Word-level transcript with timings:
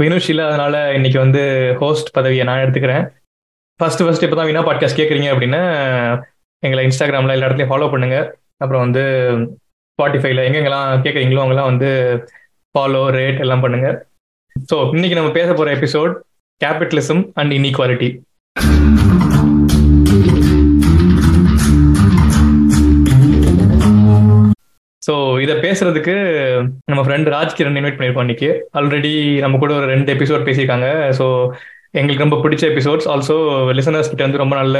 வினுஷ் 0.00 0.30
அதனால 0.38 0.94
இன்னைக்கு 0.94 1.18
வந்து 1.18 1.42
ஹோஸ்ட் 1.80 2.08
பதவியை 2.12 2.44
நான் 2.46 2.62
எடுத்துக்கிறேன். 2.64 3.04
ஃபர்ஸ்ட் 3.80 4.02
ஃபர்ஸ்ட் 4.04 4.22
இப்போ 4.22 4.36
தான் 4.36 4.48
வினா 4.48 4.62
பாட்காஸ்ட் 4.68 4.98
கேட்குறீங்க 5.00 5.28
அப்படின்னா 5.32 5.60
எங்களை 6.62 6.82
இன்ஸ்டாகிராமில் 6.88 7.34
எல்லா 7.34 7.46
இடத்துலையும் 7.48 7.72
ஃபாலோ 7.72 7.90
பண்ணுங்க. 7.90 8.16
அப்புறம் 8.62 8.82
வந்து 8.84 9.02
ஸ்பாட்டிஃபைல 9.98 10.44
எங்கெங்கெல்லாம் 10.46 11.02
கேட்குறீங்களோ 11.04 11.42
அவங்கெல்லாம் 11.42 11.70
வந்து 11.72 11.90
ஃபாலோ 12.74 13.02
ரேட் 13.18 13.40
எல்லாம் 13.44 13.60
பண்ணுங்க. 13.60 13.88
ஸோ 14.70 14.76
இன்னைக்கு 14.94 15.18
நம்ம 15.18 15.32
பேச 15.38 15.48
போகிற 15.52 15.76
episode 15.78 16.14
capitalism 16.60 17.22
and 17.34 17.52
inequality 17.52 18.10
so 25.06 25.12
இதை 25.44 25.54
பேசுறதுக்கு 25.64 26.14
நம்ம 26.84 27.00
ஃப்ரெண்ட் 27.04 27.28
ராஜ்கிரண் 27.28 27.76
இன்வைட் 27.78 27.96
பண்ணியிருக்கோம் 27.96 28.26
இன்னைக்கு. 28.26 28.48
ஆல்ரெடி 28.78 29.12
நம்ம 29.40 29.58
கூட 29.58 29.72
ஒரு 29.74 29.86
ரெண்டு 29.86 30.12
எபிசோட் 30.14 30.46
பேசியிருக்காங்க. 30.48 30.88
ஸோ 31.18 31.26
எங்களுக்கு 32.00 32.24
ரொம்ப 32.26 32.38
பிடிச்ச 32.44 32.64
எபிசோட்ஸ் 32.72 33.08
ஆல்சோ 33.12 33.36
லிசனர்ஸ் 33.78 34.10
கிட்ட 34.10 34.26
வந்து 34.26 34.42
ரொம்ப 34.42 34.54
நல்ல 34.56 34.78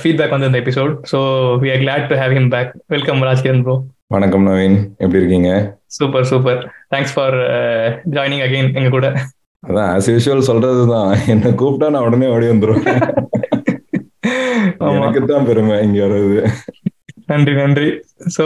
ஃபீட்பேக் 0.00 0.34
வந்து 0.34 0.48
இந்த 0.50 0.60
episode 0.62 0.92
so 1.12 1.18
we 1.62 1.68
are 1.72 1.82
glad 1.84 2.06
to 2.10 2.16
have 2.16 2.34
him 2.38 2.50
back 2.50 2.70
welcome 2.86 3.22
Rajkiran 3.28 3.62
bro 3.66 3.76
வணக்கம் 4.10 4.46
நவீன். 4.48 4.76
எப்படி 4.98 5.20
இருக்கீங்க? 5.20 5.50
Super 5.96 6.26
super 6.30 6.60
thanks 6.88 7.14
for 7.14 7.36
joining 8.16 8.44
again 8.46 8.70
எங்க 8.78 8.88
கூட. 8.88 9.06
அதான் 9.62 9.88
ஆஸ் 9.94 10.10
யூஷுவல் 10.12 10.48
சொல்றதுதான். 10.50 11.10
என்ன 11.26 11.52
கூப்பிட்டா 11.60 11.88
நான் 11.90 12.06
உடனே 12.08 12.28
ஓடி 12.34 12.48
வந்துருவேன். 12.52 13.00
எனக்கு 14.96 15.20
தான் 15.30 15.46
பெருமை 15.48 15.76
இங்க 15.84 15.98
வருது 16.04 16.40
நன்றி 17.32 17.54
நன்றி. 17.54 17.88
ஸோ 18.36 18.44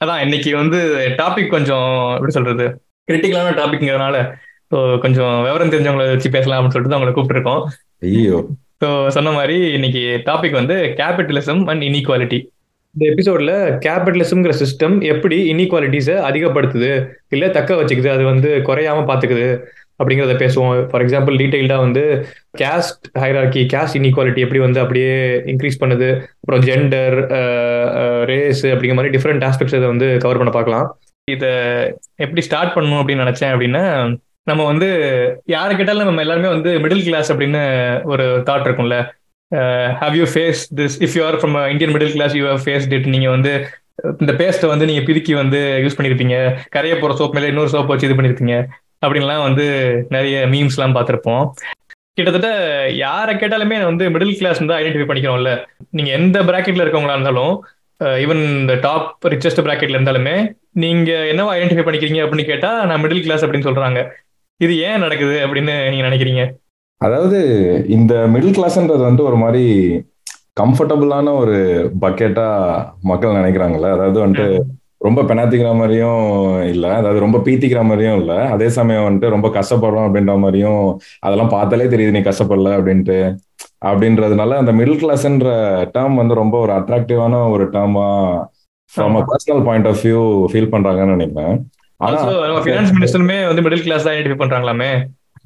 அதான் 0.00 0.22
இன்னைக்கு 0.24 0.50
வந்து 0.56 0.78
டாபிக் 1.18 1.48
கொஞ்சம் 1.48 1.88
எப்படி 2.14 2.32
சொல்றது 2.32 2.66
கிரிட்டிக்கலான 3.08 3.54
டாபிக்ங்கிறதுனால 3.56 4.16
ஸோ 4.72 4.78
கொஞ்சம் 4.98 5.34
விவரம் 5.42 5.72
தெரிஞ்சவங்களை 5.72 6.06
வச்சு 6.10 6.30
பேசலாம் 6.30 6.58
அப்படின்னு 6.58 6.74
சொல்லிட்டு 6.74 6.92
தான் 6.92 7.00
உங்களை 7.00 7.14
கூப்பிட்டுருக்கோம். 7.14 7.62
ஐயோ. 8.08 8.38
ஸோ 8.82 8.88
சொன்ன 9.08 9.32
மாதிரி 9.32 9.56
இன்னைக்கு 9.70 10.02
டாபிக் 10.26 10.58
வந்து 10.58 10.76
கேபிட்டலிசம் 11.00 11.62
அண்ட் 11.66 11.82
இன்இக்வாலிட்டி 11.82 12.38
இந்த 12.94 13.04
எபிசோட்ல 13.10 13.52
கேபிட்டலிசம்ங்கிற 13.84 14.52
சிஸ்டம் 14.60 14.96
எப்படி 15.12 15.36
இன்இக்வாலிட்டிஸை 15.52 16.16
அதிகப்படுத்துது 16.28 16.88
இல்லை 17.28 17.48
தக்க 17.50 17.74
வச்சுக்குது 17.74 18.10
அது 18.10 18.24
வந்து 18.24 18.50
குறையாம 18.68 19.04
பார்த்துக்குது 19.06 19.44
அப்படிங்கிறத 20.00 20.34
பேசுவோம். 20.42 20.72
ஃபார் 20.90 21.02
எக்ஸாம்பிள் 21.04 21.38
டீட்டெயில்டாக 21.42 21.84
வந்து 21.86 22.02
கேஸ்ட் 22.62 23.04
ஹைரார்கி 23.22 23.62
கேஸ்ட் 23.74 23.98
இன்இக்வாலிட்டி 24.00 24.44
எப்படி 24.46 24.62
வந்து 24.66 24.82
அப்படியே 24.84 25.12
இன்க்ரீஸ் 25.52 25.80
பண்ணுது. 25.82 26.08
அப்புறம் 26.40 26.64
ஜெண்டர் 26.68 27.16
ரேஸ் 28.32 28.64
அப்படிங்கிற 28.72 28.98
மாதிரி 29.00 29.14
டிஃப்ரெண்ட் 29.16 29.46
ஆஸ்பெக்ட்ஸ் 29.50 29.78
இதை 29.78 29.88
வந்து 29.94 30.08
கவர் 30.24 30.40
பண்ண 30.42 30.52
பார்க்கலாம். 30.58 30.88
இதை 31.36 31.52
எப்படி 32.24 32.44
ஸ்டார்ட் 32.48 32.74
பண்ணணும் 32.76 33.00
அப்படின்னு 33.00 33.24
நினச்சேன் 33.26 33.54
அப்படின்னா 33.54 33.84
நம்ம 34.50 34.62
வந்து 34.72 34.86
யாரை 35.54 35.72
கேட்டாலும் 35.78 36.08
நம்ம 36.08 36.22
எல்லாருமே 36.24 36.48
வந்து 36.54 36.70
மிடில் 36.84 37.06
கிளாஸ் 37.08 37.28
அப்படின்னு 37.32 37.62
ஒரு 38.12 38.24
தாட் 38.48 38.66
இருக்கும்ல. 38.68 38.96
How 40.02 40.16
you 40.18 40.24
face 40.32 40.60
this 40.78 40.96
if 41.04 41.14
you 41.16 41.22
are 41.28 41.38
from 41.42 41.56
Indian 41.72 41.92
middle 41.94 42.14
class 42.16 42.34
you 42.38 42.44
how 42.50 42.64
face 42.66 42.86
it 42.96 43.08
நீங்கள் 43.14 43.34
வந்து 43.36 43.52
இந்த 44.22 44.32
பேஸ்ட்டை 44.40 44.68
வந்து 44.72 44.86
நீங்கள் 44.88 45.06
பிரிக்கி 45.08 45.32
வந்து 45.40 45.60
யூஸ் 45.84 45.96
பண்ணியிருப்பீங்க 45.96 46.36
கரைய 46.74 46.94
போகிற 47.00 47.16
சோப் 47.18 47.34
மேலே 47.36 47.50
இன்னொரு 47.52 47.72
சோப் 47.74 47.90
வச்சு 47.92 48.08
இது 48.08 48.16
பண்ணியிருப்பீங்க 48.18 48.56
அப்படின்லாம் 49.04 49.44
வந்து 49.48 49.66
நிறைய 50.14 50.36
மீம்ஸ்லாம் 50.52 50.96
பார்த்துருப்போம். 50.96 51.44
கிட்டத்தட்ட 52.16 52.48
யாரை 53.02 53.32
கேட்டாலுமே 53.34 53.76
வந்து 53.90 54.04
மிடில் 54.14 54.38
கிளாஸ் 54.40 54.62
வந்து 54.62 54.76
ஐடென்டிஃபை 54.78 55.06
பண்ணிக்கிறோம்ல. 55.10 55.52
நீங்கள் 55.96 56.16
எந்த 56.20 56.38
ப்ராக்கெட்டில் 56.48 56.84
இருக்கவங்களா 56.84 57.16
இருந்தாலும் 57.16 57.54
ஈவன் 58.24 58.42
இந்த 58.60 58.74
டாப் 58.86 59.26
ரிச்சஸ்ட் 59.32 59.62
ப்ராக்கெட்ல 59.66 59.98
இருந்தாலுமே 59.98 60.34
நீங்க 60.82 61.10
என்னவா 61.32 61.54
ஐடென்டிஃபை 61.56 61.84
பண்ணிக்கிறீங்க 61.86 62.20
அப்படின்னு 62.24 62.50
கேட்டா 62.50 62.70
நான் 62.90 63.02
மிடில் 63.04 63.24
கிளாஸ் 63.26 63.44
அப்படின்னு 63.44 63.68
சொல்றாங்க. 63.68 64.02
இது 64.64 64.74
ஏன் 64.88 65.02
நடக்குது 65.04 65.36
அப்படின்னு 65.46 65.74
நீங்க 65.90 66.04
நினைக்கிறீங்க? 66.08 66.44
அதாவது 67.00 67.38
இந்த 67.96 68.14
மிடில் 68.34 68.56
கிளாஸ்ன்றது 68.56 69.02
வந்து 69.08 69.22
ஒரு 69.28 69.38
மாதிரி 69.42 69.64
கம்ஃபர்டபுளான 70.60 71.32
ஒரு 71.42 71.58
பக்கெட்டா 72.04 72.48
மக்கள் 73.10 73.38
நினைக்கிறாங்கல்ல. 73.40 73.90
அதாவது 73.96 74.18
வந்துட்டு 74.24 74.48
ரொம்ப 75.00 75.20
பெனாத்திக்கிற 75.22 75.70
மாதிரியும் 75.74 76.22
இல்ல. 76.70 76.86
அதாவது 76.92 77.18
ரொம்ப 77.20 77.38
பீத்திக்கிற 77.38 77.82
மாதிரியும் 77.82 78.18
இல்ல. 78.20 78.32
அதே 78.50 78.68
சமயம் 78.70 79.06
வந்துட்டு 79.06 79.28
ரொம்ப 79.28 79.48
கஷ்டப்படுறோம் 79.48 80.06
அப்படின்ற 80.06 80.38
மாதிரியும் 80.38 80.82
அதெல்லாம் 81.20 81.52
பார்த்தாலே 81.52 81.86
தெரியுது 81.86 82.10
நீ 82.10 82.22
கஷ்டப்படல 82.22 82.72
அப்படின்ட்டு. 82.78 83.18
அப்படின்றதுனால 83.86 84.56
அந்த 84.56 84.72
மிடில் 84.72 85.00
கிளாஸ்ன்ற 85.00 85.50
டேர்ம் 85.94 86.14
வந்து 86.14 86.34
ரொம்ப 86.34 86.58
ஒரு 86.60 86.72
அட்ராக்டிவான 86.72 87.42
ஒரு 87.50 87.66
டேர்மா 87.74 88.06
from 88.92 89.16
a 89.16 89.22
personal 89.28 89.64
point 89.64 89.86
of 89.86 90.02
view 90.04 90.20
feel 90.50 90.72
பண்றாங்கன்னு 90.72 91.16
நினைப்பேன் 91.16 91.54
ஃபினான்ஸ் 92.60 92.92
மினிஸ்டருமே 92.96 93.38
வந்து 93.46 93.62
மிடில் 93.62 93.82
கிளாஸ் 93.82 94.04
தான் 94.04 94.14
ஐடென்டிஃபை 94.14 94.40
பண்றாங்களாமே? 94.42 94.92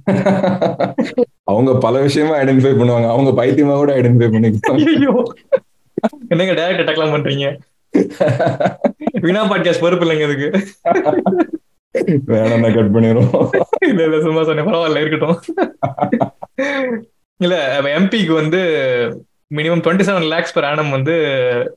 அவங்க 1.45 1.71
பல 1.77 2.01
விஷயமா 2.01 2.35
ஐடென்டிஃபை 2.39 2.73
பண்ணுவாங்க. 2.73 3.09
அவங்க 3.09 3.31
பைத்தியமா 3.33 3.75
கூட 3.77 3.93
ஐடென்டிஃபை 3.97 4.29
பண்ணிக்குவாங்க. 4.29 5.23
என்னங்க 6.33 6.55
டைரக்ட் 6.59 6.83
அட்டாக்லாம் 6.83 7.15
பண்றீங்க? 7.15 7.47
வினா 9.21 9.51
பாட்காஸ்ட் 9.51 9.81
பொறுப்பு 9.81 10.07
இல்லைங்க 10.07 10.31
இதுக்கு. 10.31 10.49
வேணாம் 12.27 12.75
கட் 12.75 12.95
பண்ணிரும் 12.95 13.49
இல்ல 13.87 14.03
இல்ல 14.05 14.21
சும்மா 14.21 14.45
சொன்னேன். 14.45 14.67
பரவாயில்ல 14.67 15.05
இருக்கட்டும். 15.05 15.41
இல்ல 17.37 17.81
எம்பிக்கு 17.83 18.33
வந்து 18.33 18.59
minimum 19.55 19.85
twenty 19.85 20.07
seven 20.09 20.29
lakhs 20.29 20.53
per 20.53 20.65
annum 20.65 20.91
வந்து 20.91 21.13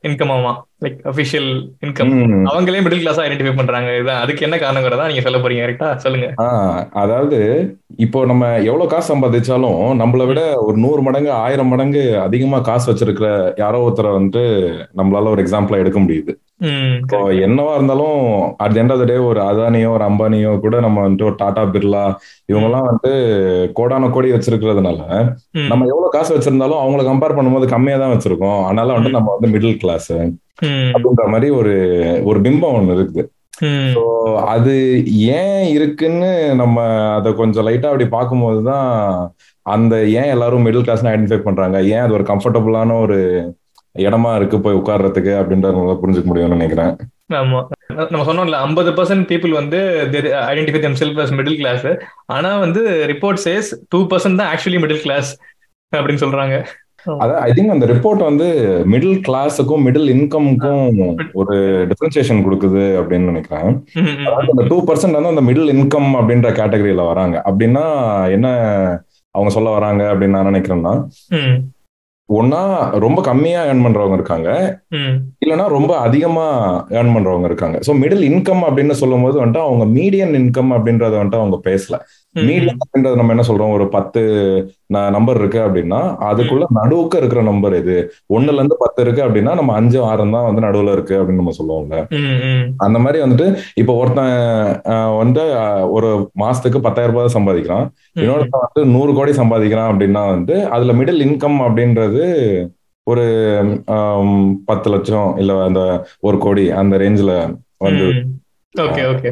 இன்கம் 0.04 0.34
ஆமா. 0.38 0.62
லைக் 0.82 0.98
அபிஷியல் 1.12 1.50
இன்கம் 1.86 2.12
அவங்களே 2.50 2.82
மிடில் 2.86 3.04
கிளாஸ் 3.04 3.22
ஐடென்டிஃபை 3.24 3.54
பண்றாங்க. 3.60 3.90
இதான் 4.00 4.22
அதுக்கு 4.24 4.46
என்ன 4.48 4.58
காரணங்கிறதா 4.64 5.08
நீங்க 5.10 5.24
சொல்ல 5.26 5.40
போறீங்க 5.44 5.64
கரெக்டா 5.66 5.88
சொல்லுங்க. 6.04 6.28
அதாவது 7.04 7.40
இப்போ 8.06 8.20
நம்ம 8.32 8.50
எவ்வளவு 8.70 8.92
காசு 8.92 9.08
சம்பாதிச்சாலும் 9.12 9.80
நம்மளை 10.02 10.26
விட 10.32 10.42
ஒரு 10.68 10.78
நூறு 10.84 11.02
மடங்கு 11.08 11.32
ஆயிரம் 11.46 11.72
மடங்கு 11.74 12.04
அதிகமா 12.26 12.60
காசு 12.70 12.88
வச்சிருக்கிற 12.92 13.30
யாரோ 13.64 13.80
ஒருத்தரை 13.86 14.12
வந்துட்டு 14.18 14.44
நம்மளால 15.02 15.34
ஒரு 15.36 15.44
எக்ஸாம்பிளா 15.46 15.82
எடுக்க 15.84 16.00
முடியுது. 16.06 16.34
இப்போ 17.02 17.18
என்னவா 17.48 17.74
இருந்தாலும் 17.78 18.20
அட் 18.66 18.78
எண்ட் 18.82 18.94
ஆஃப் 18.94 19.04
டே 19.10 19.18
ஒரு 19.30 19.40
அதானியோ 19.50 19.90
ஒரு 19.98 20.06
அம்பானியோ 20.10 20.52
கூட 20.64 20.76
நம்ம 20.86 21.04
வந்துட்டு 21.06 21.28
ஒரு 21.30 21.38
டாடா 21.42 21.64
பிர்லா 21.74 22.06
இவங்க 22.52 22.68
எல்லாம் 22.70 22.90
வந்து 22.92 23.12
கோடான 23.80 24.10
கோடி 24.16 24.32
வச்சிருக்கிறதுனால 24.36 25.00
நம்ம 25.72 25.86
எவ்வளவு 25.94 26.16
காசு 26.16 26.32
வச்சிருந்தாலும் 26.36 26.82
அவங்கள 26.84 27.04
கம்பேர் 27.12 27.38
பண்ணும்போது 27.40 27.68
கம்மியா 27.76 28.00
தான் 28.04 28.16
வச்சிருக்கோம். 28.16 28.62
அதனால 28.68 28.96
வந்து 28.98 29.18
நம்ம 29.18 29.36
வந்து 29.36 29.52
மிடில் 29.56 29.82
கிளாஸ் 29.84 30.12
அப்படின்ற 30.94 31.26
மாதிரி 31.34 31.50
ஒரு 31.60 31.74
ஒரு 32.30 32.40
பிம்பம் 32.46 32.78
ஒண்ணு 32.78 32.96
இருக்குது. 32.98 33.30
ஸோ 33.96 34.02
அது 34.54 34.74
ஏன் 35.40 35.64
இருக்குன்னு 35.76 36.32
நம்ம 36.62 36.78
அதை 37.18 37.30
கொஞ்சம் 37.42 37.66
லைட்டா 37.68 37.92
அப்படி 37.92 38.08
பார்க்கும்போது 38.16 38.60
தான் 38.72 38.88
அந்த 39.66 39.96
ஏன் 40.20 40.32
எல்லாரும் 40.34 40.66
மிடில் 40.66 40.86
கிளாஸ் 40.88 41.06
ஐடென்டிஃபை 41.12 41.40
பண்றாங்க? 41.48 41.78
ஏன் 41.94 42.04
அது 42.04 42.18
ஒரு 42.18 42.26
கம்ஃபர்டபுளான 42.32 42.98
ஒரு 43.06 43.18
இடமா 43.96 44.32
இருக்கு 44.40 44.58
போய் 44.64 44.78
உட்கார்றதுக்கு 44.80 45.32
அப்படின்றத 45.42 45.96
புரிஞ்சுக்க 46.02 46.28
முடியும்னு 46.32 46.58
நினைக்கிறேன். 46.58 46.92
ஆமா. 47.40 47.60
நம்ம 48.12 48.26
சொன்னோம்ல 48.28 48.60
ஐம்பது 48.68 48.92
பர்சன்ட் 48.98 49.26
பீப்புள் 49.32 49.54
வந்து 49.60 49.80
ஐடென்டிஃபை 50.52 50.82
தம் 50.84 51.00
செல்ஃப் 51.02 51.38
மிடில் 51.40 51.60
கிளாஸ் 51.62 51.88
ஆனா 52.36 52.52
வந்து 52.66 52.82
ரிப்போர்ட் 53.14 53.42
சேஸ் 53.46 53.70
டூ 53.94 54.02
பர்சன்ட் 54.12 54.40
தான் 54.42 54.52
ஆக்சுவலி 54.54 54.82
மிடில் 54.84 55.04
கிளாஸ் 55.06 55.32
அப்படின்னு 55.94 56.24
சொல்றாங்க. 56.26 56.58
அதான் 57.08 57.42
ஐ 57.48 57.52
திங்க் 57.52 57.76
அந்த 57.76 57.86
ரிப்போர்ட் 57.86 58.24
வந்து 58.30 58.48
மிடில் 58.92 59.18
கிளாஸுக்கும் 59.28 59.86
மிடில் 59.88 60.12
இன்கமுக்கும் 60.16 60.86
ஒரு 61.34 61.56
டிஃபரன்சியேஷன் 61.90 62.44
கொடுக்குது 62.46 62.84
அப்படின்னு 63.00 63.32
நினைக்கிறேன். 63.32 63.70
அதாவது 64.26 64.54
அந்த 64.56 64.66
டூ 64.68 64.78
பர்சன்ட் 64.84 65.18
வந்து 65.20 65.34
அந்த 65.34 65.46
மிடில் 65.50 65.74
இன்கம் 65.76 66.12
அப்படின்ற 66.20 66.52
கேட்டகரியில 66.60 67.06
வராங்க. 67.06 67.44
அப்படின்னா 67.46 67.86
என்ன 68.32 68.48
அவங்க 69.32 69.54
சொல்ல 69.54 69.70
வராங்க 69.70 70.04
அப்படின்னு 70.14 70.38
நான் 70.38 70.54
நினைக்கிறேன்னா 70.54 70.94
ஒன்னா 72.30 72.62
ரொம்ப 73.00 73.22
கம்மியா 73.22 73.60
ஏர்ன் 73.64 73.84
பண்றவங்க 73.86 74.14
இருக்காங்க. 74.14 74.50
இல்லைன்னா 75.48 75.68
ரொம்ப 75.78 75.92
அதிகமா 76.06 76.46
ஏர்ன் 77.00 77.14
பண்றவங்க 77.16 77.50
இருக்காங்க. 77.52 77.80
ஸோ 77.88 77.92
மிடில் 78.04 78.28
இன்கம் 78.30 78.64
அப்படின்னு 78.68 78.96
சொல்லும் 79.02 79.26
போது 79.26 79.38
வந்துட்டு 79.42 79.68
அவங்க 79.68 79.86
மீடியன் 79.98 80.34
இன்கம் 80.42 80.72
அப்படின்றத 80.78 81.14
வந்துட்டு 81.20 81.42
அவங்க 81.44 81.60
பேசல. 81.70 81.98
மீடியம் 82.36 82.82
அப்படின்றது 82.84 83.20
நம்ம 83.20 83.34
என்ன 83.34 83.44
சொல்றோம்? 83.48 83.72
ஒரு 83.76 83.86
பத்து 83.96 84.22
நம்பர் 85.16 85.38
இருக்கு 85.42 85.60
அப்படின்னா 85.66 86.00
அதுக்குள்ள 86.30 86.66
நடுவுக்கு 86.80 87.20
இருக்கிற 87.22 87.42
நம்பர் 87.42 87.76
எது? 87.80 87.96
ஒண்ணுல 88.36 88.60
இருந்து 88.60 88.78
பத்து 88.84 89.00
இருக்கு 89.06 89.22
அப்படின்னா 89.26 89.54
நம்ம 89.60 89.74
அஞ்சு 89.80 90.00
ஆறு 90.10 90.26
தான் 90.36 90.48
வந்து 90.50 90.66
நடுவுல 90.66 90.96
இருக்கு 90.98 91.16
அப்படின்னு 91.20 91.42
நம்ம 91.42 91.56
சொல்லுவோம்ல. 91.60 91.98
அந்த 92.86 92.98
மாதிரி 93.04 93.22
வந்துட்டு 93.24 93.48
இப்போ 93.82 93.96
ஒருத்தன் 94.02 94.34
வந்து 95.22 95.44
ஒரு 95.98 96.10
மாசத்துக்கு 96.44 96.86
பத்தாயிரம் 96.88 97.16
ரூபாய் 97.16 97.36
சம்பாதிக்கிறான். 97.38 97.86
இன்னொருத்தன் 98.24 98.66
வந்து 98.68 98.84
நூறு 98.96 99.14
கோடி 99.20 99.34
சம்பாதிக்கிறான் 99.42 99.92
அப்படின்னா 99.94 100.24
வந்து 100.36 100.58
அதுல 100.78 100.94
மிடில் 101.02 101.26
இன்கம் 101.28 101.60
அப்படின்றது 101.68 102.24
ஒரு 103.12 103.26
பத்து 104.70 104.88
லட்சம் 104.94 105.30
இல்ல 105.42 105.60
அந்த 105.68 105.82
ஒரு 106.28 106.38
கோடி 106.46 106.66
அந்த 106.82 106.98
ரேஞ்சில 107.04 107.34
வந்து 107.88 108.08
ஓகே 108.76 109.04
ஓகே. 109.12 109.30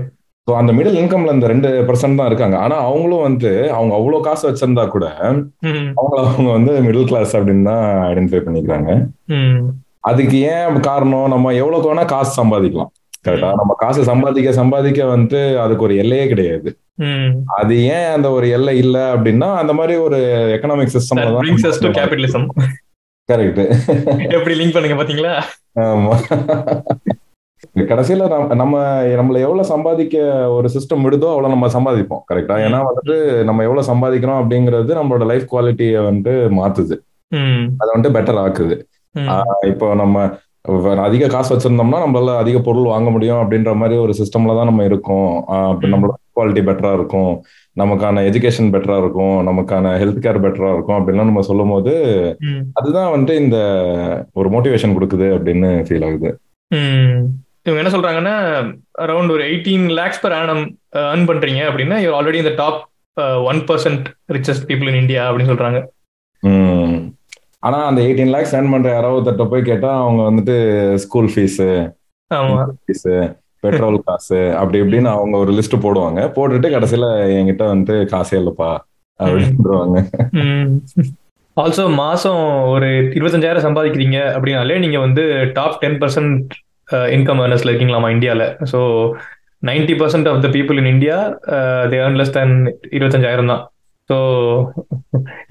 ஸோ 0.47 0.53
அந்த 0.59 0.71
மிடில் 0.77 0.99
இன்கம்ல 1.01 1.33
இந்த 1.35 1.47
ரெண்டு 1.51 1.69
பர்சன்ட் 1.87 2.19
தான் 2.19 2.29
இருக்காங்க. 2.29 2.57
ஆனா 2.65 2.75
அவங்களும் 2.89 3.25
வந்து 3.27 3.51
அவங்க 3.77 3.93
அவ்வளவு 3.99 4.25
காசு 4.27 4.43
வச்சிருந்தா 4.49 4.83
கூட 4.95 5.05
அவங்கள 5.99 6.19
அவங்க 6.31 6.49
வந்து 6.57 6.73
மிடில் 6.87 7.09
கிளாஸ் 7.11 7.33
அப்படின்னு 7.37 7.69
தான் 7.71 7.85
ஐடென்டிஃபை 8.09 8.41
பண்ணிக்கிறாங்க. 8.47 8.89
அதுக்கு 10.11 10.37
ஏன் 10.53 10.79
காரணம்? 10.89 11.27
நம்ம 11.33 11.53
எவ்வளவுக்கு 11.61 11.91
வேணா 11.91 12.05
காசு 12.13 12.31
சம்பாதிக்கலாம். 12.41 12.91
கரெக்டா 13.27 13.49
நம்ம 13.59 13.75
காசு 13.83 14.01
சம்பாதிக்க 14.11 14.49
சம்பாதிக்க 14.61 15.05
வந்து 15.15 15.39
அதுக்கு 15.63 15.85
ஒரு 15.87 15.95
எல்லையே 16.01 16.25
கிடையாது. 16.33 16.69
அது 17.59 17.75
ஏன் 17.95 18.09
அந்த 18.15 18.27
ஒரு 18.37 18.47
எல்லை 18.57 18.75
இல்ல 18.83 18.97
அப்படின்னா 19.15 19.49
அந்த 19.61 19.73
மாதிரி 19.79 19.95
ஒரு 20.07 20.19
எக்கனாமிக் 20.57 20.93
சிஸ்டம் 20.95 21.21
கரெக்ட் 23.29 23.61
எப்படி 24.35 24.55
லிங்க் 24.57 24.75
பண்ணுங்க 24.75 24.95
பாத்தீங்களா? 24.97 25.31
ஆமா. 25.85 26.15
கடைசியில 27.91 28.25
நம்ம 28.59 28.81
நம்மள 29.19 29.37
எவ்வளவு 29.45 29.63
சம்பாதிக்க 29.71 30.17
ஒரு 30.55 30.67
சிஸ்டம் 30.75 31.05
விடுதோ 31.05 31.29
அவ்வளவு 31.31 31.53
நம்ம 31.53 31.69
சம்பாதிப்போம். 31.75 32.21
கரெக்டா 32.31 32.55
ஏன்னா 32.65 32.79
வந்துட்டு 32.89 33.15
நம்ம 33.49 33.63
எவ்வளவு 33.67 33.89
சம்பாதிக்கிறோம் 33.91 34.39
அப்படிங்கிறது 34.41 34.91
நம்மளோட 34.99 35.25
லைஃப் 35.31 35.47
குவாலிட்டியை 35.53 36.01
வந்துட்டு 36.09 36.33
மாத்துது. 36.59 36.97
அதை 37.79 37.89
வந்துட்டு 37.93 38.15
பெட்டர் 38.17 38.41
ஆக்குது. 38.45 38.77
இப்போ 39.71 39.87
நம்ம 40.01 40.27
அதிக 41.07 41.27
காசு 41.33 41.49
வச்சிருந்தோம்னா 41.53 41.97
நம்மளால 42.05 42.37
அதிக 42.43 42.59
பொருள் 42.67 42.93
வாங்க 42.93 43.09
முடியும் 43.15 43.41
அப்படின்ற 43.41 43.73
மாதிரி 43.81 43.95
ஒரு 44.05 44.13
சிஸ்டம்ல 44.19 44.55
தான் 44.59 44.69
நம்ம 44.69 44.85
இருக்கோம். 44.89 45.31
நம்மளோட 45.93 46.15
குவாலிட்டி 46.37 46.63
பெட்டரா 46.69 46.93
இருக்கும். 46.99 47.33
நமக்கான 47.79 48.21
எஜுகேஷன் 48.29 48.71
பெட்டரா 48.73 48.97
இருக்கும் 49.03 49.35
நமக்கான 49.47 49.91
ஹெல்த் 50.01 50.21
கேர் 50.25 50.41
பெட்டரா 50.43 50.69
இருக்கும் 50.73 50.97
அப்படின்லாம் 50.97 51.29
நம்ம 51.29 51.41
சொல்லும் 51.41 51.69
போது 51.69 51.93
அதுதான் 52.73 53.11
வந்துட்டு 53.13 53.35
இந்த 53.43 53.57
ஒரு 54.33 54.49
மோட்டிவேஷன் 54.49 54.95
கொடுக்குது 54.97 55.27
அப்படின்னு 55.37 55.69
ஃபீல் 55.87 56.05
ஆகுது. 56.07 56.29
இவங்க 57.67 57.81
என்ன 57.81 57.93
சொல்றாங்கன்னா 57.95 58.35
அரௌண்ட் 59.05 59.33
ஒரு 59.35 59.43
eighteen 59.43 59.85
lakhs 59.99 60.21
per 60.23 60.35
annum 60.41 60.63
earn 61.11 61.27
பண்றீங்க 61.29 61.61
அப்படின்னா 61.69 61.97
யூர் 62.03 62.17
ஆல்ரெடி 62.19 62.41
இந்த 62.43 62.53
top 62.61 62.81
one 63.51 63.61
percent 63.69 64.07
richest 64.35 64.67
people 64.69 64.89
in 64.91 65.01
India 65.03 65.23
அப்படின்னு 65.29 65.51
சொல்றாங்க. 65.53 65.81
ஆனா 67.59 67.77
அந்த 67.85 67.99
எயிட்டீன் 68.01 68.33
லேக்ஸ் 68.35 68.55
ஏர்ன் 68.55 68.71
பண்ற 68.71 68.89
யாராவது 68.91 69.49
போய் 69.53 69.69
கேட்டா 69.69 69.91
அவங்க 70.01 70.21
வந்துட்டு 70.29 70.55
ஸ்கூல் 71.03 71.29
ஃபீஸ் 71.35 71.61
ஃபீஸ் 72.85 73.07
பெட்ரோல் 73.65 73.99
காசு 74.09 74.39
அப்படி 74.61 74.79
இப்படின்னு 74.83 75.11
அவங்க 75.17 75.35
ஒரு 75.43 75.53
லிஸ்ட் 75.57 75.83
போடுவாங்க. 75.85 76.21
போட்டுட்டு 76.35 76.73
கடைசியில 76.75 77.07
என்கிட்ட 77.37 77.65
வந்துட்டு 77.71 77.97
காசே 78.13 78.37
இல்லப்பா 78.41 78.71
அப்படின்றாங்க 79.19 79.99
ஆல்சோ 81.57 81.83
மாசம் 82.03 82.41
ஒரு 82.71 82.87
இருபத்தஞ்சாயிரம் 83.17 83.65
சம்பாதிக்கிறீங்க 83.65 84.17
அப்படின்னாலே 84.35 84.77
நீங்க 84.83 84.97
வந்து 85.05 85.23
டாப் 85.57 85.77
டென் 85.83 85.99
பர்சன்ட் 86.01 86.53
இன்கம் 87.15 87.41
ஏர்னர்ஸ்ல 87.43 87.71
இருக்கீங்களாமா 87.71 88.09
இந்தியாவில் 88.15 88.47
so 88.71 88.79
ninety 89.69 89.93
percent 90.01 90.27
of 90.31 90.43
the 90.45 90.49
people 90.55 90.79
in 90.81 90.91
India 90.95 91.17
they 91.91 91.97
earn 92.01 92.19
less 92.21 92.35
than 92.37 92.55
இருபத்தஞ்சாயிரம் 92.97 93.51
தான். 93.53 93.63
ஸோ 94.09 94.17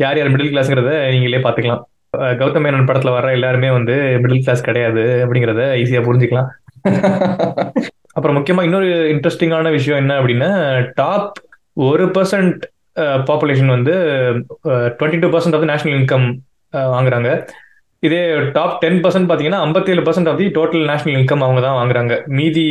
யார் 0.03 0.19
யார் 0.19 0.33
மிடில் 0.35 0.53
கிளாஸ்ங்கிறத 0.53 0.93
நீங்களே 1.15 1.41
பார்த்துக்கலாம். 1.47 1.83
கௌதம் 2.41 2.65
மேனன் 2.67 2.89
படத்தில் 2.89 3.17
வர 3.17 3.33
எல்லாருமே 3.39 3.71
வந்து 3.79 3.97
மிடில் 4.25 4.45
கிளாஸ் 4.45 4.69
கிடையாது 4.69 5.05
அப்படிங்கிறத 5.25 5.65
ஈஸியாக 5.83 6.07
புரிஞ்சுக்கலாம். 6.09 6.51
அப்புறம் 8.17 8.37
முக்கியமாக 8.39 8.67
இன்னொரு 8.69 8.89
இன்ட்ரெஸ்டிங்கான 9.15 9.71
விஷயம் 9.77 10.01
என்ன 10.03 10.13
அப்படின்னா 10.21 10.51
டாப் 11.01 11.39
ஒரு 11.89 12.05
பர்சன்ட் 12.17 12.63
பாப்புலேஷன் 13.29 13.75
வந்து 13.77 13.95
twenty 14.99 15.21
two 15.23 15.31
percent 15.35 15.57
of 15.59 15.69
national 15.71 15.97
income 16.01 16.27
வாங்குறாங்க. 16.95 17.31
இதே 18.07 18.23
டாப் 18.57 18.75
டென் 18.83 19.01
பர்சன்ட் 19.05 19.29
பார்த்தீங்கன்னா 19.29 19.61
ஐம்பத்தேழு 19.67 20.03
percent 20.09 20.31
of 20.31 20.41
the 20.41 20.47
total 20.59 20.85
national 20.91 21.17
income 21.21 21.45
அவங்க 21.47 21.61
தான் 21.67 21.79
வாங்குறாங்க. 21.81 22.15
மீதி 22.39 22.67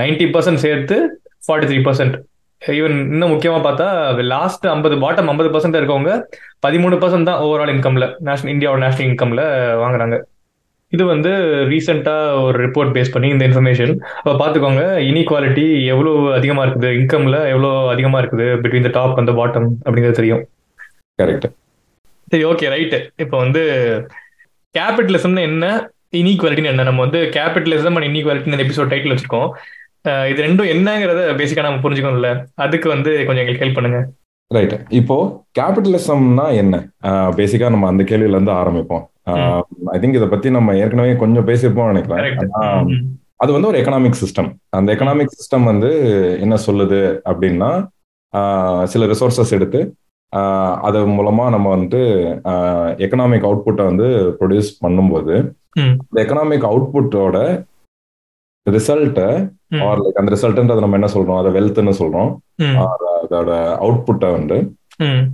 நைன்டி 0.00 0.26
பர்சன்ட் 0.34 0.62
சேர்த்து 0.66 0.96
ஃபார்ட்டி 1.46 1.68
த்ரீ 1.70 1.78
பர்சன்ட் 1.88 2.16
ஈவன் 2.62 2.96
இன்னும் 3.12 3.32
முக்கியமாக 3.34 3.62
பார்த்தா 3.64 3.86
லாஸ்ட் 4.34 4.66
ஐம்பது 4.74 4.96
பாட்டம் 5.04 5.30
ஐம்பது 5.32 5.48
பர்சன்ட் 5.54 5.78
இருக்கவங்க 5.78 6.12
பதிமூணு 6.66 6.96
பர்சன்ட் 7.04 7.28
தான் 7.30 7.40
ஓவரால் 7.46 7.72
இன்கம்ல 7.76 8.06
நேஷனல் 8.28 8.52
இந்தியாவோட 8.54 8.80
நேஷனல் 8.84 9.08
இன்கம்ல 9.10 9.44
வாங்குறாங்க. 9.82 10.18
இது 10.94 11.02
வந்து 11.12 11.30
ரீசெண்டாக 11.72 12.42
ஒரு 12.46 12.56
ரிப்போர்ட் 12.64 12.92
பேஸ் 12.96 13.12
பண்ணி 13.14 13.28
இந்த 13.34 13.44
இன்ஃபர்மேஷன் 13.48 13.92
அப்போ 14.20 14.34
பார்த்துக்கோங்க 14.42 14.82
இன்இக்வாலிட்டி 15.08 15.66
எவ்வளோ 15.92 16.12
அதிகமாக 16.38 16.64
இருக்குது? 16.66 16.90
இன்கம்ல 17.00 17.38
எவ்வளோ 17.52 17.70
அதிகமாக 17.94 18.20
இருக்குது? 18.22 18.46
பிட்வீன் 18.62 18.86
த 18.88 18.92
டாப் 18.98 19.20
அந்த 19.22 19.34
பாட்டம் 19.40 19.68
அப்படிங்கிறது 19.84 20.20
தெரியும். 20.20 20.42
கரெக்ட் 21.22 21.46
சரி 22.32 22.44
ஓகே 22.50 22.68
ரைட்டு 22.74 22.98
இப்போ 23.24 23.36
வந்து 23.44 23.62
கேபிட்டலிசம்னு 24.78 25.42
என்ன? 25.50 25.66
இன்இக்வாலிட்டின்னு 26.20 26.72
என்ன? 26.72 26.84
நம்ம 26.88 27.02
வந்து 27.06 27.20
கேபிட்டலிசம் 27.36 27.96
அண்ட் 27.98 28.08
இன்இக்வாலிட்டின்னு 28.08 28.64
எபிசோட் 28.64 28.90
டைட்டில் 28.92 29.14
வச்சிருக்கோம். 29.14 29.50
இது 30.30 30.40
ரெண்டும் 30.46 30.70
என்னங்கிறத 30.74 31.20
பேசிக்கா 31.40 31.64
நம்ம 31.66 31.82
புரிஞ்சுக்கணும்ல? 31.84 32.30
அதுக்கு 32.64 32.88
வந்து 32.94 33.10
கொஞ்சம் 33.26 33.42
எங்களுக்கு 33.42 33.64
ஹெல்ப் 33.64 33.78
பண்ணுங்க. 33.78 34.00
ரைட் 34.56 34.74
இப்போ 35.00 35.16
கேபிட்டலிசம்னா 35.58 36.46
என்ன? 36.62 36.74
பேசிக்கா 37.40 37.68
நம்ம 37.74 37.88
அந்த 37.92 38.02
கேள்வியில 38.10 38.36
இருந்து 38.38 38.54
ஆரம்பிப்போம். 38.60 39.04
ஐ 39.92 39.98
திங்க் 40.00 40.18
இதை 40.18 40.28
பத்தி 40.28 40.50
நம்ம 40.50 40.76
ஏற்கனவே 40.76 41.16
கொஞ்சம் 41.16 41.48
பேசியிருப்போம் 41.48 41.90
நினைக்கிறேன். 41.92 43.18
அது 43.42 43.50
வந்து 43.52 43.68
ஒரு 43.68 43.78
எக்கனாமிக் 43.80 44.20
சிஸ்டம் 44.22 44.50
அந்த 44.68 44.88
எக்கனாமிக் 44.94 45.36
சிஸ்டம் 45.36 45.64
வந்து 45.64 45.90
என்ன 46.40 46.54
சொல்லுது 46.66 47.00
அப்படின்னா 47.30 47.70
சில 48.84 49.06
ரிசோர்சஸ் 49.06 49.50
எடுத்து 49.50 49.80
அது 50.88 50.98
மூலமா 51.08 51.44
நம்ம 51.54 51.66
வந்துட்டு 51.76 52.02
எக்கனாமிக் 53.04 53.46
அவுட்புட்டை 53.48 53.84
வந்து 53.90 54.06
ப்ரொடியூஸ் 54.40 54.70
பண்ணும்போது 54.84 55.34
இந்த 55.82 56.18
எக்கனாமிக் 56.24 56.68
அவுட்புட்டோட 56.70 57.36
ரிசல்ட்டை 58.66 59.28
ஆர் 59.86 60.00
லைக் 60.00 60.20
அந்த 60.20 60.32
ரிசல்ட்ன்றது 60.34 60.84
நம்ம 60.84 60.98
என்ன 61.00 61.10
சொல்றோம்? 61.14 61.38
அதை 61.40 61.50
வெல்த்னு 61.56 61.94
சொல்றோம். 62.00 62.30
அதோட 63.22 63.50
அவுட்புட்டை 63.84 64.30
வந்து 64.38 64.56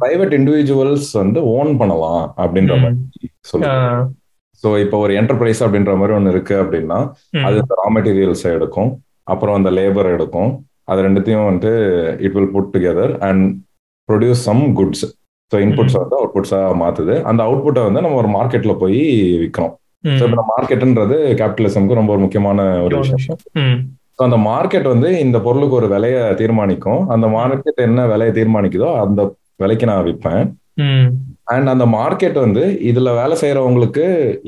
பிரைவேட் 0.02 0.34
இண்டிவிஜுவல்ஸ் 0.38 1.10
வந்து 1.22 1.40
ஓன் 1.56 1.72
பண்ணலாம் 1.81 2.25
அப்படின்ற 2.43 2.76
மாதிரி 2.84 3.28
சொல்லுவாங்க 3.50 4.14
ஸோ 4.62 4.69
இப்போ 4.84 4.96
ஒரு 5.05 5.12
என்டர்பிரைஸ் 5.20 5.60
அப்படின்ற 5.64 5.93
மாதிரி 5.99 6.14
ஒன்று 6.19 6.32
இருக்கு 6.34 6.55
அப்படின்னா 6.62 6.99
அது 7.46 7.58
ரா 7.81 7.87
மெட்டீரியல்ஸ் 7.96 8.44
எடுக்கும். 8.56 8.90
அப்புறம் 9.32 9.56
அந்த 9.58 9.70
லேபர் 9.78 10.08
எடுக்கும். 10.14 10.50
அது 10.90 11.00
ரெண்டுத்தையும் 11.06 11.46
வந்துட்டு 11.49 11.72
it 12.26 12.37
will 12.37 12.52
put 12.55 12.70
together 12.75 13.12
and 13.28 13.44
produce 14.08 14.43
some 14.49 14.62
goods 14.78 15.05
so 15.52 15.56
inputs 15.64 15.99
வந்து 16.00 16.16
அவுட்புட்ஸா 16.20 16.60
மாத்துது. 16.82 17.14
அந்த 17.31 17.40
அவுட்புட்டை 17.49 17.82
வந்து 17.88 18.02
நம்ம 18.05 18.19
ஒரு 18.22 18.31
மார்க்கெட்ல 18.37 18.72
போய் 18.82 19.00
விற்கிறோம் 19.43 19.75
ஸோ 20.19 20.22
இப்போ 20.28 20.44
மார்க்கெட்ன்றது 20.55 21.16
கேபிட்டலிசம்க்கு 21.40 21.99
ரொம்ப 22.00 22.12
ஒரு 22.14 22.22
முக்கியமான 22.25 22.66
ஒரு 22.87 22.96
விஷயம். 23.02 23.40
ஸோ 24.16 24.22
அந்த 24.26 24.38
மார்க்கெட் 24.50 24.88
வந்து 24.94 25.08
இந்த 25.25 25.38
பொருளுக்கு 25.46 25.78
ஒரு 25.81 25.88
விலையை 25.94 26.22
தீர்மானிக்கும். 26.40 27.02
அந்த 27.14 27.26
மார்க்கெட் 27.37 27.81
என்ன 27.88 28.06
விலையை 28.12 28.32
தீர்மானிக்குதோ 28.38 28.90
அந்த 29.05 29.20
விலைக்கு 29.62 29.87
நான் 29.90 30.06
விற்பேன். 30.08 30.44
அண்ட் 31.52 31.69
அந்த 31.72 31.84
மார்க்கெட் 31.94 32.37
வந்து 32.44 32.62
இதுல 32.90 33.12
வேலை 33.20 33.34
செய்யறவங்களுக்கு 33.43 34.05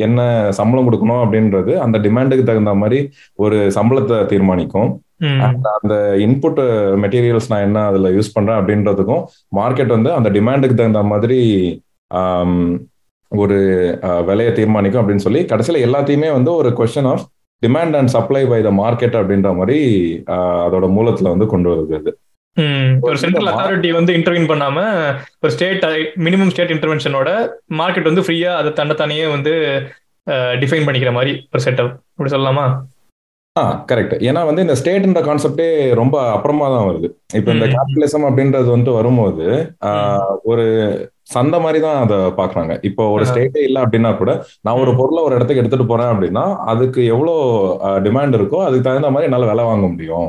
என்ன 0.06 0.20
சம்பளம் 0.58 0.88
கொடுக்கணும் 0.88 1.22
அப்படின்றது 1.24 1.72
அந்த 1.84 1.96
டிமாண்டுக்கு 2.06 2.44
தகுந்த 2.50 2.74
மாதிரி 2.82 2.98
ஒரு 3.44 3.58
சம்பளத்தை 3.76 4.18
தீர்மானிக்கும். 4.32 4.90
அந்த 5.80 5.94
இன்புட் 6.26 6.60
மெட்டீரியல்ஸ் 7.02 7.50
நான் 7.52 7.66
என்ன 7.68 7.78
அதுல 7.90 8.10
யூஸ் 8.16 8.34
பண்றேன் 8.36 8.60
அப்படின்றதுக்கும் 8.60 9.24
மார்க்கெட் 9.58 9.96
வந்து 9.96 10.10
அந்த 10.18 10.28
டிமாண்டுக்கு 10.36 10.78
தகுந்த 10.78 11.02
மாதிரி 11.12 11.40
ஒரு 13.32 13.58
விலையை 14.28 14.52
தீர்மானிக்கும் 14.54 15.00
அப்படின்னு 15.02 15.26
சொல்லி 15.26 15.42
கடைசியில 15.50 15.82
எல்லாத்தையுமே 15.88 16.30
வந்து 16.38 16.50
ஒரு 16.60 16.70
question 16.78 17.10
of 17.12 17.26
demand 17.62 17.96
and 17.98 18.12
supply 18.14 18.42
by 18.52 18.58
the 18.62 18.70
market 18.82 19.16
அப்படின்ற 19.20 19.50
மாதிரி 19.56 19.78
அதோட 20.66 20.86
மூலத்துல 20.96 21.32
வந்து 21.34 21.46
கொண்டு 21.46 21.70
வருது 21.72 22.12
ஒரு 23.08 23.16
சென்ட்ரல் 23.22 23.50
அத்தாரிட்டி 23.50 23.90
வந்து 23.98 24.12
இன்டர்வியூன் 24.18 24.50
பண்ணாம 24.50 24.78
ஒரு 25.42 25.52
ஸ்டேட் 25.56 25.84
மினிமம் 26.26 26.52
ஸ்டேட் 26.52 26.74
இன்டர்வென்ஷனோட 26.76 27.30
மார்க்கெட் 27.80 28.10
வந்து 28.10 28.24
ஃப்ரீயா 28.26 28.52
அதை 28.60 28.72
தன்னைத்தானே 28.80 29.26
வந்து 29.36 29.52
டிஃபைன் 30.62 30.86
பண்ணிக்கிற 30.86 31.12
மாதிரி 31.18 31.32
ஒரு 31.54 31.62
செட்டப் 31.66 31.92
அப்படி 32.12 32.32
சொல்லலாமா? 32.34 32.64
ஆ 33.56 33.62
கரெக்ட் 33.90 34.12
ஏன்னா 34.26 34.40
வந்து 34.48 34.64
இந்த 34.66 34.74
ஸ்டேட்ன்ற 34.80 35.20
கான்செப்டே 35.28 35.66
ரொம்ப 36.00 36.16
அப்புறமா 36.34 36.66
தான் 36.74 36.86
வருது. 36.88 37.08
இப்போ 37.38 37.50
இந்த 37.56 37.66
கேபிட்டலிசம் 37.72 38.26
அப்படின்றது 38.28 38.68
வந்து 38.74 38.90
வரும்போது 38.98 39.46
ஒரு 40.50 40.66
சந்தை 41.34 41.58
மாதிரி 41.64 41.80
தான் 41.86 41.98
அதை 42.04 42.18
பாக்குறாங்க 42.38 42.72
இப்போ 42.88 43.02
ஒரு 43.14 43.24
ஸ்டேட்டே 43.30 43.62
இல்லை 43.68 43.80
அப்படின்னா 43.84 44.10
கூட 44.20 44.32
நான் 44.64 44.80
ஒரு 44.82 44.92
பொருளை 45.00 45.22
ஒரு 45.26 45.36
இடத்துக்கு 45.36 45.62
எடுத்துட்டு 45.62 45.90
போறேன் 45.92 46.12
அப்படின்னா 46.12 46.44
அதுக்கு 46.72 47.00
எவ்வளோ 47.14 47.34
டிமாண்ட் 48.06 48.38
இருக்கோ 48.40 48.60
அதுக்கு 48.66 48.86
தகுந்த 48.88 49.12
மாதிரி 49.14 49.28
என்னால் 49.30 49.50
விலை 49.52 49.66
வாங்க 49.70 49.88
முடியும். 49.94 50.28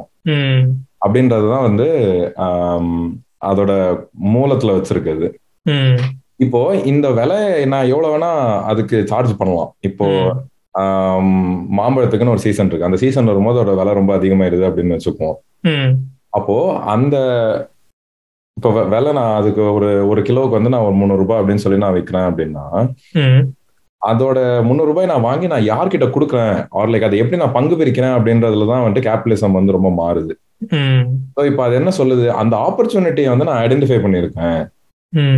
அப்படின்றதுதான் 1.05 1.67
வந்து 1.67 1.88
அதோட 3.50 3.72
மூலத்துல 4.34 4.75
வச்சிருக்குது 4.77 5.27
இப்போ 6.46 6.60
இந்த 6.91 7.08
விலை 7.17 7.39
நான் 7.72 7.89
எவ்வளவு 7.93 8.13
வேணா 8.13 8.31
அதுக்கு 8.72 8.98
சார்ஜ் 9.12 9.34
பண்ணலாம். 9.39 9.72
இப்போ 9.88 10.08
மாம்பழத்துக்குன்னு 11.77 12.34
ஒரு 12.36 12.43
சீசன் 12.46 12.70
இருக்கு. 12.70 12.88
அந்த 12.88 12.98
சீசன் 13.03 13.29
வரும்போது 13.31 13.60
அதோட 13.62 13.75
விலை 13.79 13.93
ரொம்ப 14.00 14.12
அதிகமாயிருது 14.17 14.67
அப்படின்னு 14.70 14.98
வச்சுக்குவோம். 14.98 15.38
அப்போ 16.38 16.55
அந்த 16.93 17.15
இப்போ 18.58 18.70
விலை 18.93 19.12
நான் 19.17 19.38
அதுக்கு 19.39 19.62
ஒரு 19.77 19.89
ஒரு 20.12 20.22
கிலோவுக்கு 20.27 20.58
வந்து 20.58 20.72
நான் 20.74 20.86
ஒரு 20.88 20.96
முந்நூறு 21.00 21.22
ரூபாய் 21.24 21.39
அப்படின்னு 21.41 21.63
சொல்லி 21.63 21.79
நான் 21.84 21.96
விற்கிறேன் 21.98 22.27
அப்படின்னா 22.29 22.65
அதோட 24.01 24.38
முந்நூறு 24.67 24.89
ரூபாய் 24.91 25.10
நான் 25.12 25.27
வாங்கி 25.27 25.48
நான் 25.51 25.67
யார்கிட்ட 25.72 26.05
கொடுக்குறேன்? 26.13 26.55
ஆர் 26.79 26.91
லைக் 26.91 27.08
அதை 27.08 27.20
எப்படி 27.24 27.39
நான் 27.41 27.58
பங்கு 27.58 27.75
பிரிக்கிறேன் 27.81 28.15
அப்படின்றதுலதான் 28.17 28.84
வந்துட்டு 28.86 29.05
கேபிட்டலிசம் 29.08 29.58
வந்து 29.58 29.75
ரொம்ப 29.77 29.89
மாறுது. 30.01 30.34
இப்போ 31.50 31.63
அது 31.65 31.75
என்ன 31.75 31.91
சொல்லுது? 31.98 32.27
அந்த 32.41 32.56
ஆப்பர்ச்சுனிட்டியை 32.68 33.30
வந்து 33.30 33.48
நான் 33.50 33.62
ஐடென்டிஃபை 33.65 34.00
பண்ணியிருக்கேன். 34.03 34.60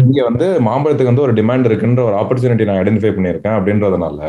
இங்க 0.06 0.24
வந்து 0.24 0.48
மாம்பழத்துக்கு 0.66 1.12
வந்து 1.12 1.26
ஒரு 1.28 1.34
டிமாண்ட் 1.34 1.68
இருக்குன்ற 1.70 2.02
ஒரு 2.04 2.16
ஆப்பர்ச்சுனிட்டி 2.22 2.66
நான் 2.70 2.82
ஐடென்டிஃபை 2.82 3.12
பண்ணியிருக்கேன் 3.16 3.56
அப்படின்றதுனால 3.58 4.20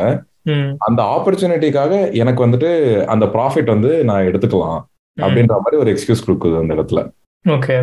அந்த 0.87 1.01
ஆப்பர்ச்சுனிட்டிக்காக 1.15 1.93
எனக்கு 2.21 2.41
வந்துட்டு 2.45 2.69
அந்த 3.05 3.25
ப்ராஃபிட் 3.25 3.73
வந்து 3.73 3.91
நான் 4.03 4.27
எடுத்துக்கலாம் 4.29 4.81
அப்படின்ற 5.17 5.55
மாதிரி 5.63 5.81
ஒரு 5.83 5.91
எக்ஸ்கியூஸ் 5.93 6.25
கொடுக்குது 6.25 6.57
அந்த 6.61 6.73
இடத்துல. 6.75 7.01
ஓகே. 7.45 7.75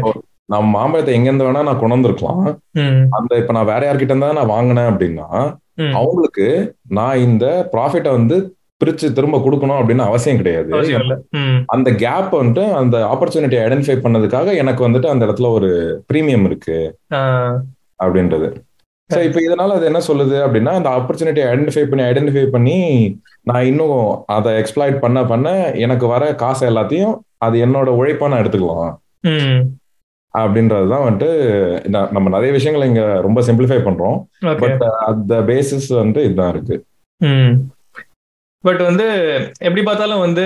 நான் 0.52 0.73
மாம்பழத்தை 0.76 1.14
எங்க 1.14 1.28
இருந்து 1.28 1.47
வேணா 1.47 1.62
நான் 1.69 1.81
கொண்டு 1.81 1.97
வந்திருக்கலாம் 1.97 2.45
அந்த 3.19 3.33
இப்ப 3.37 3.52
நான் 3.52 3.71
வேற 3.73 3.83
யார்கிட்ட 3.87 4.14
இருந்தா 4.14 4.33
நான் 4.33 4.52
வாங்கினேன் 4.54 4.90
அப்படின்னா 4.92 5.28
அவங்களுக்கு 5.99 6.47
நான் 6.99 7.23
இந்த 7.28 7.45
ப்ராஃபிட்டை 7.73 8.11
வந்து 8.11 8.37
பிரிச்சு 8.82 9.06
திரும்ப 9.18 9.38
கொடுக்கணும் 9.46 9.78
அப்படின்னு 9.80 10.08
அவசியம் 10.08 10.40
கிடையாது. 10.42 10.70
அந்த 11.76 11.88
கேப் 12.04 12.34
வந்துட்டு 12.40 12.64
அந்த 12.80 12.98
ஆப்பர்ச்சுனிட்டி 13.12 13.58
ஐடென்டிஃபை 13.66 13.96
பண்ணதுக்காக 14.04 14.54
எனக்கு 14.62 14.86
வந்துட்டு 14.88 15.12
அந்த 15.14 15.22
இடத்துல 15.28 15.50
ஒரு 15.58 15.70
பிரீமியம் 16.12 16.46
இருக்கு. 16.50 16.78
அப்படின்றது. 18.04 18.50
ஸோ 19.10 19.18
இப்போ 19.26 19.40
இதனால 19.46 19.74
அது 19.78 19.88
என்ன 19.88 20.00
சொல்லுது 20.08 20.36
அப்படின்னா 20.44 20.72
அந்த 20.78 20.88
ஆப்பர்ச்சுனிட்டி 20.98 21.42
ஐடென்டிஃபை 21.48 21.82
பண்ணி 21.88 22.04
ஐடென்டிஃபை 22.10 22.44
பண்ணி 22.54 22.76
நான் 23.50 23.68
இன்னும் 23.70 24.00
அதை 24.36 24.50
எக்ஸ்பிளாய்ட் 24.60 24.96
பண்ண 25.04 25.18
பண்ண 25.32 25.48
எனக்கு 25.84 26.06
வர 26.12 26.32
காசு 26.42 26.64
எல்லாத்தையும் 26.70 27.14
அது 27.46 27.56
என்னோட 27.66 27.90
உழைப்பா 28.00 28.30
நான் 28.30 28.42
எடுத்துக்கலாம். 28.42 28.92
அப்படின்றது 30.34 30.86
தான் 30.92 31.04
வந்துட்டு 31.06 31.30
நம்ம 32.16 32.26
நிறைய 32.36 32.50
விஷயங்களை 32.56 32.86
இங்க 32.90 33.04
ரொம்ப 33.26 33.40
சிம்பிளிஃபை 33.48 33.80
பண்றோம். 33.88 34.18
பட் 34.62 34.84
அந்த 35.10 35.40
பேசிஸ் 35.50 35.88
வந்து 36.02 36.22
இதுதான் 36.28 36.52
இருக்கு. 36.54 36.76
பட் 38.62 38.83
வந்து 38.88 39.07
எப்படி 39.59 39.83
பார்த்தாலும் 39.83 40.25
வந்து 40.26 40.45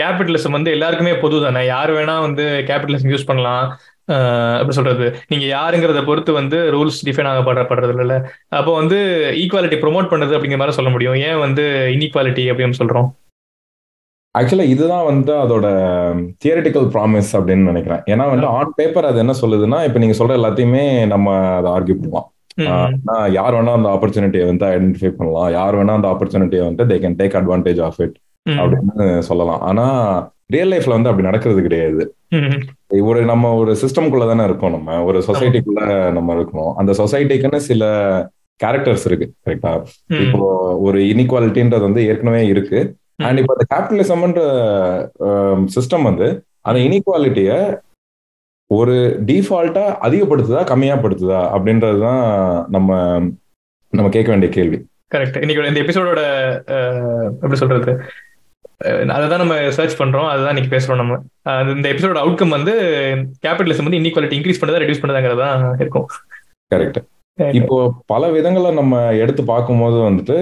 கேபிட்டலிசம் 0.00 0.56
வந்து 0.56 0.70
எல்லாருக்குமே 0.76 1.14
பொது 1.24 1.42
தானே 1.44 1.62
யார் 1.66 1.90
வேணா 1.90 2.20
வந்து 2.26 2.44
கேபிட்டலிசம் 2.68 3.12
யூஸ் 3.14 3.28
பண்ணலாம். 3.30 3.66
எப்படி 4.60 4.74
சொல்றது? 4.76 5.06
நீங்க 5.28 5.46
யாருங்கிறத 5.56 6.04
பொறுத்து 6.04 6.32
வந்து 6.32 6.58
ரூல்ஸ் 6.74 6.98
டிஃபைன் 7.08 7.30
ஆகப்படுறப்படுறது 7.32 8.00
இல்ல 8.00 8.14
அப்போ 8.48 8.72
வந்து 8.80 8.98
ஈக்குவாலிட்டி 9.42 9.78
ப்ரொமோட் 9.84 10.10
பண்ணுறது 10.12 10.36
அப்படிங்கிற 10.36 10.56
மாதிரி 10.56 10.78
சொல்ல 10.78 10.90
முடியும். 10.90 11.14
ஏன் 11.14 11.42
வந்து 11.46 11.64
இன்இக்வாலிட்டி 11.96 12.46
அப்படின்னு 12.52 12.80
சொல்றோம்? 12.82 13.08
ஆக்சுவலா 14.38 14.66
இதுதான் 14.74 15.08
வந்து 15.08 15.32
அதோட 15.32 15.66
தியரிட்டிக்கல் 16.44 16.86
ப்ராமிஸ் 16.94 17.32
அப்படின்னு 17.38 17.70
நினைக்கிறேன். 17.70 18.02
ஏன்னா 18.12 18.28
வந்து 18.34 18.46
ஆன் 18.46 18.76
பேப்பர் 18.76 19.08
அது 19.08 19.18
என்ன 19.18 19.34
சொல்லுதுன்னா 19.40 19.80
இப்ப 19.84 19.98
நீங்க 19.98 20.24
சொல்ற 20.24 20.38
எல்லாத்தையுமே 20.40 20.84
நம்ம 21.06 21.34
அதை 21.56 21.70
ஆர்கியூ 21.72 21.96
பண்ணலாம் 21.98 22.28
யார் 23.36 23.54
வேணா 23.54 23.72
அந்த 23.78 23.88
ஆப்பர்ச்சுனிட்டியை 23.94 24.46
வந்து 24.50 24.66
ஐடென்டிஃபை 24.66 25.10
பண்ணலாம். 25.18 25.50
யார் 25.52 25.76
வேணா 25.78 25.94
அந்த 25.98 26.08
ஆப்பர்ச்சுனிட்டியை 26.12 26.64
வந்து 26.68 26.84
they 26.90 26.98
can 27.04 27.18
take 27.20 27.38
advantage 27.40 27.80
of 27.88 28.00
it 28.04 28.16
அப்படின்னு 28.46 29.18
சொல்லலாம். 29.30 29.60
ஆனா 29.70 29.86
ரியல் 30.54 30.70
லைஃப்ல 30.70 30.96
வந்து 30.96 31.10
அப்படி 31.10 31.26
நடக்கிறது 31.28 31.60
கிடையாது. 31.62 32.02
ஒரு 33.10 33.20
நம்ம 33.30 33.52
ஒரு 33.54 33.72
சிஸ்டம்குள்ள 33.82 34.26
தானே 34.30 34.44
இருக்கோம் 34.44 34.74
நம்ம. 34.76 34.96
ஒரு 35.04 35.18
சொசைட்டிக்குள்ள 35.26 35.82
நம்ம 36.12 36.34
இருக்கணும். 36.34 36.72
அந்த 36.80 36.92
சொசைட்டிக்குன்னு 37.00 37.60
சில 37.70 37.84
கேரக்டர்ஸ் 38.60 39.06
இருக்கு 39.08 39.26
கரெக்டா 39.46 39.70
இப்போ 40.24 40.48
ஒரு 40.86 40.98
இனிக்வாலிட்டின்றது 41.12 41.80
வந்து 41.80 42.02
ஏற்கனவே 42.06 42.42
இருக்கு. 42.46 42.80
அண்ட் 43.28 43.38
இப்போ 43.38 43.54
அந்த 43.56 43.66
கேபிட்டலிசம்ன்ற 43.72 44.42
சிஸ்டம் 45.74 46.06
வந்து 46.08 46.28
அந்த 46.60 46.80
இனிக்வாலிட்டிய 46.88 47.50
ஒரு 48.66 49.22
டிஃபால்ட்டா 49.26 49.84
அதிகப்படுத்துதா 50.06 50.64
கம்மியா 50.64 50.94
படுத்துதா 50.96 51.40
அப்படின்றதுதான் 51.56 52.22
நம்ம 52.68 53.20
நம்ம 53.88 54.10
கேட்க 54.10 54.30
வேண்டிய 54.30 54.52
கேள்வி. 54.52 54.78
கரெக்ட் 55.14 55.40
இன்னைக்கு 55.40 55.68
இந்த 55.68 55.80
எபிசோடோட 55.80 56.20
எப்படி 57.30 57.54
சொல்றது? 57.54 58.00
அதை 59.14 59.24
தான் 59.28 59.42
நம்ம 59.42 59.70
சர்ச் 59.70 60.00
பண்றோம். 60.02 60.28
அதுதான் 60.28 60.56
இன்னைக்கு 60.56 60.76
பேசுறோம் 60.76 61.00
நம்ம. 61.02 61.18
இந்த 61.74 61.86
எபிசோட 61.92 62.20
அவுட்கம் 62.24 62.56
வந்து 62.56 62.74
கேபிட்டலிசம் 63.46 63.88
வந்து 63.88 63.98
இன்இக்வாலிட்டி 63.98 64.38
இன்க்ரீஸ் 64.38 64.62
பண்ணதா 64.62 64.80
ரெடியூஸ் 64.82 65.02
பண்ணதாங்கிறதா 65.02 65.50
இருக்கும். 65.78 66.06
கரெக்ட் 66.74 67.00
இப்போ 67.52 67.76
பல 68.06 68.28
விதங்களை 68.28 68.72
நம்ம 68.72 69.14
எடுத்து 69.14 69.44
பார்க்கும்போது 69.44 69.96
வந்துட்டு 69.96 70.36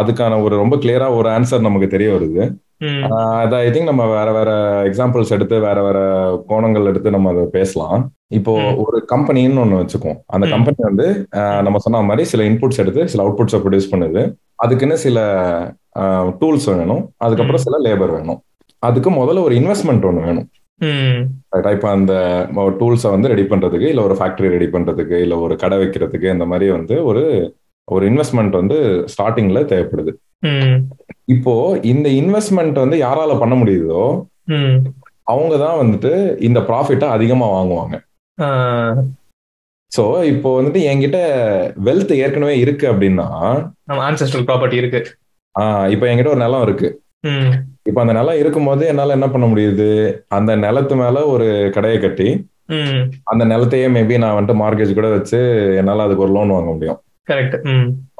அதுக்கான 0.00 0.42
ஒரு 0.42 0.54
ரொம்ப 0.56 0.76
கிளியரா 0.76 1.16
ஒரு 1.16 1.28
ஆன்சர் 1.28 1.66
நமக்கு 1.68 1.88
தெரிய 1.88 2.10
வருது. 2.10 2.42
அதை 3.42 3.58
ஐ 3.64 3.68
திங்க் 3.74 3.90
நம்ம 3.90 4.04
வேற 4.16 4.28
வேற 4.38 4.50
எக்ஸாம்பிள்ஸ் 4.88 5.34
எடுத்து 5.36 5.56
வேற 5.66 5.78
வேற 5.86 6.00
கோணங்கள் 6.48 6.88
எடுத்து 6.90 7.14
நம்ம 7.16 7.30
அதை 7.32 7.44
பேசலாம். 7.56 8.02
இப்போ 8.38 8.52
ஒரு 8.84 8.98
கம்பெனின்னு 9.12 9.62
ஒண்ணு 9.64 9.80
வச்சுக்கோம் 9.82 10.18
அந்த 10.34 10.46
கம்பெனி 10.54 10.76
வந்து 10.88 11.06
நம்ம 11.66 11.80
சொன்ன 11.86 12.02
மாதிரி 12.10 12.24
சில 12.32 12.44
இன்புட்ஸ் 12.50 12.82
எடுத்து 12.84 13.08
சில 13.12 13.26
அவுட்புட்ஸை 13.26 13.60
ப்ரொடியூஸ் 13.64 13.92
பண்ணுது. 13.92 14.22
அதுக்குன்னு 14.64 14.96
சில 15.06 15.18
டூல்ஸ் 16.40 16.68
வேணும். 16.76 17.04
அதுக்கப்புறம் 17.26 17.64
சில 17.66 17.78
லேபர் 17.86 18.12
வேணும். 18.16 18.40
அதுக்கு 18.88 19.10
முதல்ல 19.10 19.44
ஒரு 19.48 19.54
இன்வெஸ்ட்மெண்ட் 19.60 20.06
ஒன்று 20.10 20.26
வேணும். 20.28 20.48
இப்போ 21.74 21.88
அந்த 21.96 22.12
டூல்ஸை 22.80 23.10
வந்து 23.14 23.32
ரெடி 23.32 23.44
பண்றதுக்கு 23.50 23.88
இல்லை 23.92 24.04
ஒரு 24.04 24.14
ஃபேக்டரி 24.20 24.48
ரெடி 24.54 24.68
பண்றதுக்கு 24.76 25.16
இல்லை 25.24 25.36
ஒரு 25.46 25.56
கடை 25.62 25.76
வைக்கிறதுக்கு 25.82 26.32
இந்த 26.32 26.46
மாதிரி 26.52 26.70
வந்து 26.76 26.96
ஒரு 27.10 27.24
ஒரு 27.92 28.04
இன்வெஸ்ட்மெண்ட் 28.10 28.54
வந்து 28.60 28.76
ஸ்டார்டிங்ல 29.12 29.60
தேவைப்படுது. 29.72 30.12
இப்போ 31.24 31.54
இந்த 31.82 32.08
இன்வெஸ்ட்மெண்ட் 32.20 32.82
வந்து 32.84 32.96
யாரால 32.98 33.38
பண்ண 33.38 33.54
முடியுதோ 33.54 34.04
அவங்க 35.24 35.54
தான் 35.58 35.78
வந்துட்டு 35.80 36.12
இந்த 36.40 36.60
ப்ராஃபிட்டை 36.60 37.08
அதிகமா 37.08 37.46
வாங்குவாங்க. 37.48 37.94
சோ 39.92 40.02
இப்போ 40.24 40.62
வந்துட்டு 40.62 40.80
என்கிட்ட 40.90 41.18
வெல்த் 41.84 42.12
ஏற்கனவே 42.16 42.58
இருக்கு 42.58 42.92
அப்படின்னா 42.92 43.26
ப்ராப்பர்ட்டி 44.46 44.74
இருக்கு. 44.74 45.00
ஆஹ் 45.54 45.88
இப்போ 45.90 46.06
என்கிட்ட 46.06 46.28
ஒரு 46.28 46.36
நிலம் 46.36 46.62
இருக்கு. 46.62 46.88
இப்ப 47.82 48.00
அந்த 48.00 48.12
நிலம் 48.12 48.38
இருக்கும்போது 48.38 48.86
என்னால 48.86 49.12
என்ன 49.12 49.28
பண்ண 49.30 49.46
முடியுது? 49.46 49.88
அந்த 50.28 50.56
நிலத்து 50.56 50.96
மேல 50.96 51.26
ஒரு 51.26 51.46
கடையை 51.70 51.98
கட்டி 52.00 52.28
அந்த 53.24 53.44
நிலத்தையே 53.44 53.86
மேபி 53.96 54.18
நான் 54.18 54.36
வந்துட்டு 54.36 54.60
மார்க்கேஜ் 54.60 54.94
கூட 54.94 55.08
வச்சு 55.08 55.38
என்னால 55.76 56.02
அதுக்கு 56.02 56.22
ஒரு 56.22 56.32
லோன் 56.32 56.48
வாங்க 56.48 56.70
முடியும். 56.72 57.00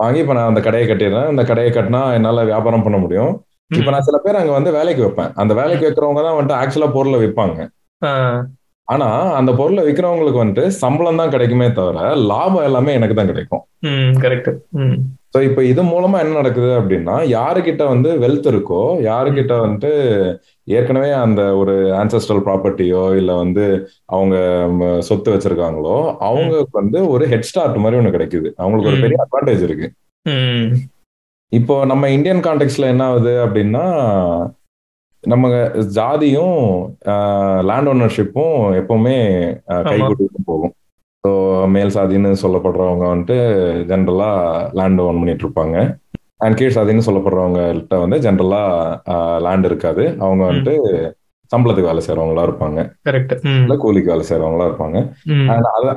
வாங்கி 0.00 0.20
இப்ப 0.22 0.34
நான் 0.36 0.50
அந்த 0.50 0.60
கடையை 0.66 0.86
கட்டிடுறேன். 0.88 1.30
அந்த 1.32 1.42
கடையை 1.48 1.70
கட்டினா 1.72 2.02
என்னால 2.18 2.44
வியாபாரம் 2.50 2.84
பண்ண 2.86 2.98
முடியும். 3.04 3.32
இப்ப 3.78 3.90
நான் 3.94 4.06
சில 4.08 4.18
பேர் 4.24 4.40
அங்க 4.40 4.52
வந்து 4.56 4.70
வேலைக்கு 4.78 5.02
வைப்பேன். 5.04 5.32
அந்த 5.42 5.52
வேலைக்கு 5.60 5.86
வைக்கிறவங்க 5.86 6.22
தான் 6.26 6.36
வந்துட்டு 6.38 6.60
ஆக்சுவலா 6.60 6.90
பொருளை 6.96 7.18
விற்பாங்க. 7.22 7.58
ஆனா 8.88 9.08
அந்த 9.38 9.50
பொருளை 9.58 9.82
விற்கிறவங்களுக்கு 9.86 10.42
வந்துட்டு 10.42 10.64
சம்பளம் 10.82 11.20
தான் 11.20 11.32
கிடைக்குமே 11.34 11.66
தவிர 11.72 12.06
லாபம் 12.30 12.66
எல்லாமே 12.68 12.96
எனக்கு 12.98 13.16
தான் 13.18 13.30
கிடைக்கும். 13.32 13.62
கரெக்ட் 14.24 14.50
ஸோ 15.34 15.40
இப்போ 15.48 15.60
இது 15.64 15.82
மூலமா 15.82 16.16
என்ன 16.22 16.38
நடக்குது 16.38 16.70
அப்படின்னா 16.78 17.14
யாருக்கிட்ட 17.36 17.82
வந்து 17.92 18.10
வெல்த் 18.22 18.48
இருக்கோ 18.50 18.80
யாருக்கிட்ட 19.06 19.52
வந்துட்டு 19.62 19.92
ஏற்கனவே 20.68 21.10
அந்த 21.24 21.42
ஒரு 21.60 21.74
ஆன்சஸ்ட்ரல் 22.00 22.42
ப்ராப்பர்ட்டியோ 22.48 23.04
இல்லை 23.20 23.34
வந்து 23.34 23.64
அவங்க 24.16 24.36
சொத்து 25.08 25.34
வச்சிருக்காங்களோ 25.34 25.96
அவங்களுக்கு 26.28 26.80
வந்து 26.82 27.00
ஒரு 27.08 27.26
ஹெட் 27.32 27.48
ஸ்டார்ட் 27.50 27.82
மாதிரி 27.84 27.98
ஒன்று 28.00 28.14
கிடைக்குது. 28.16 28.50
அவங்களுக்கு 28.62 28.90
ஒரு 28.92 29.02
பெரிய 29.04 29.18
அட்வான்டேஜ் 29.24 29.64
இருக்கு. 29.68 29.88
இப்போ 31.52 31.74
நம்ம 31.92 32.10
இந்தியன் 32.16 32.44
கான்டெக்ட்ல 32.48 32.92
என்ன 32.92 33.04
ஆகுது 33.04 33.32
அப்படின்னா 33.46 33.86
நம்ம 35.24 35.48
ஜாதியும் 35.96 36.60
லேண்ட் 37.70 37.90
ஓனர்ஷிப்பும் 37.90 38.60
எப்பவுமே 38.80 39.16
கை 39.90 39.98
போகும். 40.52 40.74
ஸோ 41.24 41.30
மேல் 41.74 41.94
சாதின்னு 41.96 42.30
சொல்லப்படுறவங்க 42.44 43.04
வந்துட்டு 43.10 43.36
ஜென்ரலா 43.90 44.30
லேண்ட் 44.78 45.02
ஓன் 45.06 45.20
பண்ணிட்டு 45.20 45.44
இருப்பாங்க 45.46 45.76
அண்ட் 46.44 46.56
கீழ் 46.58 46.76
சாதின்னு 46.76 47.06
சொல்லப்படுறவங்கள்ட்ட 47.08 47.98
வந்து 48.04 48.16
ஜென்ரலா 48.24 48.62
லேண்ட் 49.46 49.68
இருக்காது. 49.70 50.04
அவங்க 50.24 50.42
வந்துட்டு 50.48 50.74
சம்பளத்துக்கு 51.52 51.90
வேலை 51.90 52.02
செய்யறவங்களா 52.04 52.44
இருப்பாங்க. 52.48 52.80
இல்ல 53.62 53.74
கூலிக்கு 53.84 54.12
வேலை 54.12 54.24
செய்யறவங்களா 54.28 54.66
இருப்பாங்க. 54.70 54.98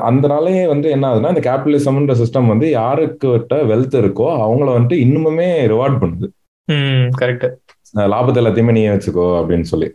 அதனாலயே 0.09 0.63
வந்து 0.73 0.87
என்ன 0.95 1.05
ஆகுதுன்னா 1.09 1.33
இந்த 1.33 1.43
கேபிட்டலிசம்ன்ற 1.49 2.15
சிஸ்டம் 2.21 2.51
வந்து 2.53 2.69
யாருக்கிட்ட 2.79 3.57
வெல்த் 3.71 3.95
இருக்கோ 4.03 4.27
அவங்கள 4.45 4.69
வந்துட்டு 4.77 4.97
இன்னுமுமே 5.05 5.49
ரிவார்ட் 5.73 5.99
பண்ணுது. 6.03 6.27
கரெக்ட் 7.21 7.45
லாபத்தை 8.13 8.39
எல்லாத்தையுமே 8.41 8.75
நீ 8.77 8.83
வச்சுக்கோ 8.93 9.27
அப்படின்னு 9.41 9.67
சொல்லி. 9.73 9.89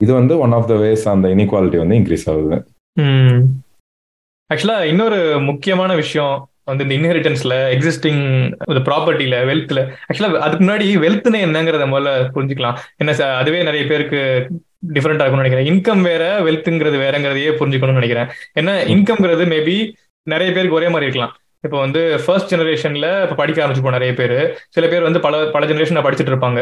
இது 0.00 0.12
வந்து 0.20 0.34
ஒன் 0.44 0.54
ஆஃப் 0.58 0.70
த 0.72 0.76
வேஸ் 0.84 1.04
அந்த 1.14 1.28
இனிக்வாலிட்டி 1.36 1.80
வந்து 1.82 1.98
இன்க்ரீஸ் 2.00 2.28
ஆகுது. 2.32 2.58
ஆக்சுவலா 4.52 4.78
இன்னொரு 4.82 5.18
முக்கியமான 5.40 5.94
விஷயம் 5.94 6.34
வந்து 6.64 6.84
இந்த 6.84 6.94
இன்ஹெரிட்டன்ஸ்ல 6.96 7.54
எக்ஸிஸ்டிங் 7.74 8.22
இந்த 8.70 8.80
ப்ராப்பர்ட்டில 8.88 9.36
வெல்த்ல 9.50 9.80
ஆக்சுவலா 10.08 10.40
அதுக்கு 10.46 10.64
முன்னாடி 10.64 10.86
வெல்த்னு 11.04 11.38
என்னங்கிறத 11.46 11.86
முதல்ல 11.92 12.10
புரிஞ்சுக்கலாம். 12.34 12.76
என்ன 12.96 13.12
அதுவே 13.36 13.62
நிறைய 13.62 13.84
பேருக்கு 13.86 14.20
டிஃப்ரெண்டா 14.94 15.24
இருக்கும்னு 15.24 15.44
நினைக்கிறேன். 15.44 15.68
இன்கம் 15.72 16.02
வேற 16.10 16.24
வெல்த்ங்கிறது 16.48 16.98
வேறங்கிறதையே 17.04 17.52
புரிஞ்சுக்கணும்னு 17.60 18.00
நினைக்கிறேன். 18.00 18.28
ஏன்னா 18.60 18.74
இன்கம்ங்கிறது 18.94 19.46
மேபி 19.54 19.76
நிறைய 20.22 20.50
பேருக்கு 20.52 20.78
ஒரே 20.80 20.88
மாதிரி 20.88 21.08
இருக்கலாம். 21.08 21.34
இப்போ 21.66 21.78
வந்து 21.78 22.02
ஃபர்ஸ்ட் 22.26 22.52
ஜெனரேஷன்ல 22.54 23.08
இப்போ 23.22 23.34
படிக்க 23.34 23.66
ஆரம்பிச்சிருப்போம் 23.66 23.98
நிறைய 23.98 24.12
பேர். 24.20 24.36
சில 24.68 24.86
பேர் 24.86 25.08
வந்து 25.08 25.20
பல 25.20 25.44
பல 25.56 25.66
ஜெனரேஷன் 25.66 26.06
படிச்சுட்டு 26.06 26.32
இருப்பாங்க. 26.34 26.60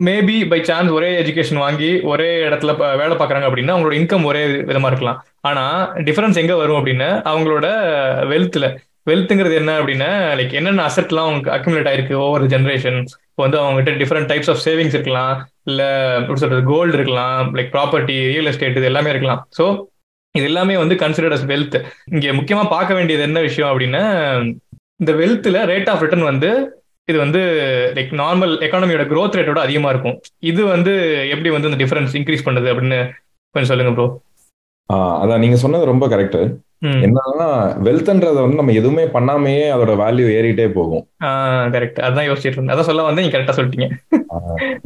மேபி 0.00 0.36
பை 0.48 0.58
சான்ஸ் 0.64 0.90
ஒரே 0.90 1.08
எஜுகேஷன் 1.22 1.60
வாங்கி 1.64 1.90
ஒரே 2.12 2.30
இடத்துல 2.46 2.72
வேலை 3.00 3.14
பார்க்குறாங்க 3.16 3.46
அப்படின்னா 3.48 3.74
அவங்களோட 3.74 3.94
இன்கம் 3.98 4.26
ஒரே 4.30 4.42
விதமா 4.70 4.88
இருக்கலாம். 4.92 5.18
ஆனா 5.40 5.62
டிஃபரன்ஸ் 6.08 6.40
எங்க 6.42 6.54
வரும் 6.56 6.78
அப்படின்னு 6.80 7.08
அவங்களோட 7.30 7.66
வெல்த்ல 8.32 8.68
வெல்த்ங்கிறது 9.10 9.54
என்ன 9.60 9.72
அப்படின்னா 9.80 10.10
லைக் 10.38 10.52
என்னென்ன 10.52 10.84
அசட்லாம் 10.90 11.28
அவங்க 11.28 11.48
அக்யூமுலேட் 11.56 11.88
ஆயிருக்கு 11.90 12.14
ஒவ்வொரு 12.26 12.44
ஜென்ரேஷன் 12.46 12.98
இப்போ 13.30 13.42
வந்து 13.44 13.58
அவங்ககிட்ட 13.60 13.92
டிஃப்ரெண்ட் 14.02 14.30
டைப்ஸ் 14.30 14.50
ஆஃப் 14.52 14.62
சேவிங்ஸ் 14.66 14.96
இருக்கலாம். 14.98 15.34
இல்ல 15.64 15.82
எப்படி 16.20 16.40
சொல்றது 16.40 16.62
கோல்டு 16.70 16.96
இருக்கலாம். 16.98 17.54
லைக் 17.56 17.72
ப்ராப்பர்ட்டி 17.74 18.16
ரியல் 18.32 18.46
எஸ்டேட் 18.46 18.78
இது 18.80 18.90
எல்லாமே 18.92 19.10
இருக்கலாம். 19.10 19.42
ஸோ 19.58 19.64
இது 20.34 20.44
எல்லாமே 20.44 20.76
வந்து 20.76 20.94
கன்சிடர்ட் 20.94 21.36
அஸ் 21.36 21.48
வெல்த் 21.52 21.76
இங்க 22.14 22.32
முக்கியமா 22.38 22.64
பார்க்க 22.68 22.94
வேண்டியது 22.94 23.22
என்ன 23.22 23.40
விஷயம் 23.40 23.70
அப்படின்னா 23.72 24.02
இந்த 25.02 25.12
வெல்த்ல 25.20 25.60
ரேட் 25.72 25.90
ஆஃப் 25.92 26.02
ரிட்டர்ன் 26.04 26.30
வந்து 26.32 26.50
இது 27.10 27.16
வந்து 27.22 27.40
லைக் 27.96 28.12
நார்மல் 28.20 28.52
எக்கானமியோட 28.66 29.04
க்ரோத் 29.08 29.36
ரேட்டோட 29.38 29.60
அதிகமா 29.66 29.88
இருக்கும். 29.94 30.14
இது 30.50 30.60
வந்து 30.74 30.92
எப்படி 31.32 31.50
வந்து 31.54 31.68
இந்த 31.70 31.78
டிஃபரன்ஸ் 31.82 32.14
இன்க்ரீஸ் 32.18 32.46
பண்ணுது 32.46 32.68
அப்படின்னு 32.72 32.98
கொஞ்சம் 33.54 33.72
சொல்லுங்க 33.72 33.92
ப்ரோ 33.96 34.06
அதான் 35.22 35.42
நீங்க 35.42 35.56
சொன்னது 35.64 35.84
ரொம்ப 35.90 36.04
கரெக்ட் 36.12 36.38
என்னன்னா 37.04 37.46
வெல்த்ன்றத 37.86 38.38
வந்து 38.44 38.58
நம்ம 38.60 38.72
எதுவுமே 38.80 39.04
பண்ணாமையே 39.14 39.66
அதோட 39.74 39.92
வேல்யூ 40.00 40.26
ஏறிட்டே 40.38 40.66
போகும். 40.78 41.04
கரெக்ட் 41.74 42.00
அதான் 42.06 42.26
யோசிச்சுட்டு 42.28 42.56
இருந்தேன். 42.56 42.74
அதான் 42.74 42.88
சொல்ல 42.88 43.06
வந்து 43.06 43.22
நீங்க 43.22 43.34
கரெக்டா 43.36 43.54
சொல்லிட்டீங்க. 43.58 43.88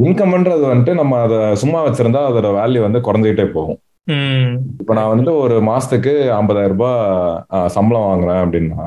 இன்கம்ன்றது 0.06 0.64
வந்துட்டு 0.70 0.94
நம்ம 1.00 1.20
அதை 1.26 1.38
சும்மா 1.62 1.80
வச்சிருந்தா 1.86 2.22
அதோட 2.28 2.50
வேல்யூ 2.58 2.82
வந்து 2.86 3.00
குறைஞ்சிக்கிட்டே 3.06 3.46
போகும். 3.56 3.80
இப்போ 4.80 4.92
நான் 4.98 5.10
வந்துட்டு 5.12 5.34
ஒரு 5.44 5.56
மாசத்துக்கு 5.70 6.12
ஐம்பதாயிரம் 6.40 6.74
ரூபாய் 6.74 7.68
சம்பளம் 7.78 8.08
வாங்குறேன் 8.10 8.42
அப்படின்னா 8.44 8.84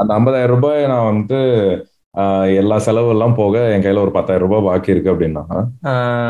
அந்த 0.00 0.10
ஐம்பதாயிரம் 0.18 0.54
ரூபாய் 0.56 0.80
நான் 0.94 1.10
வந்து 1.12 1.40
எல்லா 2.60 2.78
செலவு 2.78 3.08
எல்லாம் 3.08 3.34
போக 3.34 3.72
என் 3.72 3.82
கையில 3.84 4.04
ஒரு 4.04 4.10
பத்தாயிரம் 4.10 4.48
ரூபாய் 4.48 4.66
பாக்கி 4.68 4.90
இருக்கு 4.90 5.12
அப்படின்னா 5.14 5.42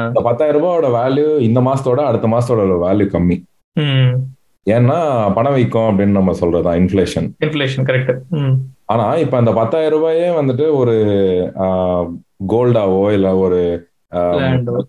இந்த 0.09 0.21
பத்தாயிரம் 0.23 0.63
ரூபாயோட 0.63 0.89
வேல்யூ 0.97 1.39
இந்த 1.39 1.61
மாசத்தோட 1.61 2.01
அடுத்த 2.09 2.29
மாசத்தோட 2.29 2.79
வேல்யூ 2.87 3.07
கம்மி. 3.15 3.37
ஏன்னா 4.67 4.99
பணம் 5.35 5.53
வைக்கும் 5.53 5.89
அப்படின்னு 5.89 6.19
நம்ம 6.21 6.33
சொல்றதா 6.41 6.73
இன்ஃபிளேஷன் 6.83 7.27
இன்ஃபிளேஷன் 7.45 7.87
கரெக்ட் 7.91 8.13
ஆனா 8.85 9.05
இப்ப 9.17 9.37
அந்த 9.37 9.53
பத்தாயிரம் 9.53 9.97
ரூபாயே 9.97 10.27
வந்துட்டு 10.41 10.67
ஒரு 10.75 10.97
கோல்டாவோ 12.47 13.13
இல்ல 13.13 13.37
ஒரு. 13.37 13.61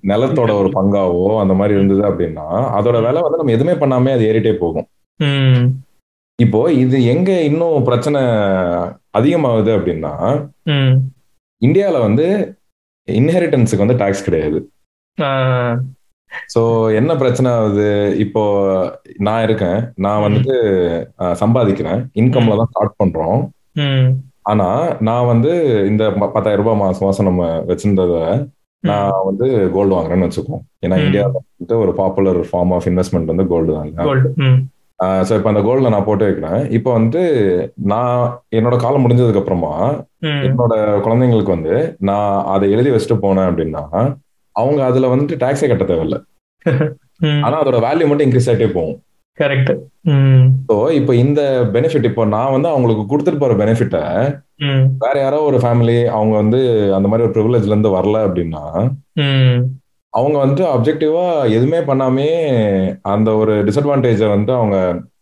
நிலத்தோட 0.09 0.51
ஒரு 0.61 0.69
பங்காவோ 0.75 1.23
அந்த 1.39 1.53
மாதிரி 1.53 1.73
இருந்தது 1.77 2.03
அப்படின்னா 2.09 2.45
அதோட 2.77 2.97
விலை 3.05 3.21
வந்து 3.21 3.39
நம்ம 3.41 3.51
எதுவுமே 3.51 3.75
பண்ணாமே 3.81 4.11
அது 4.13 4.27
ஏறிட்டே 4.31 4.53
போகும். 4.57 4.87
இப்போ 6.39 6.59
இது 6.77 6.97
எங்க 7.05 7.29
இன்னும் 7.41 7.83
பிரச்சனை 7.83 8.19
அதிகமாகுது 9.13 9.71
அப்படின்னா 9.77 10.11
ம். 10.71 10.95
இந்தியால 11.61 11.99
வந்து 12.01 12.25
இன்ஹெரிட்டன்ஸுக்கு 13.07 13.85
வந்து 13.85 13.97
டாக்ஸ் 13.97 14.25
கிடையாது. 14.25 14.57
சோ 16.53 16.61
என்ன 16.91 17.11
பிரச்சனை 17.15 17.49
ஆகுது? 17.51 17.87
இப்போ 18.19 18.41
நான் 19.19 19.43
இருக்கேன். 19.43 19.79
நான் 19.97 20.23
வந்துட்டு 20.25 20.55
சம்பாதிக்கிறேன். 21.41 22.01
இன்கம்ல 22.15 22.57
தான் 22.59 22.71
ஸ்டார்ட் 22.71 22.99
பண்றோம். 22.99 23.39
ஆனா 24.45 24.67
நான் 25.01 25.25
வந்து 25.25 25.51
இந்த 25.87 26.03
பத்தாயிரம் 26.27 26.61
ரூபாய் 26.61 26.81
மாசம் 26.81 27.07
மாசம் 27.07 27.29
நம்ம 27.29 27.41
வச்சிருந்தத 27.69 28.15
நான் 28.83 29.25
வந்து 29.25 29.45
கோல்டு 29.73 29.95
வாங்குறேன்னு 29.95 30.27
வச்சுக்கோம் 30.27 30.63
ஏன்னா. 30.83 30.97
இந்தியாவில் 31.05 31.37
வந்துட்டு 31.39 31.75
ஒரு 31.83 31.93
பாப்புலர் 31.95 32.41
ஃபார்ம் 32.49 32.73
ஆஃப் 32.75 32.87
இன்வெஸ்ட்மெண்ட் 32.91 33.31
வந்து 33.33 33.45
கோல்டு 33.47 33.71
தான் 33.73 33.87
ஸோ 34.99 35.31
இப்போ 35.37 35.49
அந்த 35.51 35.61
கோல்டில் 35.65 35.93
நான் 35.93 36.07
போட்டு 36.07 36.27
வைக்கிறேன். 36.27 36.61
இப்போ 36.77 36.89
வந்து 36.91 37.21
நான் 37.91 38.21
என்னோட 38.57 38.75
காலம் 38.83 39.03
முடிஞ்சதுக்கு 39.05 39.41
அப்புறமா 39.41 39.73
என்னோட 40.45 40.73
குழந்தைங்களுக்கு 41.05 41.55
வந்து 41.55 41.75
நான் 42.09 42.31
அதை 42.53 42.67
எழுதி 42.75 42.91
வச்சுட்டு 42.93 43.17
போனேன் 43.25 43.49
அப்படின்னா 43.49 43.83
அவங்க 44.55 44.79
அதுல 44.85 45.11
வந்துட்டு 45.13 45.41
டாக்ஸே 45.43 45.69
கட்ட 45.69 45.85
தேவையில்ல. 45.85 46.17
ஆனா 47.45 47.55
அதோட 47.61 47.77
வேல்யூ 47.85 48.07
மட்டும் 48.07 48.27
இன்க்ரீஸ் 48.27 48.49
ஆகிட்டே 48.51 48.69
போகும். 48.73 48.97
கரெக்ட் 49.37 49.71
ஸோ 50.69 50.75
இப்போ 50.99 51.13
இந்த 51.15 51.41
பெனிஃபிட் 51.73 52.07
இப்போ 52.09 52.23
நான் 52.25 52.53
வந்து 52.55 52.69
அவங்களுக்கு 52.69 53.03
கொடுத்துட்டு 53.11 53.41
போற 53.41 53.53
பெனிஃபிட்டை 53.53 54.03
வேற 55.03 55.15
யாரோ 55.19 55.39
ஒரு 55.49 55.57
ஃபேமிலி 55.63 55.97
அவங்க 56.15 56.33
வந்து 56.35 56.59
அந்த 56.97 57.07
மாதிரி 57.07 57.25
ஒரு 57.27 57.35
ப்ரிவிலேஜ்ல 57.35 57.73
இருந்து 57.73 57.91
வரல 57.97 58.19
அப்படின்னா 58.27 58.63
அவங்க 60.17 60.37
வந்து 60.37 60.63
அப்ஜெக்டிவா 60.73 61.23
எதுவுமே 61.55 61.79
பண்ணாமே 61.89 62.27
அந்த 63.13 63.29
ஒரு 63.35 63.53
டிஸ்அட்வான்டேஜை 63.67 64.27
வந்து 64.35 64.51
அவங்க 64.53 64.77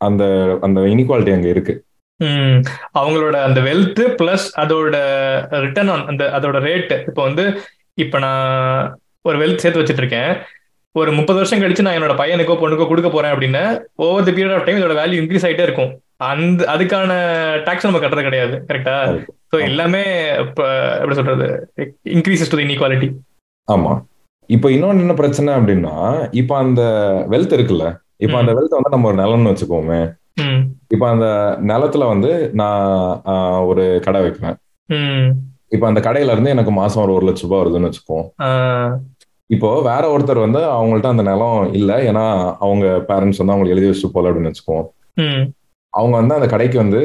அந்த 0.08 0.24
அந்த 0.62 0.80
இனிக்வாலிட்டி 0.94 1.34
அங்க 1.36 1.50
இருக்கு. 1.54 1.74
அவங்களோட 3.00 3.36
அந்த 3.48 3.60
வெல்த் 3.62 4.04
பிளஸ் 4.20 4.46
அதோட 4.62 4.96
ரிட்டர்ன் 5.66 5.92
ஆன் 5.94 6.06
அந்த 6.12 6.24
அதோட 6.38 6.60
ரேட் 6.68 6.94
இப்போ 7.10 7.22
வந்து 7.22 7.46
இப்போ 7.98 8.18
நான் 8.20 8.46
ஒரு 9.26 9.38
வெல்த் 9.42 9.64
சேர்த்து 9.64 9.82
வச்சிட்டு 9.82 10.04
இருக்கேன் 10.04 10.32
ஒரு 10.96 11.12
முப்பது 11.12 11.38
வருஷம் 11.40 11.62
கழிச்சு 11.62 11.86
நான் 11.86 11.98
என்னோட 11.98 12.16
பையனுக்கோ 12.20 12.56
பொண்ணுக்கோ 12.60 12.88
கொடுக்க 12.88 13.10
போறேன் 13.10 13.34
அப்படின்னா 13.34 13.64
over 14.06 14.28
the 14.28 14.34
period 14.38 14.58
of 14.58 14.66
time 14.68 14.80
இதோட 14.80 14.96
வேல்யூ 15.02 15.18
இன்க்ரீஸ் 15.22 15.46
ஆயிட்டே 15.48 15.66
இருக்கும். 15.68 15.92
அந்த 16.32 16.66
அதுக்கான 16.74 17.12
டாக்ஸ் 17.66 17.88
நம்ம 17.88 18.00
கட்டுறது 18.00 18.28
கிடையாது 18.28 18.56
கரெக்டா 18.70 18.96
ஸோ 19.52 19.56
எல்லாமே 19.70 20.04
இப்போ 20.46 20.66
எப்படி 21.00 21.18
சொல்றது? 21.20 21.48
இன்க்ரீசஸ் 22.16 22.52
டு 22.54 22.62
இன்இக்வாலிட்டி 22.66 23.10
ஆமா. 23.68 23.94
இப்போ 24.50 24.68
இன்னொன்னு 24.70 25.00
என்ன 25.00 25.14
பிரச்சனை 25.14 25.54
அப்படின்னா 25.54 25.94
இப்போ 26.32 26.56
அந்த 26.58 26.82
வெல்த் 27.30 27.56
இருக்குல்ல 27.58 27.86
இப்போ 28.18 28.38
அந்த 28.38 28.52
வெல்த் 28.54 28.78
வந்து 28.78 28.90
நம்ம 28.90 29.08
ஒரு 29.08 29.18
நிலம்னு 29.18 29.52
வச்சுக்கோமே. 29.52 30.00
இப்போ 30.88 31.06
அந்த 31.10 31.28
நிலத்துல 31.64 32.08
வந்து 32.08 32.32
நான் 32.54 32.86
ஒரு 33.68 34.00
கடை 34.06 34.22
வைக்கிறேன். 34.22 34.58
இப்போ 35.68 35.88
அந்த 35.88 36.00
கடையில 36.00 36.32
இருந்து 36.32 36.50
எனக்கு 36.50 36.72
மாசம் 36.72 37.04
ஒரு 37.04 37.14
ஒரு 37.14 37.26
லட்ச 37.28 37.42
ரூபாய் 37.42 37.62
வருதுன்னு 37.62 37.90
வச்சுக்கோம் 37.90 38.26
இப்போ 39.50 39.82
வேற 39.82 40.04
ஒருத்தர் 40.14 40.46
வந்து 40.46 40.62
அவங்கள்ட்ட 40.78 41.08
அந்த 41.08 41.24
நிலம் 41.24 41.72
இல்ல 41.72 41.92
ஏன்னா 42.10 42.26
அவங்க 42.60 42.86
பேரண்ட்ஸ் 43.10 43.42
வந்து 43.42 43.54
அவங்களுக்கு 43.54 43.76
எழுதி 43.76 43.90
வச்சுட்டு 43.90 44.16
போல 44.16 44.30
அப்படின்னு 44.30 44.52
வச்சுக்கோம் 44.52 44.86
அவங்க 45.96 46.16
வந்து 46.20 46.38
அந்த 46.38 46.48
கடைக்கு 46.54 46.78
வந்து 46.82 47.02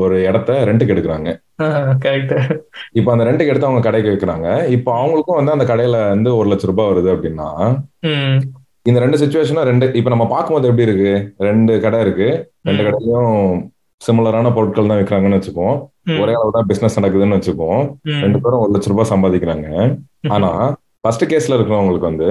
ஒரு 0.00 0.16
இடத்த 0.28 0.56
ரெண்டுக்கு 0.68 0.94
எடுக்கிறாங்க. 0.94 1.28
இப்போ 2.98 3.10
அந்த 3.12 3.24
ரெண்டுக்கு 3.28 3.52
எடுத்து 3.52 3.68
அவங்க 3.68 3.82
கடைக்கு 3.86 4.12
வைக்கிறாங்க. 4.12 4.46
இப்போ 4.76 4.90
அவங்களுக்கும் 5.00 5.38
வந்து 5.40 5.54
அந்த 5.56 5.66
கடையில 5.70 5.98
வந்து 6.14 6.30
ஒரு 6.38 6.48
லட்ச 6.52 6.70
ரூபாய் 6.70 6.90
வருது 6.92 7.10
அப்படின்னா 7.14 7.48
இந்த 8.86 8.98
ரெண்டு 9.04 9.20
சுச்சுவேஷனும் 9.20 9.68
ரெண்டு 9.68 9.86
இப்போ 9.98 10.10
நம்ம 10.14 10.24
பார்க்கும்போது 10.32 10.68
எப்படி 10.70 10.86
இருக்கு? 10.88 11.12
ரெண்டு 11.46 11.74
கடை 11.84 12.00
இருக்கு. 12.00 12.26
ரெண்டு 12.68 12.82
ம். 12.82 12.86
கடையிலயும் 12.86 13.36
சிமிலரான 14.00 14.50
பொருட்கள் 14.54 14.90
தான் 14.90 14.98
விற்கிறாங்கன்னு 15.00 15.38
வச்சுப்போம். 15.38 15.76
ஒரே 16.22 16.32
அளவு 16.38 16.56
தான் 16.56 16.68
பிசினஸ் 16.70 16.98
நடக்குதுன்னு 16.98 17.38
வச்சுப்போம். 17.38 17.80
ரெண்டு 18.24 18.40
பேரும் 18.40 18.62
ஒரு 18.64 18.72
லட்ச 18.74 18.92
ரூபாய் 18.92 19.10
சம்பாதிக்கிறாங்க. 19.12 19.68
ஆனா 20.36 20.50
ஃபர்ஸ்ட் 21.00 21.24
கேஸ்ல 21.30 21.56
இருக்கிறவங்களுக்கு 21.56 22.10
வந்து 22.10 22.28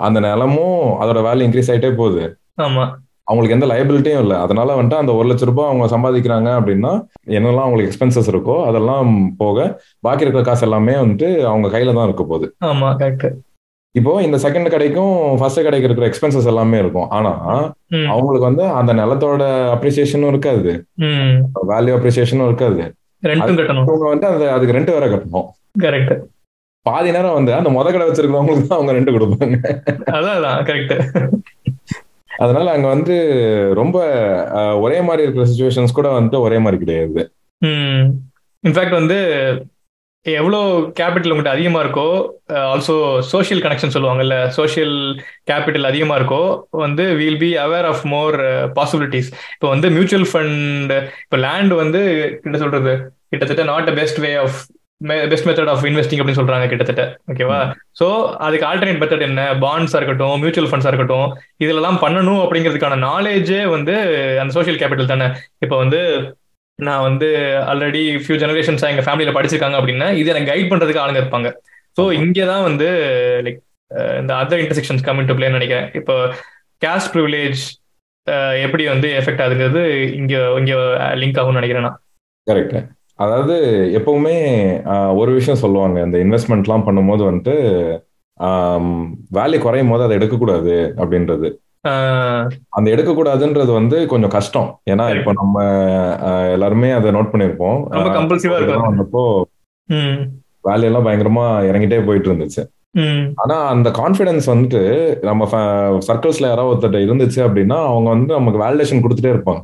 அந்த 0.00 0.20
நிலமும் 0.26 0.78
அதோட 1.02 1.18
வேல்யூ 1.28 1.46
இன்க்ரீஸ் 1.48 1.72
ஆயிட்டே 1.72 1.92
போகுது. 1.96 2.22
ஆமா. 2.60 2.84
அவங்களுக்கு 3.28 3.56
எந்த 3.56 3.66
லைபிலிட்டியும் 3.72 4.22
இல்லை. 4.24 4.36
அதனால 4.44 4.76
வந்துட்டு 4.78 5.00
அந்த 5.02 5.12
ஒரு 5.18 5.26
லட்ச 5.30 5.48
ரூபாய் 5.50 5.70
அவங்க 5.70 5.86
சம்பாதிக்கிறாங்க 5.94 6.50
அப்படின்னா 6.58 6.92
என்னெல்லாம் 7.36 7.66
அவங்களுக்கு 7.66 7.90
எக்ஸ்பென்சஸ் 7.90 8.30
இருக்கோ 8.32 8.56
அதெல்லாம் 8.68 9.10
போக 9.42 9.66
பாக்கி 10.06 10.26
இருக்கிற 10.26 10.44
காசு 10.48 10.66
எல்லாமே 10.68 10.96
வந்துட்டு 11.02 11.30
அவங்க 11.52 11.68
கையில 11.74 11.94
தான் 11.98 12.08
இருக்க 12.08 12.24
போகுது. 12.32 12.48
ஆமா 12.70 12.90
கரெக்ட் 13.02 13.28
இப்போ 13.94 14.12
இந்த 14.26 14.36
செகண்ட் 14.42 14.72
கடைக்கும் 14.72 15.14
ஃபர்ஸ்ட் 15.40 15.64
கடைக்கு 15.64 15.88
இருக்கிற 15.88 16.06
எக்ஸ்பென்சஸ் 16.10 16.50
எல்லாமே 16.52 16.76
இருக்கும். 16.82 17.08
ஆனா 17.16 17.32
அவங்களுக்கு 18.12 18.46
வந்து 18.50 18.64
அந்த 18.80 18.92
நிலத்தோட 19.00 19.42
அப்ரிசியேஷனும் 19.74 20.32
இருக்காது. 20.32 20.72
வேல்யூ 21.72 21.94
அப்ரிசியேஷனும் 21.98 22.48
இருக்காது. 22.50 22.82
அவங்க 23.22 24.06
வந்து 24.12 24.26
அந்த 24.30 24.44
அதுக்கு 24.54 24.76
ரெண்ட் 24.76 24.94
வேற 24.96 25.08
கட்டணும். 25.14 25.48
கரெக்ட் 25.84 26.14
பாதி 26.86 27.10
நேரம் 27.16 27.36
வந்து 27.38 27.52
அந்த 27.58 27.70
முத 27.74 27.88
கடை 27.94 28.06
வச்சிருக்கிறவங்களுக்கு 28.06 28.70
தான் 28.70 28.78
அவங்க 28.78 28.94
ரெண்ட் 28.96 29.14
கொடுப்பாங்க. 29.16 29.56
அதான் 30.16 30.64
கரெக்ட் 30.70 30.94
அதனால 32.42 32.66
அங்க 32.70 32.88
வந்து 32.88 33.14
ரொம்ப 33.74 33.96
ஒரே 34.80 34.98
மாதிரி 35.00 35.24
இருக்கிற 35.24 35.46
சுச்சுவேஷன்ஸ் 35.46 35.92
கூட 35.92 36.08
வந்து 36.12 36.36
ஒரே 36.40 36.58
மாதிரி 36.58 36.78
கிடையாது. 36.80 37.22
இன்ஃபேக்ட் 38.64 38.98
வந்து 38.98 39.18
எவ்வளோ 40.26 40.58
கேபிட்டல் 40.98 41.32
உங்கள்கிட்ட 41.32 41.54
அதிகமாக 41.54 41.84
இருக்கோ 41.84 42.08
ஆல்சோ 42.66 42.94
சோஷியல் 43.30 43.62
கனெக்ஷன் 43.62 43.94
சொல்லுவாங்கல்ல 43.94 44.36
சோஷியல் 44.50 44.94
கேபிட்டல் 45.50 45.88
அதிகமாக 45.88 46.18
இருக்கோ 46.20 46.42
வந்து 46.78 47.04
will 47.14 47.38
be 47.38 47.50
aware 47.56 47.88
of 47.88 48.04
more 48.06 48.36
possibilities 48.78 49.30
இப்போ 49.54 49.68
வந்து 49.68 49.90
மியூச்சுவல் 49.90 50.28
ஃபண்ட் 50.32 50.92
இப்போ 51.24 51.38
லேண்ட் 51.38 51.74
வந்து 51.74 52.02
என்ன 52.42 52.58
சொல்றது 52.58 52.92
கிட்டத்தட்ட 53.30 53.64
not 53.64 53.90
a 53.90 53.94
best 53.94 54.20
way 54.20 54.32
of 54.36 54.58
best 55.30 55.46
method 55.48 55.70
of 55.72 55.84
investing 55.90 56.20
அப்படின்னு 56.22 56.40
சொல்றாங்க 56.40 56.66
கிட்டத்தட்ட. 56.72 57.04
ஓகேவா 57.32 57.58
ஸோ 58.00 58.06
அதுக்கு 58.46 58.66
ஆல்டர்னேட் 58.70 59.00
மெத்தட் 59.02 59.26
என்ன? 59.28 59.42
பாண்ட்ஸாக 59.64 60.00
இருக்கட்டும் 60.00 60.36
மியூச்சுவல் 60.42 60.70
ஃபண்ட்ஸாக 60.70 60.92
இருக்கட்டும் 60.92 61.28
இதெல்லாம் 61.64 61.98
பண்ணணும் 62.04 62.42
அப்படிங்கிறதுக்கான 62.44 63.00
நாலேஜே 63.08 63.60
வந்து 63.76 63.96
அந்த 64.42 64.52
சோஷியல் 64.58 64.80
கேபிட்டல் 64.82 65.12
தானே. 65.14 65.28
இப்போ 65.66 65.76
வந்து 65.82 66.00
நான் 66.78 67.04
வந்து 67.08 67.28
ஆல்ரெடி 67.72 68.04
ஃபியூ 68.22 68.38
ஜெனரேஷன்ஸ் 68.44 68.86
எங்க 68.92 69.04
ஃபேமிலியில 69.08 69.34
படிச்சிருக்காங்க 69.38 69.76
அப்படின்னா 69.80 70.08
இது 70.20 70.30
எனக்கு 70.34 70.50
கைட் 70.52 70.70
பண்றதுக்கு 70.72 71.02
ஆளுங்க 71.02 71.22
இருப்பாங்க. 71.22 71.50
ஸோ 71.98 72.04
இங்கே 72.22 72.44
தான் 72.52 72.64
வந்து 72.68 72.88
லைக் 73.46 73.60
இந்த 74.22 74.32
அதர் 74.42 74.62
இன்டர்செக்ஷன்ஸ் 74.62 75.06
கம் 75.06 75.26
டு 75.30 75.36
பிளேன்னு 75.38 75.58
நினைக்கிறேன். 75.58 75.88
இப்போ 76.00 76.14
கேஸ்ட் 76.82 77.12
ப்ரிவிலேஜ் 77.14 77.62
எப்படி 78.64 78.84
வந்து 78.94 79.08
எஃபெக்ட் 79.20 79.44
ஆகுங்கிறது 79.44 79.82
இங்க 80.20 80.34
இங்க 80.60 80.74
லிங்க் 81.22 81.38
ஆகும்னு 81.40 81.60
நினைக்கிறேன் 81.60 81.86
நான். 81.88 81.98
கரெக்ட் 82.46 82.74
அதாவது 83.14 83.56
எப்பவுமே 83.98 84.36
ஒரு 85.16 85.32
விஷயம் 85.32 85.60
சொல்லுவாங்க. 85.60 85.98
இந்த 86.00 86.18
இன்வெஸ்ட்மெண்ட்லாம் 86.18 86.86
பண்ணும்போது 86.86 87.22
வந்துட்டு 87.30 87.54
வேல்யூ 89.38 89.58
குறையும் 89.58 89.90
போது 89.90 90.02
அதை 90.02 90.16
எடுக்கக்கூடாது 90.16 90.94
அப்படின்றது. 90.96 91.48
அந்த 92.68 92.90
எடுக்கக்கூடாதுன்றது 92.90 93.72
வந்து 93.72 94.06
கொஞ்சம் 94.06 94.30
கஷ்டம். 94.30 94.80
ஏன்னா. 94.90 95.04
இப்போ 95.18 95.32
நம்ம 95.32 95.64
எல்லாருமே 96.50 96.90
அதை 96.90 97.10
நோட் 97.10 97.42
இருக்கும் 97.42 97.78
வந்தப்போ 98.88 99.24
வேல்யூ 100.68 100.88
எல்லாம் 100.90 101.06
பயங்கரமா 101.06 101.46
இறங்கிட்டே 101.70 102.06
போயிட்டு 102.06 102.32
இருந்துச்சு. 102.32 102.62
ஆனா 103.34 103.66
அந்த 103.66 103.90
கான்ஃபிடன்ஸ் 103.90 104.46
வந்துட்டு 104.52 104.80
நம்ம 105.20 105.48
சர்க்கிள்ஸ்ல 106.08 106.50
யாராவது 106.50 106.72
ஒருத்தர் 106.72 107.06
இருந்துச்சு 107.06 107.40
அப்படின்னா 107.46 107.78
அவங்க 107.86 108.08
வந்து 108.08 108.34
நமக்கு 108.38 108.62
வேலிடேஷன் 108.64 109.02
கொடுத்துட்டே 109.04 109.32
இருப்பாங்க. 109.34 109.62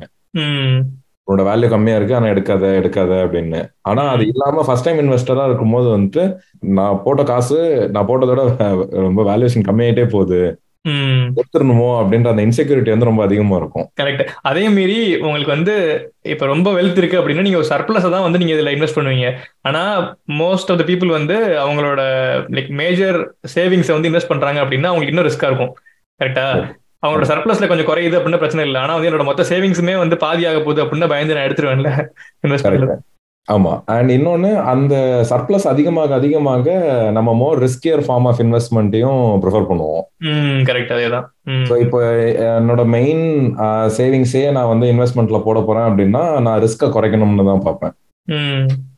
உன்னோட 1.29 1.43
வேல்யூ 1.49 1.69
கம்மியா 1.69 1.97
இருக்கு 1.97 2.17
ஆனா 2.19 2.29
எடுக்காத 2.35 2.65
எடுக்காத 2.81 3.13
அப்படின்னு. 3.25 3.61
ஆனா 3.83 4.03
அது 4.09 4.25
இல்லாம 4.27 4.63
ஃபர்ஸ்ட் 4.67 4.87
டைம் 4.87 5.03
இன்வெஸ்டரா 5.03 5.45
இருக்கும்போது 5.49 5.89
வந்துட்டு 5.97 6.23
நான் 6.79 7.03
போட்ட 7.05 7.23
காசு 7.23 7.59
நான் 7.95 8.09
போட்டதோட 8.11 8.43
ரொம்ப 9.07 9.23
வேல்யூஷன் 9.33 9.69
கம்மியாயிட்டே 9.69 10.07
போகுது. 10.15 10.41
எடுத்துடணுமோ 11.39 11.89
அப்படின்ற 12.01 12.29
அந்த 12.33 12.43
இன்செக்யூரிட்டி 12.47 12.91
வந்து 12.93 13.09
ரொம்ப 13.09 13.23
அதிகமா 13.23 13.57
இருக்கும். 13.57 13.87
கரெக்ட் 14.01 14.23
அதே 14.43 14.65
மீறி 14.69 14.99
உங்களுக்கு 15.27 15.53
வந்து 15.57 15.75
இப்ப 16.35 16.47
ரொம்ப 16.47 16.69
வெல்த் 16.73 17.01
இருக்கு 17.01 17.19
அப்படின்னா 17.21 17.45
நீங்க 17.47 17.61
ஒரு 17.63 17.69
சர்ப்ளஸ் 17.73 18.07
தான் 18.15 18.27
வந்து 18.27 18.41
நீங்க 18.43 18.55
இதுல 18.57 18.73
இன்வெஸ்ட் 18.77 18.99
பண்ணுவீங்க. 18.99 19.29
ஆனா 19.69 19.83
மோஸ்ட் 20.43 20.71
ஆஃப் 20.73 20.81
த 20.83 20.87
பீப்புள் 20.91 21.11
வந்து 21.19 21.37
அவங்களோட 21.65 22.01
லைக் 22.57 22.71
மேஜர் 22.83 23.19
சேவிங்ஸ் 23.57 23.95
வந்து 23.97 24.11
இன்வெஸ்ட் 24.11 24.33
பண்றாங்க 24.33 24.61
அப்படின்னா 24.65 24.91
அவங்களுக்கு 24.93 25.15
இன்னும் 25.15 25.29
ரிஸ்கா 25.31 25.51
இருக்கும். 25.51 25.75
கரெக்டா 26.21 26.47
அவங்களோட 27.03 27.27
சர்ப்ளஸ்ல 27.31 27.69
கொஞ்சம் 27.71 27.91
குறையுது 27.91 28.17
அப்படின்னா 28.19 28.43
பிரச்சனை 28.43 28.65
இல்லை. 28.69 28.79
ஆனா 28.85 28.95
வந்து 28.97 29.11
என்னோட 29.11 29.25
மொத்த 29.29 29.45
சேவிங்ஸுமே 29.51 29.95
வந்து 30.05 30.17
பாதி 30.25 30.45
ஆக 30.51 30.59
போகுது 30.65 30.83
அப்படின்னா 30.85 31.09
பயந்து 31.13 31.37
நான் 31.37 31.49
எடுத்துருவேன்ல. 31.49 31.93
இன்வெஸ்ட் 32.47 33.07
ஆமா. 33.49 33.71
அண்ட் 33.93 34.11
இன்னொன்னு 34.15 34.49
அந்த 34.71 34.95
சர்ப்ளஸ் 35.29 35.67
அதிகமாக 35.71 36.11
அதிகமாக 36.17 36.75
நம்ம 37.17 37.35
மோர் 37.43 37.61
ரிஸ்கியர் 37.65 38.03
ஃபார்ம் 38.07 38.27
ஆஃப் 38.31 38.41
இன்வெஸ்ட்மெண்ட்டையும் 38.45 39.23
ப்ரிஃபர் 39.45 39.69
பண்ணுவோம். 39.71 40.05
கரெக்ட் 40.69 40.93
அதேதான். 40.97 41.27
ஸோ 41.69 41.77
இப்போ 41.85 42.01
என்னோட 42.59 42.85
மெயின் 42.97 43.25
சேவிங்ஸே 43.99 44.45
நான் 44.57 44.71
வந்து 44.73 44.89
இன்வெஸ்ட்மெண்ட்ல 44.95 45.41
போட 45.47 45.61
போறேன் 45.69 45.89
அப்படின்னா 45.91 46.25
நான் 46.47 46.61
ரிஸ்க்கை 46.67 46.89
குறைக்கணும்னு 46.97 47.49
தான் 47.51 47.65
பார்ப்பேன். 47.69 47.95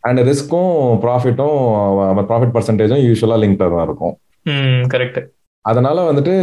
அண்ட் 0.08 0.22
ரிஸ்க்கும் 0.30 0.72
ப்ராஃபிட்டும் 1.04 1.60
ப்ராஃபிட் 2.30 2.54
பர்சன்டேஜும் 2.56 3.04
யூஸ்வலா 3.08 3.38
லிங்க்டாக 3.44 3.70
தான் 3.76 3.86
இருக்கும். 3.88 4.16
கரெக்ட் 4.94 5.20
அதனால 5.64 6.12
வந்துட்டு 6.12 6.34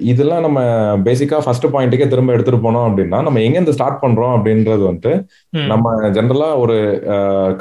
இதெல்லாம் 0.00 0.40
நம்ம 0.40 0.60
பேசிக்கா 1.06 1.38
ஃபர்ஸ்ட் 1.44 1.66
பாயிண்ட்டுக்கே 1.66 2.08
திரும்ப 2.08 2.32
எடுத்துட்டு 2.32 2.70
போனோம் 2.70 2.86
அப்படின்னா 2.88 3.22
நம்ம 3.22 3.40
எங்கேருந்து 3.40 3.76
ஸ்டார்ட் 3.76 4.02
பண்றோம் 4.02 4.34
அப்படின்றது 4.36 4.82
வந்துட்டு 4.88 5.12
நம்ம 5.52 6.10
ஜென்ரலா 6.10 6.56
ஒரு 6.56 6.76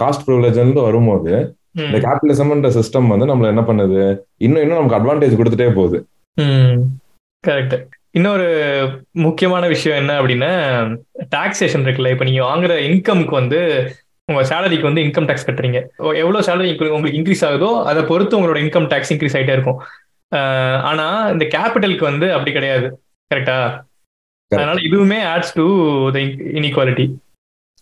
காஸ்ட் 0.01 0.25
ப்ரிவிலேஜ்ல 0.27 0.82
வரும்போது 0.89 1.56
இந்த 1.75 1.97
கேபிட்டலிசம்ன்ற 1.97 2.69
சிஸ்டம் 2.77 3.08
வந்து 3.08 3.25
நம்மள 3.25 3.47
என்ன 3.53 3.62
பண்ணுது? 3.62 4.19
இன்னும் 4.38 4.62
இன்னும் 4.62 4.79
நமக்கு 4.79 4.97
அட்வான்டேஜ் 4.99 5.39
கொடுத்துட்டே 5.39 5.73
போகுது. 5.73 5.99
கரெக்ட் 7.47 7.75
இன்னொரு 8.12 8.47
முக்கியமான 9.12 9.67
விஷயம் 9.67 9.97
என்ன 9.97 10.21
அப்படின்னா 10.21 10.51
டாக்ஸேஷன் 11.36 11.86
இருக்குல்ல 11.86 12.12
இப்போ 12.12 12.23
நீங்க 12.23 12.43
வாங்குற 12.43 12.73
இன்கம்க்கு 12.89 13.29
வந்து 13.29 13.60
உங்க 14.25 14.41
சேலரிக்கு 14.49 14.82
வந்து 14.82 15.01
இன்கம் 15.01 15.27
டேக்ஸ் 15.29 15.47
கட்டுறீங்க. 15.47 15.79
எவ்வளவு 15.99 16.45
சேலரி 16.47 16.89
உங்களுக்கு 16.89 17.17
இன்க்ரீஸ் 17.19 17.45
ஆகுதோ 17.47 17.84
அதை 17.84 18.03
பொறுத்து 18.03 18.38
உங்களோட 18.39 18.60
இன்கம் 18.65 18.88
டேக்ஸ் 18.93 19.12
இன்க்ரீஸ் 19.13 19.36
ஆயிட்டே 19.39 19.56
இருக்கும். 19.58 19.82
ஆனா 20.83 21.27
இந்த 21.29 21.45
கேபிட்டலுக்கு 21.45 22.01
வந்து 22.01 22.31
அப்படி 22.31 22.51
கிடையாது. 22.51 22.87
கரெக்டா? 23.31 23.57
அதனால 24.51 24.81
இதுவுமே 24.81 25.19
ஆட்ஸ் 25.33 25.53
டு 25.53 25.65
த 26.11 26.19
இன்இக்வாலிட்டி 26.59 27.05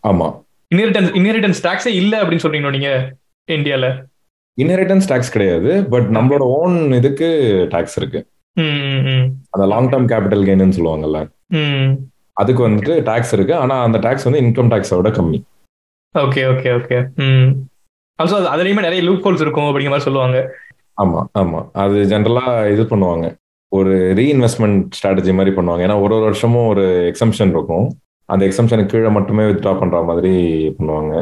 ஆமா. 0.07 0.27
இன்ஹெரிட்டன்ஸ் 0.75 1.11
இன்ஹெரிட்டன்ஸ் 1.19 1.63
டாக்ஸே 1.63 1.91
இல்ல 2.01 2.23
அப்படின்னு 2.23 2.45
சொல்றீங்க 2.45 2.69
நீங்க 2.69 2.91
இந்தியால? 3.51 3.87
இன்ஹெரிட்டன்ஸ் 4.57 5.07
டாக்ஸ் 5.07 5.31
கிடையாது 5.31 5.85
பட் 5.85 6.07
நம்மளோட 6.17 6.43
ஓன் 6.57 6.91
இதுக்கு 6.91 7.27
டாக்ஸ் 7.69 7.97
இருக்கு. 7.97 8.19
அந்த 9.49 9.65
லாங் 9.65 9.89
டேர்ம் 9.89 10.09
கேபிட்டல் 10.11 10.45
கெயின்னு 10.47 10.77
சொல்லுவாங்கல்ல. 10.77 11.19
அதுக்கு 12.33 12.69
வந்துட்டு 12.69 13.03
டாக்ஸ் 13.03 13.33
இருக்கு 13.33 13.55
ஆனா 13.55 13.83
அந்த 13.83 13.97
டாக்ஸ் 13.97 14.23
வந்து 14.23 14.41
இன்கம் 14.41 14.71
டாக்ஸை 14.73 14.95
விட 14.95 15.09
கம்மி. 15.09 15.39
ஓகே 16.15 16.41
ஓகே 16.51 16.69
ஓகே 16.77 16.97
ம். 17.15 17.51
ஆல்சோ 18.19 18.37
அதுலயுமே 18.53 18.85
நிறைய 18.87 19.01
லூப் 19.03 19.27
ஹோல்ஸ் 19.27 19.41
இருக்கும் 19.41 19.63
அப்படிங்கிற 19.63 19.93
மாதிரி 19.93 20.07
சொல்லுவாங்க. 20.07 20.37
ஆமா 20.97 21.19
ஆமா. 21.41 21.59
அது 21.83 21.97
ஜென்ரலா 22.11 22.45
இது 22.73 22.83
பண்ணுவாங்க. 22.91 23.25
ஒரு 23.71 23.93
ரீஇன்வெஸ்ட்மெண்ட் 24.19 24.79
ஸ்ட்ராட்டஜி 24.97 25.33
மாதிரி 25.39 25.51
பண்ணுவாங்க. 25.57 25.83
ஏன்னா 25.87 25.97
ஒரு 26.05 26.13
ஒரு 26.17 26.25
வருஷமும் 26.29 26.69
ஒரு 26.71 26.85
எக்ஸம்ஷன் 27.11 27.53
இருக்கும். 27.55 27.85
அந்த 28.29 28.43
எக்ஸம்ஷனுக்கு 28.47 28.93
கீழே 28.93 29.11
மட்டுமே 29.17 29.43
வித்ட்ரா 29.49 29.73
பண்ற 29.81 29.99
மாதிரி 30.09 30.33
பண்ணுவாங்க. 30.77 31.13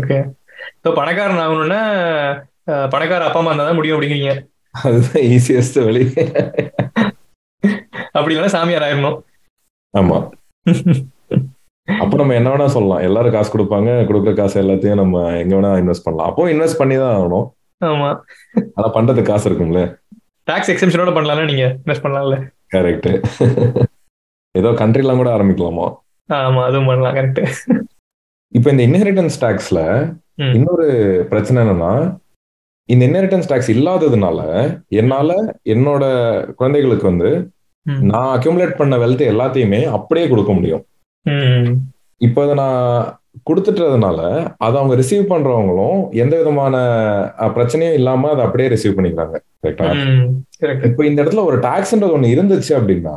ஓகே 0.00 0.18
ஸோ 0.82 0.88
பணக்காரன் 0.98 1.42
ஆகணும்னா 1.44 1.80
பணக்கார 2.94 3.24
அப்பா 3.26 3.40
அம்மா 3.40 3.50
இருந்தால் 3.50 3.68
தான் 3.70 3.78
முடியும் 3.78 3.96
அப்படிங்கிறீங்க. 3.96 4.32
அதுதான் 4.74 5.26
ஈஸியஸ்ட் 5.34 5.78
வழி. 5.88 6.04
அப்படி 8.16 8.32
இல்லைன்னா 8.32 8.54
சாமியார் 8.56 8.86
ஆயிரணும். 8.86 9.18
ஆமா. 9.94 10.18
அப்போ 11.88 12.14
நம்ம 12.20 12.34
என்ன 12.38 12.48
வேணா 12.52 12.66
சொல்லலாம். 12.76 13.04
எல்லாரும் 13.08 13.34
காசு 13.34 13.50
கொடுப்பாங்க. 13.54 13.90
கொடுக்குற 14.08 14.32
காசு 14.40 14.56
எல்லாத்தையும் 14.62 15.00
நம்ம 15.02 15.22
எங்க 15.42 15.52
வேணா 15.56 15.70
இன்வெஸ்ட் 15.82 16.06
பண்ணலாம். 16.06 16.28
அப்போ 16.30 16.48
இன்வெஸ்ட் 16.54 16.80
பண்ணி 16.80 16.96
தான் 17.02 17.14
ஆகணும். 17.16 17.46
ஆமா. 17.80 18.08
ஆனா 18.76 18.86
பண்றதுக்கு 18.94 19.30
காசு 19.30 19.46
இருக்கும்ல. 19.50 19.80
டாக்ஸ் 20.48 20.70
எக்ஸம்ஷனோட 20.72 21.12
பண்ணலாம்ல 21.16 21.48
நீங்க? 21.50 21.66
இன்வெஸ்ட் 21.80 22.04
பண்ணலாம்ல. 22.04 22.36
கரெக்ட் 22.74 23.08
ஏதோ 24.54 24.70
கண்ட்ரிலாம் 24.80 25.20
கூட 25.20 25.30
ஆரம்பிக்கலாமா? 25.36 25.86
ஆமா 26.28 26.60
அதுவும் 26.68 26.88
பண்ணலாம் 26.90 27.16
கரெக்ட் 27.18 27.40
இப்போ 28.52 28.68
இந்த 28.74 28.82
இன்ஹெரிட்டன்ஸ் 28.88 29.36
டாக்ஸ்ல. 29.42 29.80
இன்னொரு 30.56 30.86
பிரச்சனை 31.28 31.58
என்னன்னா 31.62 31.92
இந்த 32.88 33.02
இன்ஹெரிட்டன்ஸ் 33.06 33.50
டாக்ஸ் 33.50 33.70
இல்லாததுனால 33.70 34.40
என்னால 35.00 35.30
என்னோட 35.74 36.04
குழந்தைகளுக்கு 36.58 37.06
வந்து. 37.10 37.30
நான் 38.10 38.30
அக்யூமுலேட் 38.36 38.78
பண்ண 38.80 38.94
வெல்த் 39.02 39.22
எல்லாத்தையுமே 39.32 39.80
அப்படியே 39.96 40.26
கொடுக்க 40.28 40.52
முடியும். 40.52 40.84
இப்போ 42.20 42.40
அதை 42.44 42.54
நான் 42.62 43.20
கொடுத்துட்டதுனால 43.48 44.18
அதை 44.64 44.74
அவங்க 44.80 44.94
ரிசீவ் 45.00 45.24
பண்றவங்களும் 45.32 45.98
எந்த 46.22 46.34
விதமான 46.40 46.76
பிரச்சனையும் 47.56 47.96
இல்லாம 48.00 48.30
அதை 48.32 48.44
அப்படியே 48.46 48.68
ரிசீவ் 48.74 48.96
பண்ணிக்கிறாங்க. 48.98 49.36
கரெக்டா 49.64 49.88
இப்போ 50.90 51.02
இந்த 51.10 51.18
இடத்துல 51.24 51.44
ஒரு 51.50 51.58
டாக்ஸ்ன்றது 51.66 52.16
ஒண்ணு 52.18 52.34
இருந்துச்சு 52.36 52.72
அப்படின்னா 52.78 53.16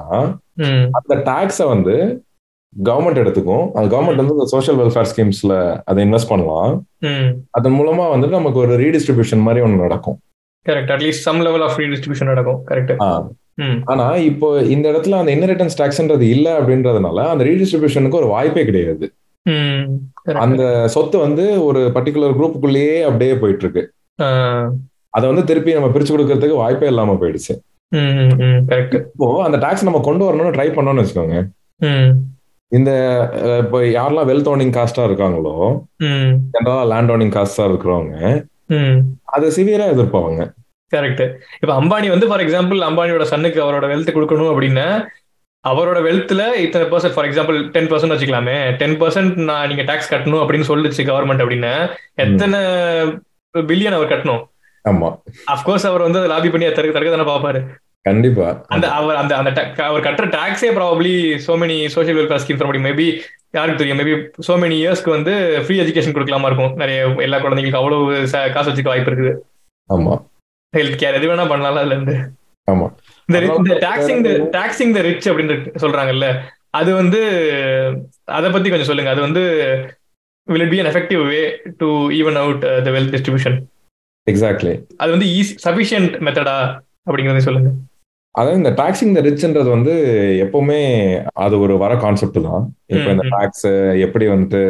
அந்த 1.00 1.16
டாக்ஸை 1.30 1.68
வந்து 1.74 1.96
கவர்மெண்ட் 2.74 3.22
எடுத்துக்கும். 3.24 3.66
அந்த 3.76 3.88
கவர்மெண்ட் 3.94 4.22
வந்து 4.22 4.48
சோஷியல் 4.54 4.80
வெல்ஃபேர் 4.80 5.10
ஸ்கீம்ஸ்ல 5.12 5.54
அதை 5.90 6.00
இன்வெஸ்ட் 6.08 6.32
பண்ணலாம். 6.32 6.74
அதன் 7.58 7.78
மூலமா 7.80 8.08
வந்து 8.16 8.28
நமக்கு 8.38 8.62
ஒரு 8.64 8.74
ரீடிஸ்ட்ரிபியூஷன் 8.84 9.46
மாதிரி 9.46 9.64
ஒன்று 9.68 9.86
நடக்கும். 9.86 10.18
Correct 10.66 10.92
at least 10.96 11.28
some 11.28 11.42
level 11.48 11.64
of 11.68 11.78
redistribution 11.82 12.32
நடக்கும். 12.34 12.60
கரெக்ட் 12.72 12.94
ஆனா 13.92 14.06
இப்போ 14.32 14.50
இந்த 14.74 14.86
இடத்துல 14.92 15.18
அந்த 15.22 15.32
இன்ஹெரிட்டன்ஸ் 15.36 15.80
டாக்ஸ்ன்றது 15.80 16.26
இல்ல 16.36 16.48
அப்படின்றதுனால 16.60 17.26
அந்த 17.32 17.44
ரீடிஸ்ட்ரிபியூஷனுக்கு 17.50 18.20
ஒரு 18.22 18.30
வாய்ப்பே 18.36 18.64
கிடையாது. 18.70 19.08
அந்த 20.44 20.64
சொத்து 20.96 21.18
வந்து 21.26 21.46
ஒரு 21.68 21.82
பர்டிகுலர் 21.96 22.38
குரூப்புக்குள்ளேயே 22.40 22.98
அப்படியே 23.10 23.36
போயிட்டு 23.42 23.66
இருக்கு 23.66 23.84
அதை 25.10 25.26
வந்து 25.32 25.44
திருப்பி 25.50 25.78
நம்ம 25.78 25.90
பிரிச்சு 25.94 26.14
கொடுக்கறதுக்கு 26.14 26.62
வாய்ப்பே 26.62 26.90
இல்லாம 26.92 27.16
போயிடுச்சு. 27.22 27.54
இப்போ 28.98 29.28
அந்த 29.46 29.58
டாக்ஸ் 29.58 29.88
நம்ம 29.88 30.02
கொண்டு 30.08 30.26
வரணும்னு 30.28 30.56
ட்ரை 30.58 30.68
பண்ணோம்னு 30.74 31.04
வச்சுக்கோங்க. 31.04 31.38
இந்த 32.72 32.92
இப்போ 33.64 33.78
யாரெல்லாம் 33.98 34.30
வெல்த் 34.30 34.50
ஓனிங் 34.52 34.74
காஸ்டா 34.76 35.04
இருக்காங்களோ 35.10 35.54
ஜென்ரலா 36.54 36.84
லேண்ட் 36.92 37.12
ஓனிங் 37.14 37.36
காஸ்டா 37.38 37.66
இருக்கிறவங்க 37.70 38.18
அதை 39.36 39.48
சிவியரா 39.58 39.88
எதிர்ப்பாங்க 39.94 40.44
கரெக்ட் 40.92 41.24
இப்ப 41.62 41.72
அம்பானி 41.80 42.08
வந்து 42.10 42.28
ஃபார் 42.30 42.44
எக்ஸாம்பிள் 42.44 42.80
அம்பானியோட 42.90 43.26
சன்னுக்கு 43.32 43.60
அவரோட 43.66 43.88
வெல்த் 43.94 44.16
கொடுக்கணும் 44.16 44.52
அப்படின்னா 44.52 44.86
அவரோட 45.64 46.00
வெல்த்ல 46.06 46.42
இத்தனை 46.66 46.86
percent 46.92 47.16
for 47.16 47.28
example 47.30 47.58
ten 47.74 47.90
percent 47.92 48.14
வச்சுக்கலாமே. 48.14 48.56
டென் 48.82 48.96
பர்சன்ட் 49.02 49.36
நான் 49.50 49.68
நீங்க 49.70 49.84
டாக்ஸ் 49.90 50.12
கட்டணும் 50.14 50.42
அப்படின்னு 50.44 50.70
சொல்லிச்சு 50.70 51.04
கவர்மெண்ட் 51.10 51.44
அப்படின்னா 51.46 51.74
எத்தனை 52.26 52.60
பில்லியன் 53.56 53.98
அவர் 53.98 54.12
கட்டணும்? 54.14 54.42
ஆமா. 54.86 55.10
அப்கோர்ஸ் 55.54 55.88
அவர் 55.90 56.06
வந்து 56.08 56.20
லாபி 56.32 56.50
பண்ணி 56.54 56.68
தடுக்க 56.68 56.94
தடுக்க 56.96 57.16
தானே 57.16 57.30
பாப்பாரு 57.32 57.62
கண்டிப்பா. 58.08 58.48
அந்த 58.76 58.86
அவர் 58.98 59.18
அந்த 59.22 59.34
அந்த 59.40 59.50
அவர் 59.88 60.06
கட்டுற 60.06 60.28
டாக்ஸே 60.38 60.70
probably 60.78 61.14
so 61.48 61.54
many 61.64 61.78
social 61.96 62.20
welfare 62.20 62.42
schemes 62.44 62.64
அப்படி 62.66 62.82
மேபி 62.86 63.08
யாருக்கு 63.58 63.82
தெரியும்? 63.82 64.00
மேபி 64.02 64.14
சோ 64.48 64.56
மெனி 64.64 64.76
இயர்ஸ்க்கு 64.82 65.16
வந்து 65.18 65.34
ஃப்ரீ 65.64 65.76
எஜுகேஷன் 65.84 66.16
கொடுக்கலாமா 66.16 66.50
இருக்கும். 66.50 66.74
நிறைய 66.82 67.00
எல்லா 67.28 67.38
குழந்தைங்களுக்கு 67.44 67.82
அவ்வளவு 67.82 68.04
காசு 68.56 68.70
வச்சுக்க 68.70 68.94
வாய்ப்பு 68.94 69.12
இருக்குது. 69.12 69.34
ஆமா. 69.90 70.16
ஹெல்த் 70.74 71.00
கேர் 71.02 71.18
எது 71.20 71.30
வேணா 71.32 71.48
பண்ணலாம் 71.52 71.82
அதுல 71.84 71.98
இருந்து. 71.98 72.16
ஆமா. 72.70 72.88
இந்த 73.30 73.40
டாக்ஸிங் 73.86 74.22
டாக்ஸிங் 74.56 74.94
த 74.94 75.02
ரிச் 75.02 75.28
அப்படின்னு 75.30 75.56
சொல்றாங்கல்ல 75.84 76.28
அது 76.72 76.92
வந்து 76.94 77.20
அத 78.32 78.46
பத்தி 78.50 78.70
கொஞ்சம் 78.70 78.90
சொல்லுங்க. 78.90 79.10
அது 79.10 79.22
வந்து 79.22 79.44
will 80.48 80.62
it 80.62 80.72
be 80.72 80.80
an 80.80 80.88
effective 80.88 81.22
way 81.24 81.42
to 81.80 81.88
even 82.12 82.36
out 82.38 82.62
uh, 82.64 82.80
the 82.86 82.92
wealth 82.92 83.12
distribution? 83.12 83.54
Exactly 84.28 84.74
அது 85.02 85.10
வந்து 85.12 85.28
ஈஸி 85.36 85.54
சஃபிஷியன்ட் 85.66 86.16
மெத்தடா 86.26 86.56
அப்படிங்கறத 87.08 87.44
சொல்லுங்க. 87.46 87.70
அதாவது 88.36 88.60
இந்த 88.60 88.72
டாக்ஸிங் 88.80 89.14
த 89.16 89.22
ரிச்ன்றது 89.28 89.70
வந்து 89.70 89.94
எப்பவுமே 90.46 90.82
அது 91.38 91.56
ஒரு 91.60 91.78
வர 91.78 91.94
கான்செப்ட் 91.98 92.40
தான். 92.48 92.64
இப்போ 92.92 93.10
இந்த. 93.10 93.26
டாக்ஸ் 93.36 93.68
எப்படி 94.06 94.26
வந்துட்டு 94.28 94.62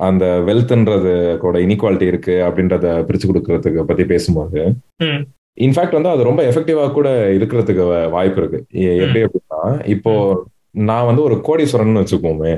அந்த 0.00 0.24
வெல்த்ன்றது 0.46 1.12
கூட 1.38 1.58
இனிக்வாலிட்டி 1.58 2.06
இருக்கு 2.06 2.36
அப்படின்றத 2.46 2.86
பிரிச்சு 3.08 3.26
கொடுக்கறதுக்கு 3.26 3.84
பத்தி 3.84 4.04
பேசும்போது 4.04 4.60
ம். 5.02 5.20
இன்ஃபேக்ட் 5.58 5.92
வந்து 5.92 6.08
அது 6.08 6.22
ரொம்ப 6.22 6.42
எஃபெக்டிவா 6.42 6.92
கூட 6.92 7.08
இருக்கிறதுக்கு 7.36 7.84
வாய்ப்பு 8.10 8.40
இருக்கு. 8.40 8.58
எப்படி 9.02 9.22
அப்படின்னா 9.24 9.60
இப்போ 9.86 10.12
நான் 10.84 11.06
வந்து 11.06 11.22
ஒரு 11.22 11.36
கோடீஸ்வரன் 11.46 12.00
வச்சுக்கோமே. 12.00 12.52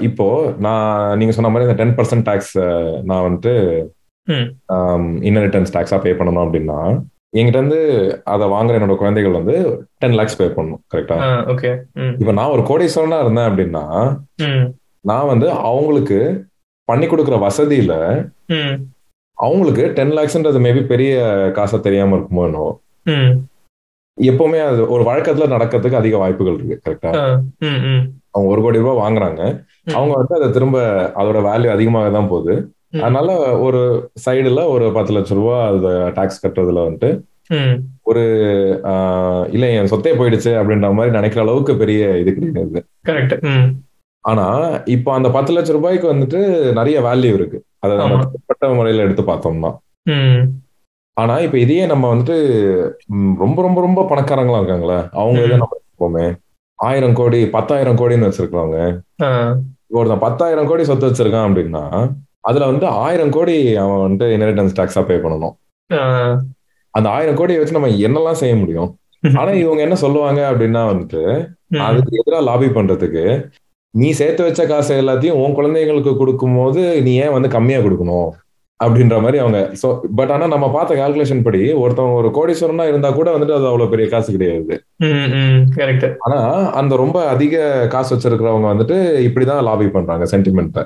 இப்போ 0.00 0.26
நான் 0.58 0.84
நீங்க 1.18 1.32
சொன்ன 1.32 1.48
மாதிரி 1.48 1.68
இந்த 1.68 1.78
டென் 1.80 1.96
பர்சன்ட் 1.96 2.26
டேக்ஸ் 2.28 2.52
நான் 3.02 3.24
வந்துட்டு 3.26 3.54
ம். 4.28 4.48
இன்ஹெரிட்டன்ஸ் 5.22 5.74
டாக்ஸா 5.74 5.98
பே 6.02 6.12
பண்ணணும் 6.12 6.44
அப்படின்னா 6.44 6.78
என்கிட்ட 7.36 7.58
இருந்து 7.58 7.80
அதை 8.24 8.46
வாங்குற 8.48 8.78
என்னோட 8.78 8.94
குழந்தைகள் 8.96 9.38
வந்து 9.38 9.56
டென் 9.98 10.14
லேக்ஸ் 10.14 10.38
பே 10.38 10.46
பண்ணணும் 10.48 10.82
கரெக்டா 10.94 11.16
இப்போ 12.20 12.32
நான் 12.32 12.52
ஒரு 12.52 12.62
கோடீஸ்வரனா 12.62 13.18
இருந்தேன் 13.20 13.48
அப்படின்னா 13.50 13.84
நான் 15.04 15.26
வந்து 15.26 15.48
அவங்களுக்கு 15.64 16.18
பண்ணி 16.88 17.06
கொடுக்குற 17.06 17.36
வசதியில 17.42 17.94
அவங்களுக்கு 19.44 19.84
டென் 19.96 20.14
லேக்ஸ்ன்றது 20.16 20.58
மேபி 20.66 20.82
பெரிய 20.92 21.12
காசா 21.56 21.78
தெரியாம 21.86 22.16
இருக்குமோ 22.18 22.44
என்னவோ. 22.48 22.70
எப்பவுமே 24.18 24.58
அது 24.70 24.80
ஒரு 24.94 25.02
வழக்கத்துல 25.08 25.46
நடக்கிறதுக்கு 25.52 26.00
அதிக 26.00 26.16
வாய்ப்புகள் 26.22 26.56
இருக்கு 26.56 26.76
கரெக்டா 26.86 27.10
அவங்க 28.32 28.48
ஒரு 28.54 28.60
கோடி 28.64 28.82
ரூபாய் 28.82 29.00
வாங்குறாங்க. 29.04 29.42
அவங்க 29.96 30.12
வந்து 30.20 30.34
அதை 30.38 30.48
திரும்ப 30.56 30.78
அதோட 31.20 31.38
வேல்யூ 31.48 31.70
அதிகமாக 31.76 32.10
தான் 32.16 32.30
போகுது 32.32 32.54
அதனால 33.04 33.30
ஒரு 33.66 33.80
சைடுல 34.24 34.60
ஒரு 34.74 34.86
பத்து 34.96 35.12
லட்சம் 35.16 35.38
ரூபாய் 35.40 35.64
அது 35.68 35.90
டாக்ஸ் 36.18 36.42
கட்டுறதுல 36.44 36.84
வந்துட்டு 36.86 37.10
ஒரு 38.10 38.22
இல்ல 39.54 39.64
என் 39.76 39.90
சொத்தே 39.92 40.12
போயிடுச்சு 40.18 40.52
அப்படின்ற 40.60 40.88
மாதிரி 40.98 41.16
நினைக்கிற 41.16 41.40
அளவுக்கு 41.44 41.72
பெரிய 41.82 42.10
இது 42.22 42.30
கிடையாது. 42.36 42.80
கரெக்ட் 43.08 43.34
ஆனா 44.24 44.46
இப்போ 44.94 45.10
அந்த 45.18 45.28
பத்து 45.36 45.50
லட்சம் 45.56 45.76
ரூபாய்க்கு 45.78 46.06
வந்துட்டு 46.12 46.40
நிறைய 46.78 46.96
வேல்யூ 47.08 47.32
இருக்கு. 47.38 47.58
அதை 47.82 47.92
நம்ம 47.96 48.16
தனிப்பட்ட 48.24 48.68
முறையில 48.78 49.04
எடுத்து 49.06 49.22
பார்த்தோம்னா. 49.22 49.70
ஆனா 51.16 51.34
இப்ப 51.38 51.56
இதையே 51.58 51.84
நம்ம 51.86 52.04
வந்துட்டு 52.14 52.36
ரொம்ப 53.42 53.58
ரொம்ப 53.66 53.78
ரொம்ப 53.80 54.00
பணக்காரங்களா 54.10 54.60
இருக்காங்களே. 54.60 54.98
அவங்க 55.20 55.40
இதை 55.44 55.56
நம்ம 55.56 56.22
ஆயிரம் 56.78 57.14
கோடி 57.14 57.40
பத்தாயிரம் 57.56 57.98
கோடின்னு 57.98 58.28
வச்சிருக்காங்க 58.28 58.76
ஒருத்தன் 59.88 60.24
பத்தாயிரம் 60.26 60.68
கோடி 60.70 60.84
சொத்து 60.84 61.08
வச்சிருக்கான் 61.08 61.48
அப்படின்னா 61.48 61.84
அதுல 62.40 62.66
வந்து 62.66 62.86
ஆயிரம் 63.04 63.30
கோடி 63.30 63.56
அவன் 63.76 64.02
வந்துட்டு 64.04 64.26
இன்ஹெரிட்டன்ஸ் 64.34 64.76
டாக்ஸா 64.78 65.02
பே 65.06 65.16
பண்ணணும். 65.24 65.54
அந்த 66.94 67.08
ஆயிரம் 67.08 67.38
கோடியை 67.40 67.58
வச்சு 67.60 67.76
நம்ம 67.78 67.90
என்னெல்லாம் 68.06 68.40
செய்ய 68.42 68.54
முடியும்? 68.56 68.90
ஆனா 69.38 69.50
இவங்க 69.62 69.80
என்ன 69.82 69.96
சொல்லுவாங்க 70.04 70.40
அப்படின்னா 70.50 70.82
வந்துட்டு 70.92 71.22
அதுக்கு 71.86 72.20
எதிராக 72.20 72.46
லாபி 72.48 72.68
பண்றதுக்கு 72.76 73.24
நீ 73.94 74.10
சேர்த்து 74.10 74.42
வச்ச 74.44 74.66
காசு 74.66 74.92
எல்லாத்தையும் 75.02 75.38
உன் 75.42 75.56
குழந்தைங்களுக்கு 75.56 76.12
கொடுக்கும் 76.16 76.56
போது 76.56 76.82
நீ 77.02 77.12
ஏன் 77.24 77.34
வந்து 77.36 77.48
கம்மியா 77.48 77.78
கொடுக்கணும் 77.78 78.28
அப்படின்ற 78.80 79.16
மாதிரி 79.22 79.38
அவங்க 79.38 79.58
ஸோ 79.80 79.88
பட் 80.18 80.30
ஆனா 80.34 80.44
நம்ம 80.46 80.66
பார்த்த 80.72 80.94
கால்குலேஷன் 80.94 81.42
படி 81.46 81.60
ஒருத்தவங்க 81.82 82.14
ஒரு 82.20 82.28
கோடீஸ்வரனா 82.36 82.84
இருந்தா 82.90 83.08
கூட 83.10 83.28
வந்துட்டு 83.34 83.56
அது 83.56 83.66
அவ்வளவு 83.66 83.92
பெரிய 83.94 84.06
காசு 84.08 84.28
கிடையாது. 84.36 84.74
ஆனா 86.26 86.38
அந்த 86.80 86.96
ரொம்ப 86.96 87.26
அதிக 87.26 87.56
காசு 87.86 88.10
வச்சிருக்கிறவங்க 88.14 88.68
வந்துட்டு 88.72 88.96
இப்படிதான் 89.28 89.66
லாபி 89.68 89.88
பண்றாங்க 89.96 90.26
சென்டிமெண்ட்டை 90.34 90.84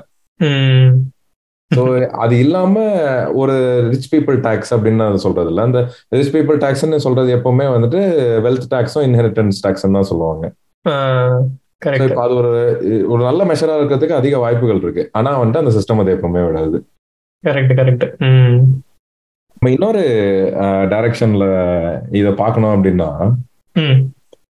ஸோ 1.71 1.83
அது 2.23 2.33
இல்லாம 2.39 2.75
ஒரு 3.33 3.53
ரிச் 3.91 4.11
பீப்புள் 4.15 4.37
டேக்ஸ் 4.47 4.73
அப்படின்னு 4.75 5.23
சொல்றது 5.25 5.49
இல்லை 5.49 5.63
அந்த 5.63 5.79
ரிச் 6.09 6.33
பீப்புள் 6.35 6.59
டேக்ஸ்ன்னு 6.63 7.03
சொல்றது 7.05 7.31
எப்பவுமே 7.37 7.67
வந்துட்டு 7.75 8.01
வெல்த் 8.47 8.71
டேக்ஸும் 8.73 9.05
இன்ஹெரிட்டன்ஸ் 9.09 9.63
டேக்ஸ் 9.65 9.87
தான் 9.89 10.09
சொல்லுவாங்க. 10.11 10.45
இப்போ 12.07 12.21
அது 12.23 12.35
ஒரு 12.41 12.51
ஒரு 13.13 13.21
நல்ல 13.27 13.41
மெஷரா 13.51 13.75
இருக்கிறதுக்கு 13.77 14.19
அதிக 14.19 14.37
வாய்ப்புகள் 14.43 14.81
இருக்கு. 14.83 15.03
ஆனா 15.17 15.31
வந்துட்டு 15.41 15.63
அந்த 15.63 15.73
சிஸ்டம் 15.77 16.01
அதை 16.03 16.13
எப்பவுமே 16.15 16.43
விடாது. 16.47 16.79
கரெக்ட் 17.43 17.73
கரெக்ட் 17.79 18.05
இன்னொரு 19.73 20.03
டைரக்ஷன்ல 20.93 21.45
இத 22.19 22.31
பார்க்கணும் 22.41 22.73
அப்படின்னா 22.75 23.09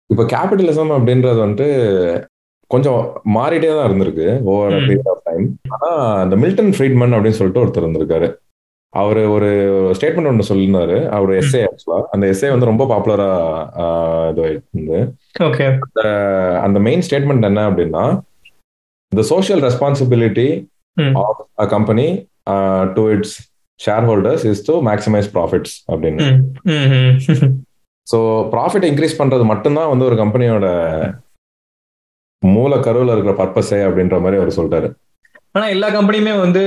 இப்போ 0.10 0.24
கேபிட்டலிசம் 0.34 0.94
அப்படின்றது 0.98 1.40
வந்துட்டு 1.44 1.68
கொஞ்சம் 2.72 3.02
மாறிட்டே 3.36 3.72
தான் 3.74 3.88
இருந்திருக்கு 3.90 4.28
ஓவர் 4.52 4.76
பீரியட் 4.88 5.12
ஆஃப் 5.14 5.26
டைம் 5.30 5.46
ஆனா 5.74 5.90
இந்த 6.24 6.36
மில்டன் 6.44 6.74
ஃப்ரீட்மன் 6.76 7.16
அப்படின்னு 7.16 7.40
சொல்லிட்டு 7.40 7.62
ஒருத்தர் 7.64 7.86
இருந்திருக்காரு. 7.86 8.28
அவர் 9.02 9.20
ஒரு 9.36 9.48
ஸ்டேட்மெண்ட் 9.98 10.30
ஒன்று 10.32 10.50
சொல்லியிருந்தாரு 10.50 10.98
அவர் 11.18 11.32
எஸ்ஏ 11.38 11.62
ஆக்சுவலா 11.70 12.00
அந்த 12.12 12.24
எஸ்ஏ 12.34 12.50
வந்து 12.50 12.70
ரொம்ப 12.72 12.86
பாப்புலரா 12.92 13.30
இது 14.32 14.44
இருந்து 14.52 15.00
அந்த 16.66 16.80
மெயின் 16.88 17.06
ஸ்டேட்மெண்ட் 17.08 17.48
என்ன 17.50 17.64
அப்படின்னா 17.70 18.04
the 19.12 19.26
social 19.32 19.64
responsibility 19.68 20.48
of 21.24 21.42
a 21.64 21.68
company 21.76 22.08
to 22.98 23.04
its 23.16 23.36
share 23.80 24.06
holders 24.10 24.46
is 24.52 24.64
to 24.70 24.74
maximize 24.90 25.30
profits 25.36 25.76
அப்படின்னு. 25.92 26.26
ஸோ 28.08 28.18
ப்ராஃபிட் 28.54 28.88
இன்க்ரீஸ் 28.90 29.20
பண்றது 29.20 29.44
மட்டும்தான் 29.52 29.92
வந்து 29.92 30.08
ஒரு 30.10 30.16
கம்பெனியோட 30.24 30.68
மூல 32.44 32.78
கருவில் 32.86 33.14
இருக்கிற 33.14 33.34
பர்பஸே 33.42 33.80
அப்படின்ற 33.88 34.16
மாதிரி 34.24 34.40
அவர் 34.40 34.58
சொல்லிட்டாரு. 34.58 34.88
ஆனா 35.56 35.66
எல்லா 35.74 35.88
கம்பெனியுமே 35.96 36.34
வந்து 36.44 36.62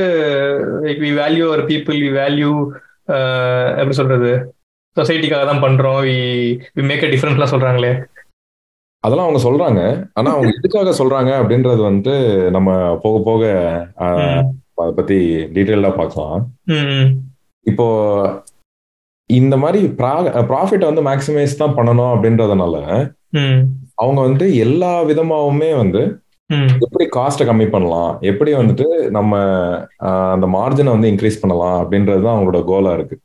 we 1.04 1.10
value 1.20 1.44
our 1.48 1.62
people 1.70 1.98
we 2.04 2.10
value 2.20 2.50
எப்படி 3.80 3.96
சொல்றது? 4.00 4.30
சொசைட்டிக்காக 4.96 5.44
தான் 5.48 5.62
பண்றோம். 5.64 5.98
வி 6.06 6.16
வி 6.76 6.82
மேக் 6.90 7.04
அ 7.06 7.10
டிஃபரன்ஸ்லாம் 7.14 7.52
சொல்றாங்களே. 7.54 7.92
அதெல்லாம் 9.04 9.26
அவங்க 9.28 9.40
சொல்றாங்க. 9.46 9.80
ஆனா 10.18 10.28
அவங்க 10.34 10.50
எதுக்காக 10.58 10.92
சொல்றாங்க 11.00 11.30
அப்படின்றது 11.40 11.82
வந்து 11.90 12.14
நம்ம 12.56 12.70
போக 13.04 13.16
போக 13.28 13.42
அதை 14.80 14.90
பத்தி 14.98 15.18
டீட்டெயில்டா 15.56 15.92
பார்க்கலாம். 16.00 16.40
இப்போ 17.66 17.86
இந்த 19.30 19.54
மாதிரி 19.62 19.80
ப்ராஃபிட் 20.50 20.88
வந்து 20.88 21.02
மேக்சிமைஸ் 21.08 21.60
தான் 21.62 21.76
பண்ணணும் 21.78 22.12
அப்படின்றதுனால 22.14 22.74
அவங்க 24.02 24.20
வந்து 24.28 24.46
எல்லா 24.64 24.92
விதமாவுமே 25.10 25.70
வந்து 25.82 26.02
எப்படி 26.84 27.04
காஸ்ட்டை 27.16 27.44
கம்மி 27.46 27.66
பண்ணலாம்? 27.70 28.10
எப்படி 28.30 28.50
வந்துட்டு 28.54 28.86
நம்ம 29.16 29.40
அந்த 30.34 30.46
மார்ஜினை 30.56 30.90
வந்து 30.96 31.10
இன்க்ரீஸ் 31.12 31.40
பண்ணலாம்? 31.42 31.78
அப்படின்றது 31.82 32.22
தான் 32.26 32.36
அவங்களோட 32.36 32.60
கோலா 32.70 32.92
இருக்கு. 32.98 33.16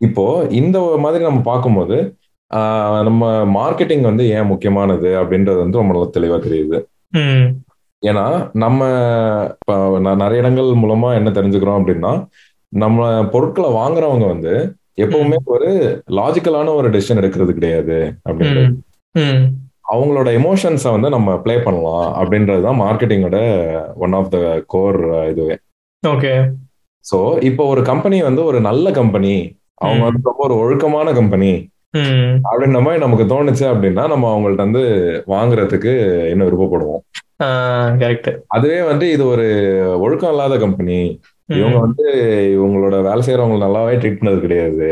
இப்போ 0.00 0.24
இந்த 0.60 0.78
மாதிரி 1.04 1.22
நம்ம 1.28 1.42
பார்க்கும்போது 1.50 1.98
நம்ம 3.08 3.30
மார்க்கெட்டிங் 3.58 4.04
வந்து 4.10 4.24
ஏன் 4.36 4.50
முக்கியமானது? 4.52 5.10
அப்படின்றது 5.20 5.58
வந்து 5.64 5.82
நல்லா 5.88 6.06
தெளிவா 6.16 6.38
தெரியுது. 6.46 6.78
ஏன்னா 8.02 8.24
நம்ம 8.64 8.80
நிறைய 10.22 10.42
இடங்கள் 10.42 10.70
மூலமா 10.84 11.10
என்ன 11.18 11.30
தெரிஞ்சுக்கிறோம் 11.38 11.78
அப்படின்னா 11.80 12.12
நம்ம 12.82 13.08
பொருட்களை 13.34 13.68
வாங்குறவங்க 13.80 14.26
வந்து 14.32 14.54
எப்பவுமே 15.04 15.36
ஒரு 15.54 15.68
லாஜிக்கலான 16.18 16.74
ஒரு 16.78 16.88
டெசிஷன் 16.94 17.20
எடுக்கிறது 17.20 17.52
கிடையாது 17.58 17.98
அப்படின்றது. 18.28 18.72
அவங்களோட 19.84 20.28
எமோஷன்ஸை 20.40 20.90
வந்து 20.92 21.08
நம்ம 21.08 21.36
ப்ளே 21.44 21.54
பண்ணலாம் 21.58 22.06
அப்படின்றது 22.20 22.62
தான் 22.62 22.80
மார்க்கெட்டிங்கோட 22.82 23.38
ஒன் 24.04 24.12
ஆஃப் 24.12 24.32
த 24.34 24.38
கோர் 24.66 24.98
இதுவே. 25.32 25.56
ஓகே 26.02 26.32
ஸோ 27.04 27.18
இப்போ 27.48 27.62
ஒரு 27.72 27.82
கம்பெனி 27.82 28.18
வந்து 28.22 28.42
ஒரு 28.44 28.58
நல்ல 28.60 28.90
கம்பெனி 29.00 29.34
அவங்க 29.84 30.02
வந்து 30.08 30.28
ரொம்ப 30.30 30.42
ஒரு 30.48 30.56
ஒழுக்கமான 30.62 31.08
கம்பெனி 31.12 31.52
அப்படின்ற 32.44 32.78
மாதிரி 32.84 33.02
நமக்கு 33.02 33.24
தோணுச்சு 33.32 33.64
அப்படின்னா 33.72 34.04
நம்ம 34.12 34.30
அவங்கள்ட்ட 34.32 34.66
வந்து 34.66 34.84
வாங்குறதுக்கு 35.34 35.92
இன்னும் 36.30 36.48
விருப்பப்படுவோம். 36.48 37.02
அதுவே 38.56 38.80
வந்து 38.90 39.06
இது 39.14 39.24
ஒரு 39.34 39.46
ஒழுக்கம் 40.04 40.32
இல்லாத 40.34 40.56
கம்பெனி 40.64 40.98
இவங்க 41.48 41.78
வந்து 41.86 42.04
இவங்களோட 42.54 42.96
வேலை 43.08 43.22
செய்யறவங்க 43.26 43.58
நல்லாவே 43.64 43.94
ட்ரீட் 44.02 44.20
பண்ணது 44.20 44.40
கிடையாது. 44.44 44.88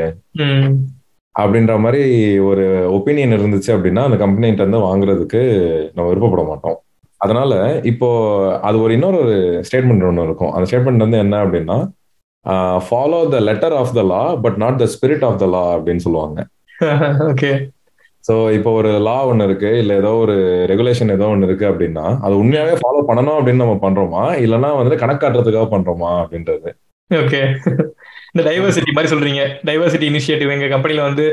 அப்படின்ற 1.35 1.75
மாதிரி 1.81 2.03
ஒரு 2.51 2.64
ஒப்பீனியன் 2.97 3.37
இருந்துச்சு 3.37 3.71
அப்படின்னா 3.77 4.03
அந்த 4.09 4.16
கம்பெனிகிட்ட 4.23 4.64
இருந்து 4.64 4.87
வாங்குறதுக்கு 4.88 5.40
நம்ம 5.95 6.07
விருப்பப்பட 6.11 6.45
மாட்டோம். 6.51 6.79
அதனால 7.21 7.53
இப்போ 7.90 8.09
அது 8.68 8.77
ஒரு 8.85 8.92
இன்னொரு 8.97 9.21
ஸ்டேட்மெண்ட் 9.68 10.07
ஒன்று 10.09 10.27
இருக்கும். 10.29 10.53
அந்த 10.55 10.66
ஸ்டேட்மெண்ட் 10.71 11.05
வந்து 11.07 11.23
என்ன 11.25 11.37
அப்படின்னா 11.45 11.79
follow 12.87 13.21
the 13.35 13.40
letter 13.49 13.77
of 13.81 13.95
the 13.99 14.03
law 14.12 14.23
but 14.45 14.57
not 14.57 14.81
the 14.83 14.87
spirit 14.95 15.25
of 15.29 15.40
the 15.42 15.47
law 15.47 15.62
அப்படின்னு 15.77 16.05
சொல்லுவாங்க. 16.07 16.38
ஓகே 17.31 17.51
ஸோ 18.25 18.35
இப்போ 18.57 18.71
ஒரு 18.79 18.90
லா 19.07 19.16
ஒன்று 19.31 19.45
இருக்கு 19.45 19.71
இல்லை 19.79 19.95
ஏதோ 19.97 20.11
ஒரு 20.25 20.35
ரெகுலேஷன் 20.71 21.14
ஏதோ 21.14 21.27
ஒன்று 21.27 21.49
இருக்கு 21.49 21.66
அப்படின்னா 21.71 22.05
அது 22.25 22.35
உண்மையாவே 22.42 22.75
ஃபாலோ 22.81 23.01
பண்ணணும் 23.09 23.37
அப்படின்னு 23.38 23.64
நம்ம 23.64 23.79
பண்றோமா? 23.87 24.25
இல்லைன்னா 24.45 24.71
வந்துட்டு 24.79 25.03
கணக்காட்டுறதுக்காக 25.05 25.68
பண்றோமா 25.75 26.11
அப்படின்றது. 26.23 26.71
ஓகே 27.11 27.40
இந்த 28.35 28.42
டைவர்சிட்டி 28.49 28.92
மாதிரி 28.97 29.11
சொல்றீங்க. 29.14 29.42
டைவர்சிட்டி 29.66 30.07
இனிஷியேட்டிவ் 30.11 30.55
எங்க 30.55 30.66
கம்பெனில 30.66 31.03
வந்து 31.03 31.25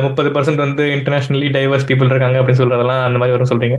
முப்பது 0.00 0.28
பர்சன்ட் 0.30 0.64
வந்து 0.64 0.84
இன்டர்நேஷனலி 0.96 1.48
டைவர்ஸ் 1.56 1.86
பீப்புள் 1.88 2.10
இருக்காங்க 2.12 2.38
அப்படின்னு 2.40 2.62
சொல்றதெல்லாம் 2.62 3.00
அந்த 3.06 3.18
மாதிரி 3.18 3.34
வரும் 3.36 3.50
சொல்றீங்க. 3.52 3.76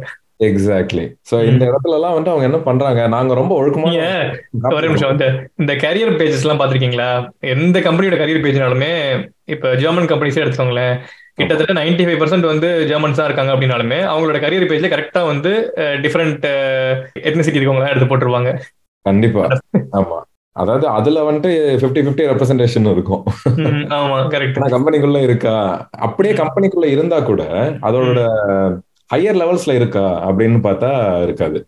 எக்ஸாக்ட்லி 0.47 1.03
சோ 1.29 1.36
இந்த 1.49 1.63
இடத்துல 1.65 1.97
எல்லாம் 1.97 2.15
வந்து 2.17 2.29
அவங்க 2.29 2.45
என்ன 2.49 2.60
பண்றாங்க? 2.67 3.07
நாங்க 3.07 3.33
ரொம்ப 3.33 3.53
ஒழுக்கமா 3.60 3.91
ஒரு 4.73 4.88
நிமிஷம் 4.88 5.12
வந்து 5.12 5.27
இந்த 5.55 5.73
கரியர் 5.83 6.17
பேஜஸ் 6.19 6.43
எல்லாம் 6.45 6.62
பாத்திருக்கீங்களா 6.62 7.10
எந்த 7.53 7.79
கம்பெனியோட 7.79 8.17
கரியர் 8.21 8.45
பேஜ்னாலுமே 8.45 8.91
இப்ப 9.45 9.73
ஜெர்மன் 9.75 10.12
கம்பெனிஸே 10.12 10.43
எடுத்துக்கோங்களேன். 10.43 10.93
கிட்டத்தட்ட 11.36 11.73
நைன்டி 11.79 12.05
ஃபைவ் 12.05 12.21
பர்சன்ட் 12.21 12.51
வந்து 12.51 12.69
ஜெர்மன்ஸ் 12.91 13.19
தான் 13.19 13.29
இருக்காங்க 13.29 13.51
அப்படின்னாலுமே 13.53 13.99
அவங்களோட 14.12 14.39
கரியர் 14.43 14.69
பேஜ்ல 14.69 14.89
கரெக்டா 14.93 15.21
வந்து 15.25 15.51
டிஃப்ரெண்ட் 16.05 16.47
எத்னிசிட்டி 17.27 17.60
இருக்கவங்க 17.60 17.91
எடுத்து 17.91 18.10
போட்டுருவாங்க. 18.12 18.51
கண்டிப்பா. 19.05 19.43
ஆமா. 19.99 20.17
அதாவது 20.61 20.85
அதுல 20.97 21.23
வந்துட்டு 21.29 21.51
பிப்டி 21.81 22.01
பிப்டி 22.07 22.23
ரெப்ரஸன்டேஷன் 22.31 22.91
இருக்கும். 22.93 23.23
கம்பெனிக்குள்ள 24.75 25.21
இருக்கா? 25.27 25.55
அப்படியே 26.07 26.33
கம்பெனிக்குள்ள 26.41 26.87
இருந்தா 26.95 27.19
கூட 27.31 27.43
அதோட 27.89 28.19
ஹையர் 29.13 29.39
லெவல்ஸ்ல 29.41 29.73
இருக்கா 29.79 30.05
அப்படின்னு 30.29 30.59
பார்த்தா 30.67 30.91
இருக்காது. 31.25 31.59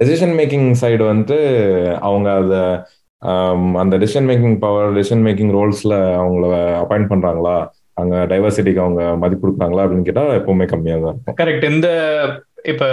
டெசிஷன் 0.00 0.34
மேக்கிங் 0.38 0.68
சைடு 0.82 1.02
வந்துட்டு 1.10 1.38
அவங்க 2.08 2.28
அத 2.40 2.54
அந்த 3.82 3.94
decision 4.02 4.28
making 4.30 4.56
power 4.64 4.94
decision 4.98 5.24
making 5.26 5.52
ரோல்ஸ்ல 5.56 5.94
அவங்கள 6.20 6.46
அப்பாயிண்ட் 6.82 7.10
பண்றாங்களா? 7.12 7.56
அங்க 8.00 8.16
டைவர்சிட்டிக்கு 8.30 8.82
அவங்க 8.84 9.02
மதிப்பு 9.22 9.44
கொடுக்குறாங்களா 9.44 9.82
அப்படின்னு 9.84 10.06
கேட்டா 10.06 10.22
எப்பவுமே 10.36 10.66
கம்மியா 10.70 10.96
தான் 10.96 11.10
இருக்கும். 11.12 11.36
கரெக்ட் 11.40 11.66
இந்த 11.72 11.88
இப்ப 12.72 12.84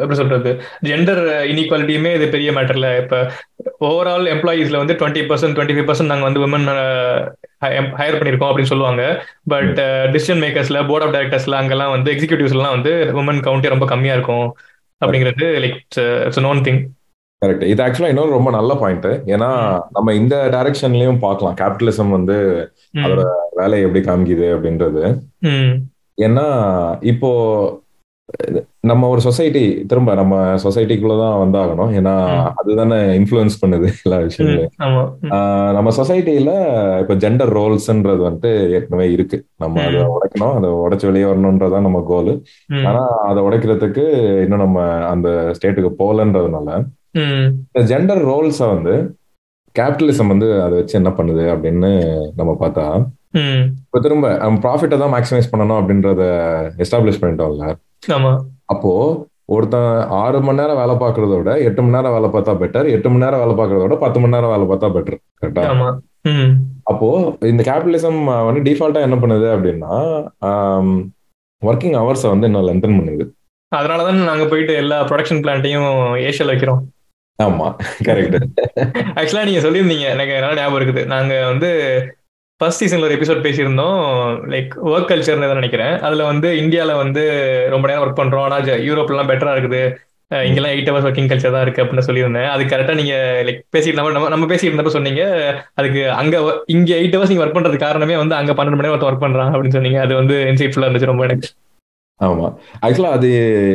எப்படி 0.00 0.18
சொல்றது? 0.20 0.50
ஜெண்டர் 0.88 1.22
இன்இக்வாலிட்டியுமே 1.50 2.12
இது 2.18 2.28
பெரிய 2.28 2.50
மேட்டர்ல 2.56 2.90
இப்ப 3.02 3.16
ஓவரால் 3.88 4.26
எம்ப்ளாயீஸ்ல 4.34 4.80
வந்து 4.82 4.98
twenty 5.00 5.22
percent 5.30 5.56
twenty 5.56 5.76
five 5.76 5.88
percent 5.90 6.12
நாங்க 6.12 6.28
வந்து 6.28 6.44
உமன் 6.46 6.68
ஹையர் 8.00 8.18
பண்ணிருக்கோம் 8.18 8.50
அப்படின்னு 8.50 8.72
சொல்லுவாங்க. 8.72 9.02
பட் 9.54 9.80
டிசிஷன் 10.14 10.42
மேக்கர்ஸ்ல 10.44 10.86
போர்ட் 10.88 11.06
ஆஃப் 11.06 11.14
டைரக்டர்ஸ்ல 11.16 11.60
அங்கெல்லாம் 11.60 11.94
வந்து 11.96 12.12
எக்ஸிகூட்டிவ்ஸ்லாம் 12.14 12.76
வந்து 12.76 12.94
உமன் 13.22 13.44
கவுண்டே 13.48 13.74
ரொம்ப 13.74 13.88
கம்மியா 13.92 14.16
இருக்கும் 14.18 14.48
அப்படிங்கிறது 15.00 15.46
like 15.64 15.78
it's 16.26 16.46
known 16.46 16.64
thing 16.68 16.80
correct 17.42 17.62
இது 17.72 17.82
ஆக்சுவலா 17.84 18.10
இன்னொரு 18.12 18.36
ரொம்ப 18.36 18.50
நல்ல 18.56 18.72
பாயிண்ட் 18.80 19.06
ஏன்னா 19.34 19.48
நம்ம 19.90 20.14
இந்த 20.14 20.36
டைரக்ஷன்லயும் 20.54 21.20
பார்க்கலாம். 21.22 21.54
கேபிட்டலிசம் 21.60 22.10
வந்து 22.16 22.36
அதோட 23.04 23.22
வேலையை 23.60 23.84
எப்படி 23.86 24.02
காமிக்குது 24.08 24.48
அப்படின்றது. 24.56 25.02
ஏன்னா 26.18 26.46
இப்போ 27.12 27.30
நம்ம 28.90 29.08
ஒரு 29.08 29.20
சொசைட்டி 29.20 29.62
திரும்ப 29.90 30.14
நம்ம 30.14 30.34
சொசைட்டிக்குள்ளதான் 30.64 31.40
வந்தாகணும். 31.42 31.90
ஏன்னா 31.98 32.12
அதுதானே 32.60 32.98
இன்ஃபுளுன்ஸ் 33.18 33.56
பண்ணுது 33.62 33.88
எல்லா 34.04 34.18
விஷயங்களையும். 34.26 34.72
நம்ம 35.76 35.92
சொசைட்டில 35.98 36.52
இப்ப 37.02 37.14
ஜெண்டர் 37.24 37.52
ரோல்ஸ்ன்றது 37.58 38.22
வந்துட்டு 38.28 38.52
ஏற்கனவே 38.70 39.06
இருக்கு. 39.12 39.38
நம்ம 39.56 39.82
அதை 39.82 40.02
உடைக்கணும் 40.16 40.54
அதை 40.58 40.70
உடைச்சு 40.84 41.08
வெளியே 41.10 41.26
வரணும்ன்றதான் 41.30 41.86
நம்ம 41.88 42.02
கோல் 42.12 42.32
ஆனா 42.88 43.04
அதை 43.30 43.42
உடைக்கிறதுக்கு 43.42 44.06
இன்னும் 44.44 44.64
நம்ம 44.64 44.86
அந்த 45.12 45.28
ஸ்டேட்டுக்கு 45.58 45.92
போகலன்றதுனால 46.02 46.78
இந்த 47.14 47.82
ஜெண்டர் 47.92 48.22
ரோல்ஸ 48.30 48.60
வந்து 48.74 48.94
கேபிட்டலிசம் 49.74 50.32
வந்து 50.34 50.46
அதை 50.62 50.74
வச்சு 50.78 50.98
என்ன 50.98 51.10
பண்ணுது 51.18 51.44
அப்படின்னு 51.54 51.90
நம்ம 52.36 52.56
பார்த்தா 52.60 52.86
இப்ப 53.82 54.00
திரும்ப 54.00 54.28
ப்ராஃபிட்டை 54.64 54.98
தான் 54.98 55.12
மேக்ஸிமைஸ் 55.12 55.52
பண்ணணும் 55.52 55.80
அப்படின்றத 55.80 56.22
எஸ்டாப்ளிஷ் 56.84 57.22
பண்ணிட்டோம்ல. 57.22 57.66
அப்போ 58.66 58.92
ஒருத்தன் 59.46 60.10
ஆறு 60.20 60.40
மணி 60.40 60.60
நேரம் 60.60 60.76
வேலை 60.76 60.94
பார்க்கறத 60.94 61.36
விட 61.38 61.52
எட்டு 61.58 61.80
மணி 61.82 61.96
நேரம் 61.96 62.12
வேலை 62.12 62.28
பார்த்தா 62.28 62.52
பெட்டர் 62.60 62.86
எட்டு 62.88 63.08
மணி 63.08 63.24
நேரம் 63.24 63.42
வேலை 63.42 63.54
பார்க்கறத 63.54 63.84
விட 63.84 63.96
பத்து 63.96 64.20
மணி 64.20 64.34
நேரம் 64.36 64.52
வேலை 64.54 64.66
பார்த்தா 64.68 64.90
பெட்டர் 64.96 65.18
கரெக்டா 65.40 65.64
அப்போ 66.84 67.08
இந்த 67.42 67.62
கேபிட்டலிசம் 67.62 68.20
வந்து 68.48 68.60
டிஃபால்ட்டா 68.60 69.06
என்ன 69.06 69.16
பண்ணுது 69.16 69.48
அப்படின்னா 69.56 69.92
ஒர்க்கிங் 71.62 71.96
ஹவர்ஸை 72.00 72.28
வந்து 72.30 72.46
இன்னும் 72.46 72.66
லென்தன் 72.68 72.98
பண்ணுது. 72.98 73.24
அதனாலதான் 73.72 74.30
நாங்க 74.30 74.44
போயிட்டு 74.44 74.72
எல்லா 74.74 74.96
ப்ரொடக்ஷன் 75.02 75.42
பிளான்ட்டையும் 75.44 75.88
ஏஷியால 76.28 76.52
வைக்கிறோம். 76.52 76.80
ஆமா. 77.38 77.66
கரெக்ட் 78.04 78.36
ஆக்சுவலா 79.18 79.44
நீங்க 79.44 79.60
சொல்லியிருந்தீங்க. 79.66 80.06
எனக்கு 80.14 80.34
நல்லா 80.40 80.58
ஞாபகம் 80.60 80.78
இருக்குது? 80.80 81.06
நாங்க 81.06 81.34
வந்து 81.46 81.68
ஃபர்ஸ்ட் 82.60 82.82
சீசன்ல 82.84 83.06
ஒரு 83.08 83.14
எபிசோட் 83.14 83.44
பேசியிருந்தோம். 83.44 84.00
லைக் 84.52 84.72
ஒர்க் 84.84 85.10
கல்ச்சர்னு 85.10 85.44
தான் 85.44 85.58
நினைக்கிறேன். 85.60 85.94
அதுல 85.98 86.24
வந்து 86.24 86.48
இந்தியால 86.62 86.96
வந்து 86.96 87.22
ரொம்ப 87.70 87.88
நேரம் 87.88 88.04
ஒர்க் 88.04 88.18
பண்றோம். 88.18 88.46
ஆனா 88.46 88.56
யூரோப்லாம் 88.88 89.30
பெட்டரா 89.30 89.52
இருக்குது. 89.56 89.82
இங்கெல்லாம் 90.48 90.72
எயிட் 90.72 90.90
ஹவர்ஸ் 90.90 91.06
ஒர்க்கிங் 91.08 91.30
கல்ச்சர் 91.30 91.54
தான் 91.54 91.64
இருக்கு 91.66 91.82
அப்படின்னு 91.84 92.08
சொல்லியிருந்தேன். 92.08 92.48
அது 92.54 92.64
கரெக்டா 92.64 92.94
நீங்க 92.94 93.14
லைக் 93.46 93.62
பேசிட்டு 93.76 93.94
நம்ம 93.94 94.28
நம்ம 94.28 94.46
பேசிட்டு 94.54 94.70
இருந்தப்ப 94.70 94.92
சொன்னீங்க. 94.96 95.22
அதுக்கு 95.74 96.02
அங்க 96.10 96.62
இங்க 96.66 96.94
எயிட் 96.94 97.16
ஹவர்ஸ் 97.16 97.32
நீங்க 97.32 97.44
ஒர்க் 97.44 97.56
பண்றது 97.58 97.76
காரணமே 97.76 98.16
வந்து 98.16 98.34
அங்க 98.34 98.52
பன்னெண்டு 98.52 98.78
மணி 98.80 98.88
நேரம் 98.88 99.00
ஒர்க் 99.00 99.24
பண்றான் 99.24 99.52
அப்படின்னு 99.54 99.76
சொன்னீங்க. 99.78 100.00
அது 100.00 100.14
வந்து 100.14 100.36
இன்சைட்ஃபுல்லா 100.50 100.88
இருந்துச்சு 100.90 101.10
ரொம்ப 101.12 101.24
எனக்கு. 101.24 101.48
ஆமா. 102.20 102.46
ஆக்சுவலா 102.82 103.16
அது 103.18 103.30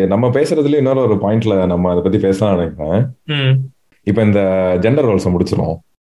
நம்ம 0.08 0.28
பேசுறதுல 0.28 0.76
இன்னொரு 0.76 1.02
ஒரு 1.02 1.18
பாயிண்ட்ல 1.26 1.66
நம்ம 1.66 1.92
அதை 1.92 2.04
பத்தி 2.04 2.18
பேசலாம் 2.18 2.56
நினைக்கிறேன். 2.56 3.04
இப்ப 4.04 4.22
இந்த 4.22 4.42
ஜெண்டர் 4.82 5.10
ரோல்ஸ் 5.10 5.34
முடிச்சிரும் 5.36 5.74
ஓகே 5.74 5.95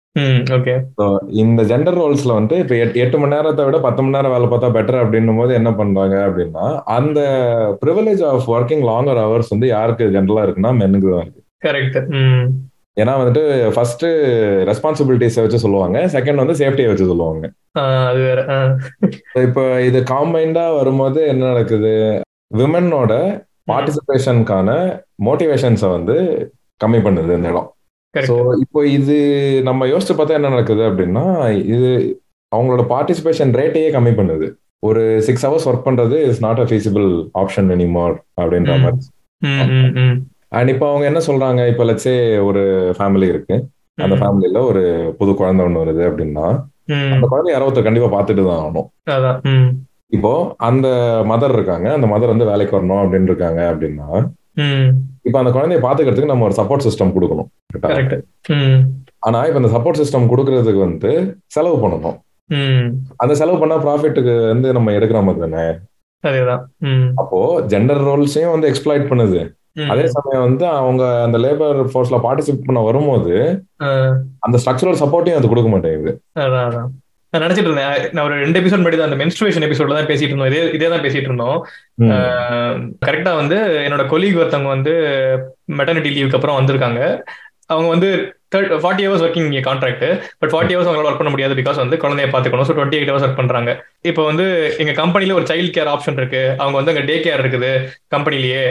இந்த 1.42 1.62
ஜெண்டர் 1.70 1.98
ரோல்ஸ்ல 2.00 2.34
வந்து 2.40 2.56
இப்ப 2.64 2.74
எட்டு 3.04 3.18
மணி 3.22 3.34
நேரத்தை 3.36 3.64
விட 3.68 3.78
பத்து 3.86 4.02
மணி 4.04 4.16
நேரம் 4.16 4.34
வேலை 4.34 4.48
பார்த்தா 4.50 4.70
பெட்டர் 4.76 5.00
அப்படின்னும் 5.04 5.40
போது 5.42 5.52
என்ன 5.60 5.70
பண்றாங்க 5.80 6.16
அப்படின்னா 6.28 6.66
அந்த 6.98 7.22
privilege 7.82 8.22
of 8.32 8.50
working 8.56 8.84
longer 8.90 9.22
hours 9.24 9.54
வந்து 9.54 9.70
யாருக்கு 9.76 10.12
ஜென்ரலா 10.18 10.44
இருக்குன்னா 10.46 10.74
மென்னுக்கு 10.82 11.10
தான் 11.14 11.24
இருக்கு. 11.26 11.42
கரெக்ட் 11.66 11.98
ஏன்னா 13.02 13.14
வந்துட்டு 13.20 13.44
ஃபர்ஸ்ட் 13.76 14.06
ரெஸ்பான்சிபிலிட்டிஸை 14.70 15.44
வச்சு 15.44 15.64
சொல்லுவாங்க 15.66 16.00
செகண்ட் 16.16 16.42
வந்து 16.42 16.60
சேஃப்டியை 16.60 16.90
வச்சு 16.90 17.12
சொல்லுவாங்க. 17.12 17.46
அது 18.08 18.20
வேற 18.28 18.42
இப்போ 19.48 19.64
இது 19.88 20.00
காம்பைண்டா 20.14 20.66
வரும்போது 20.80 21.22
என்ன 21.34 21.48
நடக்குது? 21.52 21.94
விமனோட 22.60 23.14
பார்ட்டிசிபேஷனுக்கான 23.72 24.70
மோட்டிவேஷன்ஸை 25.28 25.90
வந்து 25.98 26.18
கம்மி 26.82 27.00
பண்ணுது 27.08 27.38
இந்த 27.40 27.50
இடம். 27.54 27.70
ஸோ 28.30 28.36
இப்போ 28.64 28.80
இது 28.98 29.16
நம்ம 29.70 29.86
யோசிச்சு 29.92 30.16
பார்த்தா 30.18 30.38
என்ன 30.40 30.52
நடக்குது 30.56 30.84
அப்படின்னா 30.90 31.26
இது 31.76 31.90
அவங்களோட 32.52 32.84
பார்ட்டிசிபேஷன் 32.92 33.52
ரேட்டையே 33.60 33.90
கம்மி 33.96 34.14
பண்ணுது. 34.20 34.48
ஒரு 34.88 35.04
சிக்ஸ் 35.28 35.46
ஹவர்ஸ் 35.46 35.68
ஒர்க் 35.70 35.88
பண்றது 35.88 36.18
is 36.30 36.42
not 36.46 36.62
a 36.64 36.66
feasible 36.70 37.08
option 37.42 37.70
anymore 37.76 38.16
அப்படின்ற 38.42 38.74
மாதிரி. 38.84 39.00
அண்ட் 40.58 40.72
இப்போ 40.74 40.86
அவங்க 40.90 41.06
என்ன 41.12 41.22
சொல்றாங்க? 41.30 41.62
இப்போ 41.72 41.84
லட்சே 41.90 42.16
ஒரு 42.50 42.64
ஃபேமிலி 42.98 43.28
இருக்கு. 43.34 43.56
அந்த 44.06 44.16
ஃபேமிலியில 44.22 44.62
ஒரு 44.72 44.84
புது 45.20 45.32
குழந்தை 45.40 45.66
ஒண்ணு 45.68 45.82
வருது 45.84 46.04
அப்படின்னா 46.10 46.46
அந்த 47.16 47.26
குழந்தை 47.32 47.50
யாரோ 47.54 47.72
கண்டிப்பா 47.88 48.10
பார்த்துட்டு 48.16 48.46
தான் 48.50 48.62
ஆகணும். 48.62 48.88
இப்போ 50.18 50.32
அந்த 50.70 50.88
மதர் 51.32 51.56
இருக்காங்க 51.58 51.88
அந்த 51.98 52.08
மதர் 52.14 52.34
வந்து 52.34 52.50
வேலைக்கு 52.52 52.78
வரணும் 52.78 53.02
அப்படின்னு 53.04 53.30
இருக்காங்க 53.32 53.62
அப்படின்னா 53.72 54.10
இப்ப 55.28 55.38
அந்த 55.42 55.52
குழந்தைய 55.58 55.80
பாத்துக்கிறதுக்கு 55.86 56.34
நம்ம 56.34 56.46
ஒரு 56.50 56.56
சப்போர்ட் 56.60 56.86
சிஸ்டம் 56.88 57.16
கொடுக்கணும். 57.16 57.50
ஆனா 59.28 59.40
இப்ப 59.48 59.60
இந்த 59.62 59.72
சப்போர்ட் 59.76 60.00
சிஸ்டம் 60.02 60.30
கொடுக்கறதுக்கு 60.32 60.82
வந்து 60.88 61.12
செலவு 61.56 61.78
பண்ணணும். 61.84 62.18
அந்த 63.24 63.34
செலவு 63.42 63.60
பண்ணா 63.62 63.76
ப்ராஃபிட்டுக்கு 63.86 64.34
வந்து 64.54 64.70
நம்ம 64.78 64.94
எடுக்கிற 64.98 65.20
மாதிரி 65.28 65.44
தானே? 65.46 65.66
அப்போ 67.22 67.40
ஜெண்டர் 67.74 68.02
ரோல்ஸையும் 68.08 68.54
வந்து 68.56 68.70
எக்ஸ்பிளாய்ட் 68.72 69.10
பண்ணுது. 69.12 69.42
அதே 69.94 70.04
சமயம் 70.16 70.44
வந்து 70.48 70.66
அவங்க 70.80 71.04
அந்த 71.28 71.38
லேபர் 71.44 71.80
ஃபோர்ஸ்ல 71.92 72.18
பார்ட்டிசிபேட் 72.26 72.68
பண்ண 72.68 72.82
வரும்போது 72.90 73.36
அந்த 74.48 74.58
ஸ்ட்ரக்சரல் 74.64 75.02
சப்போர்ட்டையும் 75.04 75.40
அது 75.40 75.52
கொடுக்க 75.54 75.70
மாட்டேங்குது. 75.74 76.12
நான் 77.34 77.44
நினைச்சிட்டு 77.44 77.70
இருந்தேன். 77.70 78.04
நான் 78.16 78.26
ஒரு 78.28 78.36
ரெண்டு 78.44 78.60
எபிசோட் 78.62 78.84
மட்டும் 78.84 79.06
அந்த 79.06 79.18
மென்ஸ்ட்ரேஷன் 79.22 79.66
எபிசோட்ல 79.68 79.96
தான் 80.00 80.10
பேசிட்டு 80.10 80.32
இருந்தோம். 80.32 80.52
இதே 80.52 80.60
இதே 80.78 80.90
தான் 80.94 81.04
பேசிட்டு 81.06 81.30
இருந்தோம். 81.30 81.58
கரெக்டா 83.06 83.32
வந்து 83.40 83.58
என்னோட 83.86 84.04
கொலீக் 84.12 84.40
ஒருத்தவங்க 84.42 84.72
வந்து 84.76 84.94
மெட்டர்னிட்டி 85.80 86.12
லீவுக்கு 86.18 86.38
அப்புறம் 86.40 86.60
வந்திருக்காங்க. 86.60 87.02
அவங்க 87.72 87.90
வந்து 87.96 88.10
third 88.54 88.74
forty 88.82 89.04
hours 89.06 89.24
working 89.26 89.50
contract 89.68 90.04
but 90.42 90.52
forty 90.54 90.74
hours 90.74 90.90
அவங்களால 90.90 91.10
ஒர்க் 91.10 91.22
பண்ண 91.22 91.32
முடியாது 91.34 91.54
பிகாஸ் 91.60 91.80
வந்து 91.84 91.98
குழந்தைய 92.04 92.28
பார்த்துக்கணும். 92.34 92.68
So 92.70 92.74
twenty 92.78 92.98
eight 93.00 93.12
hours 93.12 93.26
work 93.28 93.40
பண்றாங்க. 93.40 93.72
இப்போ 94.10 94.22
வந்து 94.30 94.46
எங்க 94.84 94.94
கம்பெனில 95.02 95.38
ஒரு 95.40 95.48
சைல்ட் 95.52 95.74
கேர் 95.78 95.92
ஆப்ஷன் 95.94 96.20
இருக்கு. 96.22 96.42
அவங்க 96.62 96.76
வந்து 96.80 96.94
அங்க 96.94 97.04
டே 97.10 97.16
கேர் 97.26 97.44
இருக்குது 97.44 97.72
கம்பெனிலேயே 98.16 98.64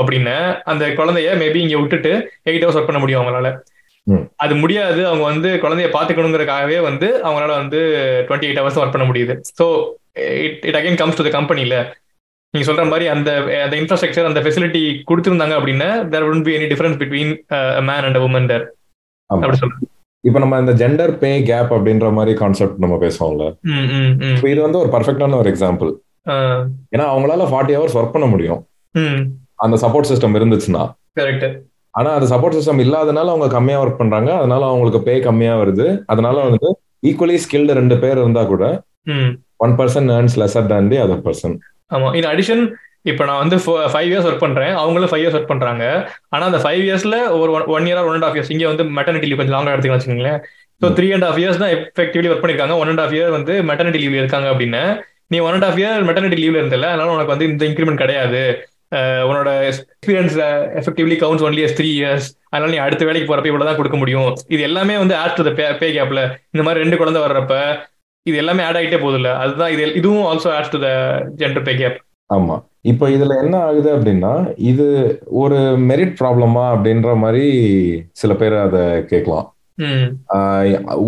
அப்படின்னு 0.00 0.36
அந்த 0.72 0.86
குழந்தைய 0.98 1.36
மேபி 1.42 1.60
இங்க 1.66 1.78
விட்டுட்டு 1.82 2.12
எயிட் 2.50 2.64
ஹவர்ஸ் 2.64 2.80
ஒர்க் 2.80 2.90
பண்ண 2.90 3.02
முடியும் 3.04 3.20
அவங்களால. 3.22 3.50
அது 4.44 4.54
முடியாது. 4.62 5.00
அவங்க 5.08 5.24
வந்து 5.32 5.48
குழந்தைய 5.64 5.88
பாத்துக்கணுங்கிறதுக்காகவே 5.96 6.78
வந்து 6.88 7.08
அவங்களால 7.26 7.52
வந்து 7.62 7.80
டுவெண்ட்டி 8.28 8.48
எயிட் 8.48 8.60
ஹவர்ஸ் 8.62 8.80
ஒர்க் 8.82 8.94
பண்ண 8.96 9.06
முடியுது. 9.10 9.36
So 9.58 9.66
it 10.46 10.64
it 10.68 10.78
again 10.78 11.00
comes 11.02 11.18
to 11.18 11.26
the 11.26 11.32
கம்பெனில 11.38 11.74
நீங்க 12.54 12.66
சொல்ற 12.68 12.84
மாதிரி 12.90 13.06
அந்த 13.14 13.30
அந்த 13.64 13.74
இன்ஃப்ராஸ்ட்ரக்சர் 13.80 14.28
அந்த 14.28 14.40
ஃபெசிலிட்டி 14.44 14.82
கொடுத்துருந்தாங்க 15.08 15.54
அப்படின்னா 15.58 15.88
there 16.12 16.26
would 16.28 16.44
be 16.48 16.52
any 16.58 16.68
difference 16.72 16.98
between 17.02 17.32
man 17.88 18.06
and 18.06 18.18
woman 18.26 18.48
there 18.52 18.64
அப்படி 19.30 19.58
சொல்றேன். 19.62 19.84
இப்ப 20.24 20.38
நம்ம 20.42 20.58
இந்த 20.62 20.72
ஜெண்டர் 20.80 21.12
பே 21.20 21.30
கேப் 21.50 21.70
அப்படின்ற 21.76 22.08
மாதிரி 22.16 22.32
கான்செப்ட் 22.40 22.80
நம்ம 22.84 22.96
பேசுவோம்ல. 23.04 23.44
இது 24.52 24.60
வந்து 24.66 24.80
ஒரு 24.82 24.90
பர்ஃபெக்டான 24.96 25.38
ஒரு 25.42 25.50
எக்ஸாம்பிள் 25.52 25.92
ஏன்னா 26.94 27.06
அவங்களால 27.12 27.46
ஃபார்ட்டி 27.52 27.76
ஹவர்ஸ் 27.76 27.96
ஒர்க் 28.00 28.14
பண்ண 28.16 28.26
முடியும். 28.34 28.60
அந்த 29.64 29.76
சப்போர்ட் 29.84 30.10
சிஸ்டம் 30.10 30.36
இருந்துச்சுன்னா. 30.40 30.82
கரெக்ட் 31.20 31.48
ஆனா 31.94 32.10
அந்த 32.16 32.26
சப்போர்ட் 32.32 32.56
சிஸ்டம் 32.58 32.84
இல்லாதனால 32.84 33.32
அவங்க 33.32 33.48
கம்மியா 33.56 33.78
ஒர்க் 33.82 34.00
பண்றாங்க. 34.02 34.30
அதனால 34.40 34.62
அவங்களுக்கு 34.70 35.00
பே 35.08 35.14
கம்மியா 35.28 35.54
வருது. 35.62 35.86
அதனால 36.12 36.36
வந்து 36.48 36.68
ஈக்குவலி 37.08 37.36
ஸ்கில்டு 37.44 37.80
ரெண்டு 37.80 37.96
பேர் 38.04 38.20
இருந்தா 38.22 38.42
கூட 38.52 38.64
one 39.64 39.74
person 39.80 40.08
earns 40.16 40.36
lesser 40.42 40.70
than 40.72 40.90
the 40.92 40.98
other 41.04 41.26
person 41.26 41.56
ஆமா. 41.90 42.08
இன் 42.20 42.30
அடிஷன் 42.32 42.62
இப்போ 43.10 43.22
நான் 43.28 43.40
வந்து 43.42 43.56
ஃபைவ் 43.92 44.08
இயர்ஸ் 44.10 44.26
ஒர்க் 44.28 44.42
பண்றேன். 44.46 44.72
அவங்களும் 44.80 45.10
ஃபைவ் 45.10 45.22
இயர்ஸ் 45.22 45.36
ஒர்க் 45.38 45.52
பண்றாங்க. 45.52 45.84
ஆனா 46.34 46.44
அந்த 46.50 46.58
ஃபைவ் 46.64 46.82
இயர்ஸ்ல 46.86 47.18
ஒரு 47.40 47.52
one 47.76 47.86
year 47.90 48.00
one 48.08 48.16
and 48.16 48.26
half 48.28 48.36
years 48.36 48.52
இங்க 48.54 48.66
வந்து 48.72 48.84
மெட்டர்னிட்டி 48.98 49.28
லீவ் 49.28 49.40
கொஞ்சம் 49.40 49.56
லாங்கா 49.56 49.74
எடுத்துக்கலாம் 49.74 50.00
வச்சுக்கோங்களேன். 50.00 50.40
So 50.80 50.88
three 50.96 51.06
and 51.16 51.26
half 51.28 51.38
years 51.42 51.60
தான் 51.62 51.72
எஃபெக்டிவ்லி 51.76 52.28
ஒர்க் 52.32 52.42
பண்ணிருக்காங்க. 52.42 52.74
ஒன் 52.82 52.90
அண்ட் 52.92 53.02
ஆஃப் 53.04 53.14
இயர் 53.16 53.30
வந்து 53.38 53.54
மெட்டர்னிட்டி 53.70 54.00
லீவ்ல 54.02 54.20
இருக்காங்க 54.24 54.48
அப்படின்னு. 54.52 54.82
நீ 55.32 55.38
one 55.46 55.56
and 55.56 55.66
half 55.68 55.78
year 55.80 56.04
maternity 56.08 56.38
லீவ்ல 56.42 56.60
இருந்தல 56.62 56.88
அதனால 56.92 57.14
உனக்கு 57.16 57.34
வந்து 57.34 57.48
இந்த 57.52 57.64
இன்க்ரிமெண்ட் 57.70 58.02
கிடையாது. 58.04 58.42
உன்னோட 59.28 59.50
experience 59.66 60.36
effectively 60.80 61.16
counts 61.20 61.44
only 61.48 61.64
three 61.78 61.90
years 61.98 62.26
அதனால 62.50 62.70
நீ 62.74 62.78
அடுத்த 62.86 63.02
வேலைக்கு 63.08 63.28
போறப்ப 63.28 63.50
இவ்வளவுதான் 63.50 63.78
கொடுக்க 63.80 63.96
முடியும். 64.00 64.30
இது 64.54 64.62
எல்லாமே 64.68 64.94
வந்து 65.02 65.14
ஆட் 65.22 65.36
டு 65.38 65.52
பே 65.60 65.88
கேப்ல 65.96 66.22
இந்த 66.54 66.62
மாதிரி 66.66 66.82
ரெண்டு 66.84 66.98
குழந்தை 67.00 67.20
வர்றப்ப 67.26 67.54
இது 68.26 68.36
எல்லாமே 68.36 68.62
ஆட் 68.64 68.78
ஆகிட்டே 68.78 68.98
போகுது 68.98 69.18
இல்ல 69.20 69.30
அதுதான் 69.42 69.72
இது 69.74 69.84
இதுவும் 70.00 70.26
also 70.30 70.50
add 70.56 70.72
to 70.72 70.80
the 70.82 70.88
gender 71.40 71.66
pay 71.68 71.74
gap 71.76 71.98
ஆமா. 72.30 72.56
இப்போ 72.84 73.04
இதுல 73.08 73.32
என்ன 73.42 73.54
ஆகுது 73.60 73.88
அப்படின்னா 73.94 74.32
இது 74.70 74.84
ஒரு 75.40 75.56
மெரிட் 75.88 76.14
ப்ராப்ளமா 76.20 76.64
அப்படின்ற 76.74 77.10
மாதிரி 77.16 77.46
சில 78.12 78.32
பேர் 78.34 78.56
அதை 78.58 78.82
கேட்கலாம். 79.10 79.48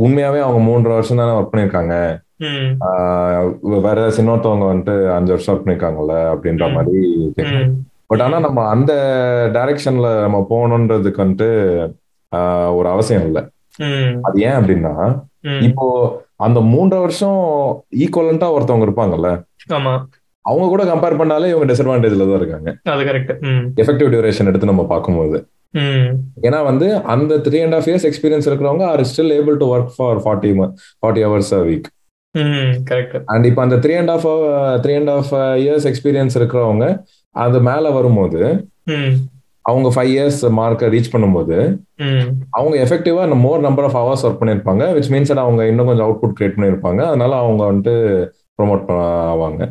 உண்மையாவே 0.02 0.40
அவங்க 0.44 0.60
மூன்று 0.66 0.94
வருஷம் 0.94 1.20
தானே 1.20 1.36
ஒர்க் 1.38 1.52
பண்ணிருக்காங்க 1.52 1.94
வேற 3.84 3.98
இன்னொருத்தவங்க 4.12 4.66
வந்துட்டு 4.70 4.94
அஞ்சு 5.16 5.32
வருஷம் 5.34 5.52
ஒர்க் 5.54 5.64
பண்ணிருக்காங்கல்ல 5.64 6.14
அப்படின்ற 6.32 6.66
மாதிரி 6.76 7.02
பட் 8.10 8.22
ஆனா 8.22 8.38
நம்ம 8.38 8.60
அந்த 8.70 8.92
டைரக்ஷன்ல 9.54 10.08
நம்ம 10.24 10.38
போகணுன்றதுக்கு 10.50 11.24
வந்துட்டு 11.24 11.50
ஒரு 12.74 12.88
அவசியம் 12.88 13.26
இல்லை. 13.28 13.42
அது 14.22 14.36
ஏன் 14.46 14.58
அப்படின்னா 14.58 14.94
இப்போ 15.68 15.86
அந்த 16.42 16.58
மூன்றரை 16.72 17.00
வருஷம் 17.00 17.38
ஈக்குவலண்டா 17.98 18.48
ஒருத்தவங்க 18.54 18.86
இருப்பாங்கல்ல 18.88 19.30
ஆமா. 19.76 19.94
அவங்க 20.44 20.66
கூட 20.68 20.82
கம்பேர் 20.84 21.18
பண்ணாலே 21.18 21.48
இவங்க 21.48 21.66
டிஸ்அட்வான்டேஜ்ல 21.70 22.24
தான் 22.24 22.40
இருக்காங்க. 22.40 22.70
அது 22.92 23.02
கரெக்ட் 23.04 23.32
எஃபெக்டிவ் 23.82 24.08
டியூரேஷன் 24.12 24.48
எடுத்து 24.50 24.70
நம்ம 24.70 24.84
பார்க்கும்போது. 24.84 25.36
ஏன்னா 26.46 26.58
வந்து 26.64 26.86
அந்த 27.12 27.34
three 27.44 27.58
and 27.64 27.76
half 27.76 27.86
years 27.88 28.06
experience 28.08 28.48
இருக்கிறவங்க 28.48 28.84
are 28.88 29.02
still 29.10 29.34
able 29.36 29.56
to 29.56 29.68
work 29.74 29.92
for 29.94 30.20
forty 30.24 30.50
forty 31.02 31.22
hours 31.26 31.52
a 31.54 31.62
week 31.68 31.86
correct 32.90 33.16
and 33.32 33.46
இப்போ 33.48 33.62
அந்த 33.62 33.76
three 33.84 33.94
and 33.98 34.12
half 34.16 34.26
three 34.84 34.94
and 35.00 35.12
half 35.14 35.32
years 35.62 35.86
experience 35.90 36.36
இருக்கிறவங்க 36.40 36.86
அது 37.34 37.60
மேல 37.62 37.90
வரும்போது 37.90 38.40
அவங்க 39.70 39.88
ஃபைவ் 39.94 40.12
இயர்ஸ் 40.14 40.40
மார்க்கை 40.58 40.86
ரீச் 40.94 41.10
பண்ணும்போது 41.12 41.56
அவங்க 42.58 42.74
எஃபெக்டிவா 42.84 43.24
more 43.44 43.60
number 43.66 43.86
of 43.88 43.98
hours 43.98 44.24
work 44.26 44.40
பண்ணியிருப்பாங்க 44.40 44.86
விச் 44.96 45.10
மீன்ஸ் 45.14 45.32
அவங்க 45.44 45.68
இன்னும் 45.72 45.88
கொஞ்சம் 45.90 46.06
அவுட்புட் 46.06 46.36
கிரியேட் 46.38 46.56
பண்ணியிருப்பாங்க. 46.56 47.00
அதனால 47.10 47.36
அவங்க 47.42 47.62
வந்துட்டு 47.70 47.94
ப்ரொமோட் 48.58 48.90
ஆவாங்க. 49.32 49.62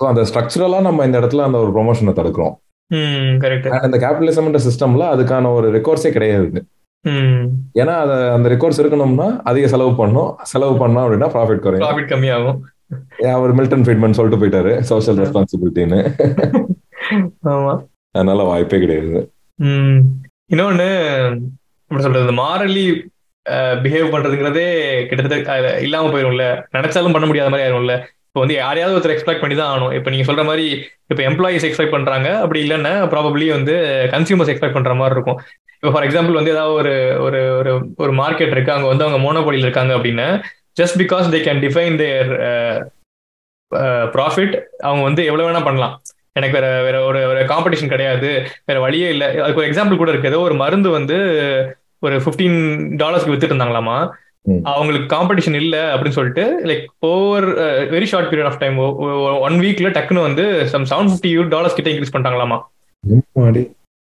ஸோ 0.00 0.04
அந்த 0.12 0.22
ஸ்ட்ரக்சரலா 0.30 0.80
நம்ம 0.88 1.04
இந்த 1.08 1.16
இடத்துல 1.20 1.44
அந்த 1.48 1.58
ஒரு 1.64 1.70
ப்ரொமோஷனை 1.76 2.14
தடுக்கிறோம். 2.20 2.54
இந்த 3.88 3.98
கேபிட்டலிசம்ன்ற 4.04 4.60
சிஸ்டம்ல 4.66 5.06
அதுக்கான 5.14 5.52
ஒரு 5.58 5.68
ரெக்கார்ட்ஸே 5.76 6.12
கிடையாது. 6.16 6.60
ஏன்னா 7.80 7.94
அது 8.04 8.14
அந்த 8.36 8.46
ரெக்கார்ட்ஸ் 8.54 8.80
இருக்கணும்னா 8.82 9.28
அதிக 9.50 9.66
செலவு 9.74 9.92
பண்ணணும் 10.00 10.30
செலவு 10.52 10.74
பண்ணோம் 10.82 11.04
அப்படின்னா 11.04 11.28
ப்ராஃபிட் 11.36 11.62
குறையும். 11.66 11.86
ப்ராஃபிட் 11.86 12.10
கம்மியாகும். 12.14 12.58
அவர் 13.36 13.52
மில்டன் 13.58 13.84
ஃப்ரீட்மன் 13.86 14.16
சொல்லிட்டு 14.18 14.40
போயிட்டாரு 14.42 14.72
சோஷியல் 14.90 15.20
ரெஸ்பான்சிபிலிட்டின்னு 15.22 16.00
ஆமா. 17.54 17.74
அதனால 18.14 18.42
வாய்ப்பே 18.50 18.80
கிடையாது. 18.84 19.20
இன்னொன்னு 20.52 20.88
எப்படி 21.90 22.04
சொல்றது 22.06 22.34
மாரலி 22.42 22.86
பிஹேவ் 23.84 24.12
பண்றதுங்கிறதே 24.14 24.68
கிட்டத்தட்ட 25.08 25.76
இல்லாம 25.86 26.10
போயிரும்ல. 26.14 26.46
நினைச்சாலும் 26.76 27.14
பண்ண 27.16 27.26
முடியாத 27.28 27.50
மாதிரி 27.52 27.66
ஆயிரும்ல. 27.66 27.94
இப்போ 28.28 28.40
வந்து 28.42 28.56
யாரையாவது 28.62 28.96
ஒருத்தர் 28.96 29.14
எக்ஸ்பெக்ட் 29.14 29.42
பண்ணி 29.42 29.56
தான் 29.58 29.70
ஆகணும். 29.70 29.92
இப்போ 29.98 30.08
நீங்க 30.12 30.24
சொல்ற 30.28 30.42
மாதிரி 30.48 30.66
இப்போ 31.10 31.22
எம்ப்ளாயிஸ் 31.28 31.66
எக்ஸ்பெக்ட் 31.68 31.94
பண்றாங்க 31.96 32.28
அப்படி 32.42 32.60
இல்லைன்னா 32.64 32.92
ப்ராபப்ளி 33.14 33.46
வந்து 33.56 33.74
கன்சியூமர்ஸ் 34.14 34.50
எக்ஸ்பெக்ட் 34.52 34.76
பண்ற 34.78 34.94
மாதிரி 35.00 35.16
இருக்கும். 35.16 35.38
இப்போ 35.78 35.90
ஃபார் 35.94 36.06
எக்ஸாம்பிள் 36.08 36.38
வந்து 36.38 36.54
ஏதாவது 36.54 36.76
ஒரு 36.80 36.94
ஒரு 37.26 37.40
ஒரு 37.60 37.72
ஒரு 38.04 38.12
மார்க்கெட் 38.20 38.54
இருக்கு. 38.54 38.74
அங்க 38.76 38.88
வந்து 38.92 39.06
அவங்க 39.06 39.20
மோனோபொலியில் 39.24 39.66
இருக்காங்க 39.68 39.92
அப்படின்னா 39.98 40.28
just 40.80 40.98
because 41.02 41.32
they 41.34 41.40
can 41.48 41.62
define 41.66 41.96
their 42.02 42.30
profit 44.16 44.54
அவங்க 44.88 45.02
வந்து 45.08 45.22
எவ்வளோ 45.30 45.46
வேணா 45.48 45.62
பண்ணலாம். 45.68 45.94
எனக்கு 46.38 46.56
வேற 46.58 46.68
வேற 46.86 46.96
ஒரு 47.08 47.20
ஒரு 47.30 47.40
காம்படிஷன் 47.52 47.92
கிடையாது. 47.94 48.30
வேற 48.68 48.78
வழியே 48.86 49.08
இல்லை. 49.14 49.28
அதுக்கு 49.44 49.62
ஒரு 49.62 49.70
எக்ஸாம்பிள் 49.70 50.00
கூட 50.00 50.12
இருக்கு. 50.12 50.32
ஏதோ 50.32 50.40
ஒரு 50.46 50.56
மருந்து 50.62 50.90
வந்து 50.98 51.18
ஒரு 52.06 52.16
ஃபிஃப்டீன் 52.24 52.58
டாலர்ஸ்க்கு 53.02 53.34
வித்துட்டு 53.34 53.54
இருந்தாங்களாமா. 53.54 53.98
அவங்களுக்கு 54.72 55.06
காம்படிஷன் 55.14 55.56
இல்ல 55.60 55.76
அப்படின்னு 55.94 56.16
சொல்லிட்டு 56.18 56.44
like 56.68 56.84
over 57.08 57.46
very 57.94 58.06
short 58.12 58.30
period 58.30 58.50
of 58.50 58.60
time 58.62 58.76
one 59.46 59.56
வீக்ல 59.64 59.88
டக்குன்னு 59.96 60.26
வந்து 60.28 60.44
சம் 60.72 60.86
செவன் 60.92 61.10
ஃபிஃப்டி 61.10 61.32
டாலர்ஸ் 61.54 61.76
கிட்ட 61.78 61.90
இன்க்ரீஸ் 61.92 62.14
பண்ணிட்டாங்களாமா. 62.14 62.58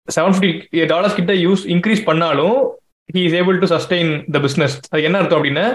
செவன் 0.08 0.34
ஃபிஃப்டி 0.34 0.84
டாலர்ஸ் 0.92 1.16
கிட்ட 1.18 1.32
யூஸ் 1.46 1.64
இன்க்ரீஸ் 1.74 2.04
பண்ணாலும் 2.04 2.58
he 3.14 3.22
is 3.28 3.36
able 3.40 3.58
to 3.62 3.68
sustain 3.74 4.12
the 4.36 4.40
business 4.46 4.76
அது 4.90 5.02
என்ன 5.08 5.18
அர்த்தம் 5.18 5.38
அப்படின்னா 5.38 5.66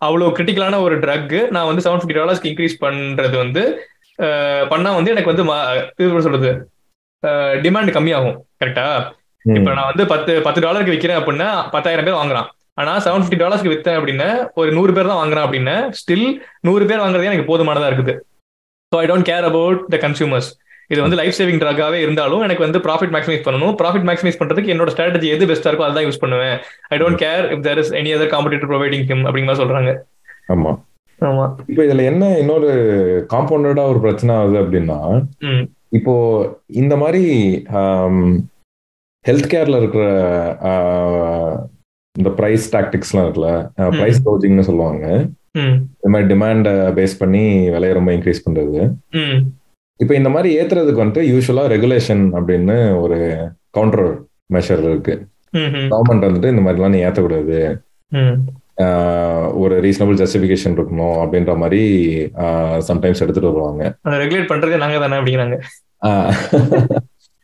அவ்வளோ 0.00 0.26
கிரிட்டிக்கலான 0.36 0.80
ஒரு 0.86 0.96
ட்ரக் 0.98 1.36
நான் 1.50 1.68
வந்து 1.70 1.84
செவன் 1.86 2.00
ஃபிஃப்டி 2.00 2.18
டாலர்ஸ்க்கு 2.20 2.50
இன்க்ரீஸ் 2.52 2.76
பண்றது 2.80 3.36
வந்து 3.36 3.62
பண்ணா 4.72 4.90
வந்து 4.98 5.12
எனக்கு 5.14 5.32
வந்து 5.32 5.44
இது 6.02 6.26
சொல்றது? 6.26 6.50
டிமாண்ட் 7.64 7.96
கம்மியாகும் 7.96 8.36
கரெக்டா. 8.62 8.86
இப்ப 9.44 9.72
நான் 9.78 9.90
வந்து 9.90 10.04
பத்து 10.12 10.32
பத்து 10.46 10.62
டாலருக்கு 10.64 10.94
விற்கிறேன் 10.94 11.18
அப்படின்னா 11.20 11.48
பத்தாயிரம் 11.74 12.06
பேர் 12.08 12.20
வாங்குறான். 12.20 12.48
ஆனா 12.80 12.92
செவன் 13.04 13.22
ஃபிஃப்டி 13.22 13.38
டாலர்ஸ்க்கு 13.42 13.72
வித்தேன் 13.74 13.98
அப்படின்னா 13.98 14.28
ஒரு 14.60 14.70
நூறு 14.76 14.92
பேர் 14.96 15.10
தான் 15.10 15.20
வாங்குறான் 15.20 15.46
அப்படின்னா 15.46 15.76
ஸ்டில் 16.00 16.26
நூறு 16.68 16.84
பேர் 16.90 17.02
வாங்குறதே 17.04 17.30
எனக்கு 17.30 17.50
போதுமானதா 17.50 17.90
இருக்குது. 17.90 18.14
So 18.92 18.96
I 19.02 19.06
don't 19.10 19.28
care 19.30 19.46
about 19.50 19.80
the 19.94 19.98
consumers 20.04 20.50
இது 20.92 21.00
வந்து 21.04 21.18
லைஃப் 21.20 21.36
சேவிங் 21.38 21.60
ட்ரக்காவே 21.62 21.98
இருந்தாலும் 22.04 22.42
எனக்கு 22.44 22.64
வந்து 22.66 22.78
ப்ராஃபிட் 22.84 23.12
மேக்ஸிமைஸ் 23.14 23.42
பண்ணணும். 23.46 23.72
ப்ராஃபிட் 23.80 24.06
மேக்ஸிமைஸ் 24.10 24.38
பண்றதுக்கு 24.42 24.72
என்னோட 24.74 24.92
ஸ்ட்ராட்டஜி 24.94 25.28
எது 25.34 25.48
பெஸ்டா 25.50 25.70
இருக்கோ 25.70 25.86
அதான் 25.88 26.06
யூஸ் 26.06 26.22
பண்ணுவேன். 26.22 26.54
I 26.94 26.98
don't 27.02 27.20
care 27.24 27.46
if 27.54 27.64
there 27.66 27.80
is 27.82 27.92
any 28.00 28.12
other 28.18 28.32
competitor 28.34 28.70
providing 28.72 29.04
him 29.10 29.24
அப்படிங்கிற 29.28 29.56
சொல்றாங்க. 29.62 29.92
ஆமா. 30.54 30.72
ஆமா. 31.20 31.44
இப்போ 31.70 31.82
இதுல 31.86 32.02
என்ன 32.10 32.24
இன்னொரு 32.38 32.70
காம்பவுண்டடா 33.32 33.84
ஒரு 33.92 34.00
பிரச்சனை 34.04 34.34
ஆகுது 34.34 34.58
அப்படின்னா 34.64 34.98
இப்போ 35.98 36.14
இந்த 36.80 36.94
மாதிரி 36.96 37.24
ஹெல்த் 39.28 39.50
கேர்ல 39.52 39.80
இருக்கிற 39.82 40.04
இந்த 42.16 42.30
பிரைஸ் 42.38 42.64
டாக்டிக்ஸ்லாம் 42.76 43.24
இருக்குல்ல 43.26 43.50
பிரைஸ் 43.98 44.24
கவுச்சிங்னு 44.26 44.68
சொல்லுவாங்க. 44.68 45.04
இந்த 45.96 46.08
மாதிரி 46.12 46.26
டிமாண்டை 46.32 46.72
பேஸ் 46.98 47.14
பண்ணி 47.22 47.44
விலையை 47.74 47.92
ரொம்ப 47.98 48.10
இன்க்ரீஸ் 48.16 48.44
பண்றது. 48.46 48.80
இப்போ 50.00 50.14
இந்த 50.14 50.30
மாதிரி 50.34 50.48
ஏத்துறதுக்கு 50.58 51.02
வந்துட்டு 51.02 51.22
யூஸ்வலா 51.32 51.64
ரெகுலேஷன் 51.74 52.24
அப்படின்னு 52.38 52.76
ஒரு 53.04 53.18
கவுண்டர் 53.76 54.06
மெஷர் 54.54 54.82
இருக்கு. 54.88 55.14
கவர்மெண்ட் 55.92 56.26
வந்துட்டு 56.28 56.52
இந்த 56.54 56.62
மாதிரிலாம் 56.66 56.94
நீ 56.96 57.00
ஏத்தக்கூடாது. 57.08 57.58
ஒரு 59.62 59.74
ரீசனபிள் 59.84 60.18
ஜஸ்டிஃபிகேஷன் 60.22 60.74
இருக்கணும் 60.78 61.16
அப்படின்ற 61.22 61.52
மாதிரி 61.62 61.80
சம்டைம்ஸ் 62.88 63.22
எடுத்துட்டு 63.24 63.50
வருவாங்க. 63.50 63.82
ரெகுலேட் 64.24 64.50
பண்றதே 64.52 64.78
நாங்க 64.84 64.98
தானே 65.04 65.18
அப்படிங்கிறாங்க. 65.20 65.56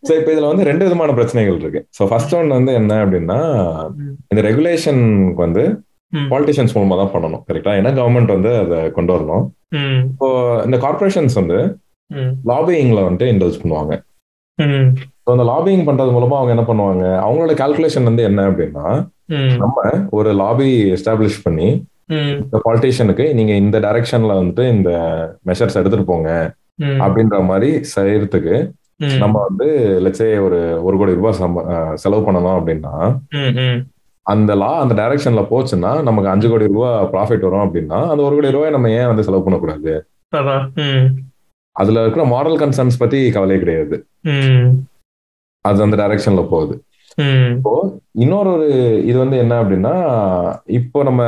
ஸோ 0.03 0.13
இப்போ 0.19 0.31
இதுல 0.33 0.49
வந்து 0.51 0.67
ரெண்டு 0.69 0.85
விதமான 0.87 1.13
பிரச்சனைகள் 1.19 1.59
இருக்கு. 1.63 1.81
ஸோ 1.99 2.03
ஃபர்ஸ்ட் 2.11 2.35
ஒன் 2.39 2.55
வந்து 2.57 2.73
என்ன 2.81 2.99
அப்படின்னா. 3.05 3.39
இந்த 4.33 4.41
ரெகுலேஷனுக்கு 4.49 5.43
வந்து. 5.47 5.65
பாலிட்டிஷியன்ஸ் 6.13 6.75
மூலமா 6.77 6.97
தான் 7.01 7.15
பண்ணணும் 7.15 7.43
கரெக்டா 7.49 7.73
ஏன்னா 7.79 7.93
கவர்மெண்ட் 8.01 8.35
வந்து 8.37 8.51
அதை 8.65 8.79
கொண்டு 8.99 9.13
வரணும். 9.15 9.45
இப்போ 10.11 10.29
இந்த 10.67 10.77
கார்பரேஷன்ஸ் 10.85 11.37
வந்து 11.41 11.59
லாபியிங்ல 12.51 13.01
வந்துட்டு 13.07 13.31
இன்டல்ஸ் 13.33 13.61
பண்ணுவாங்க. 13.63 13.95
அந்த 15.33 15.45
லாபியிங் 15.51 15.87
பண்றது 15.89 16.11
மூலமா 16.17 16.37
அவங்க 16.39 16.53
என்ன 16.55 16.65
பண்ணுவாங்க? 16.69 17.05
அவங்களோட 17.27 17.53
கால்குலேஷன் 17.61 18.09
வந்து 18.11 18.23
என்ன 18.23 18.41
அப்படின்னா 18.51 18.87
நம்ம 19.63 19.83
ஒரு 20.11 20.31
லாபி 20.43 20.71
எஸ்டாப்ளிஷ் 20.97 21.45
பண்ணி 21.47 21.69
இந்த 22.41 22.57
பாலிட்டிஷியனுக்கு 22.65 23.27
நீங்க 23.35 23.53
இந்த 23.63 23.77
டைரக்ஷன்ல 23.85 24.33
வந்துட்டு 24.41 24.65
இந்த 24.77 24.91
மெஷர்ஸ் 25.49 25.79
எடுத்துட்டு 25.81 26.11
போங்க 26.13 26.31
அப்படின்ற 27.05 27.37
மாதிரி 27.51 27.71
செய்யறதுக்கு 27.95 28.57
நம்ம 29.23 29.37
வந்து 29.49 29.67
லட்சே 30.05 30.29
ஒரு 30.47 30.59
ஒரு 30.87 30.97
கோடி 30.99 31.19
ரூபாய் 31.21 31.39
செலவு 32.03 32.25
பண்ணணும் 32.27 32.59
அப்படின்னா 32.59 32.93
அந்த 34.27 34.53
லா 34.55 34.71
அந்த 34.83 34.95
டைரக்ஷன்ல 35.01 35.43
போச்சுன்னா 35.51 35.93
நமக்கு 36.09 36.31
அஞ்சு 36.33 36.49
கோடி 36.49 36.67
ரூபாய் 36.75 37.09
ப்ராஃபிட் 37.15 37.47
வரும் 37.47 37.65
அப்படின்னா 37.67 37.99
அந்த 38.11 38.21
ஒரு 38.27 38.35
கோடி 38.37 38.55
ரூபாய் 38.57 38.75
நம்ம 38.77 38.91
ஏன் 38.99 39.11
வந்து 39.11 39.27
செலவு 39.29 39.47
பண்ணக்கூடாது? 39.47 39.95
அதுல 41.77 42.03
இருக்கிற 42.03 42.25
மாரல் 42.27 42.61
கன்சர்ன்ஸ் 42.63 43.01
பத்தி 43.03 43.21
கவலையே 43.31 43.61
கிடையாது. 43.63 43.97
அது 45.65 45.83
அந்த 45.83 45.97
டைரக்ஷன்ல 45.97 46.43
போகுது. 46.49 46.75
ம். 47.19 47.53
இன்னொரு 48.15 48.49
ஒரு 48.53 48.67
இது 49.07 49.19
வந்து 49.19 49.37
என்ன 49.37 49.63
அப்படின்னா 49.63 49.95
இப்போ 50.79 51.03
நம்ம 51.03 51.23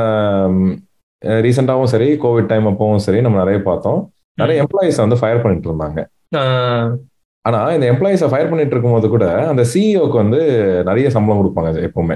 ரீசெண்டாவும் 1.45 1.93
சரி 1.93 2.09
கோவிட் 2.25 2.47
டைம் 2.47 2.67
அப்பவும் 2.67 3.05
சரி 3.07 3.21
நம்ம 3.21 3.39
நிறைய 3.39 3.59
பார்த்தோம். 3.63 4.01
நிறைய 4.39 4.65
எம்ப்ளாயிஸ் 4.65 4.97
வந்து 4.97 5.19
ஃபயர் 5.21 5.43
பண்ணிட்டு 5.43 5.69
இருந்தாங்க. 5.71 6.01
ஆனா 7.45 7.71
இந்த 7.73 7.87
எம்ப்ளாயிஸை 7.93 8.29
ஃபயர் 8.29 8.49
பண்ணிட்டு 8.49 8.75
இருக்கும்போது 8.75 9.09
கூட 9.09 9.27
அந்த 9.49 9.63
சிஇஓக்கு 9.75 10.17
வந்து 10.17 10.41
நிறைய 10.85 11.11
சம்பளம் 11.11 11.41
கொடுப்பாங்க 11.41 11.87
எப்பவுமே. 11.89 12.15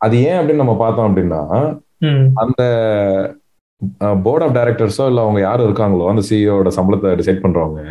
அது 0.00 0.16
ஏன் 0.22 0.38
அப்படின்னு 0.38 0.62
நம்ம 0.62 0.76
பார்த்தோம் 0.76 1.08
அப்படின்னா 1.08 1.42
அந்த 2.34 2.62
போர்ட் 4.22 4.42
ஆஃப் 4.42 4.56
டைரக்டர்ஸோ 4.56 5.06
இல்லை 5.06 5.22
அவங்க 5.22 5.40
யார் 5.40 5.60
இருக்காங்களோ 5.60 6.08
அந்த 6.08 6.22
சிஇஓட 6.30 6.70
சம்பளத்தை 6.78 7.10
டிசைட் 7.14 7.44
பண்றவங்க 7.44 7.82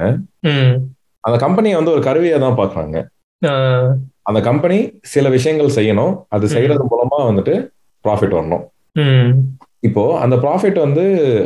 அந்த 1.28 1.38
கம்பெனியை 1.38 1.76
வந்து 1.76 1.92
ஒரு 1.92 2.02
கருவியை 2.02 2.40
தான் 2.40 2.58
பார்க்குறாங்க. 2.58 2.98
ஆ, 3.42 3.54
அந்த 4.22 4.42
கம்பெனி 4.42 4.78
சில 5.06 5.30
விஷயங்கள் 5.30 5.76
செய்யணும். 5.76 6.14
அது 6.30 6.46
செய்யறது 6.48 6.84
மூலமா 6.86 7.18
வந்துட்டு 7.30 7.56
ப்ராஃபிட் 8.06 8.38
வரணும். 8.38 8.64
இப்போ 9.80 10.18
அந்த 10.18 10.36
ப்ராஃபிட் 10.36 10.80
வந்து 10.80 11.04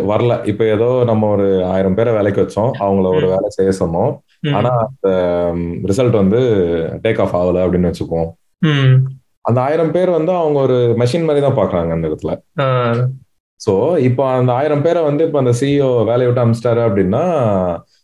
வரல. 0.07 0.34
இப்போ 0.45 0.63
ஏதோ 0.65 1.03
நம்ம 1.03 1.29
ஒரு 1.29 1.47
ஆயிரம் 1.65 1.93
பேரை 1.93 2.13
வேலைக்கு 2.13 2.41
வச்சோம். 2.41 2.71
அவங்கள 2.79 3.07
ஒரு 3.11 3.27
வேலை 3.27 3.49
செய்ய 3.49 3.71
சொன்னோம். 3.79 4.11
ஆனா 4.55 4.71
அந்த 4.86 5.09
ரிசல்ட் 5.84 6.15
வந்து 6.15 6.39
டேக் 7.03 7.21
ஆஃப் 7.21 7.36
ஆகல 7.36 7.63
அப்படின்னு 7.65 7.89
வச்சுப்போம் 7.91 8.29
ம். 8.65 8.95
அந்த 9.41 9.61
ஆயிரம் 9.61 9.91
பேர் 9.91 10.09
வந்து 10.09 10.32
அவங்க 10.36 10.59
ஒரு 10.59 10.77
மெஷின் 10.97 11.25
மாதிரி 11.25 11.45
தான் 11.45 11.57
பாக்குறாங்க 11.57 11.91
அந்த 11.91 12.07
இடத்துல. 12.07 12.32
சோ 13.59 13.73
இப்போ 13.99 14.23
அந்த 14.32 14.51
ஆயிரம் 14.53 14.82
பேரை 14.82 15.03
வந்து 15.03 15.23
இப்போ 15.25 15.39
அந்த 15.39 15.53
சிஇஓ 15.59 15.89
வேலையை 16.05 16.27
விட்டு 16.27 16.43
அமிச்சிட்டாரு 16.43 16.82
அப்படின்னா 16.88 17.23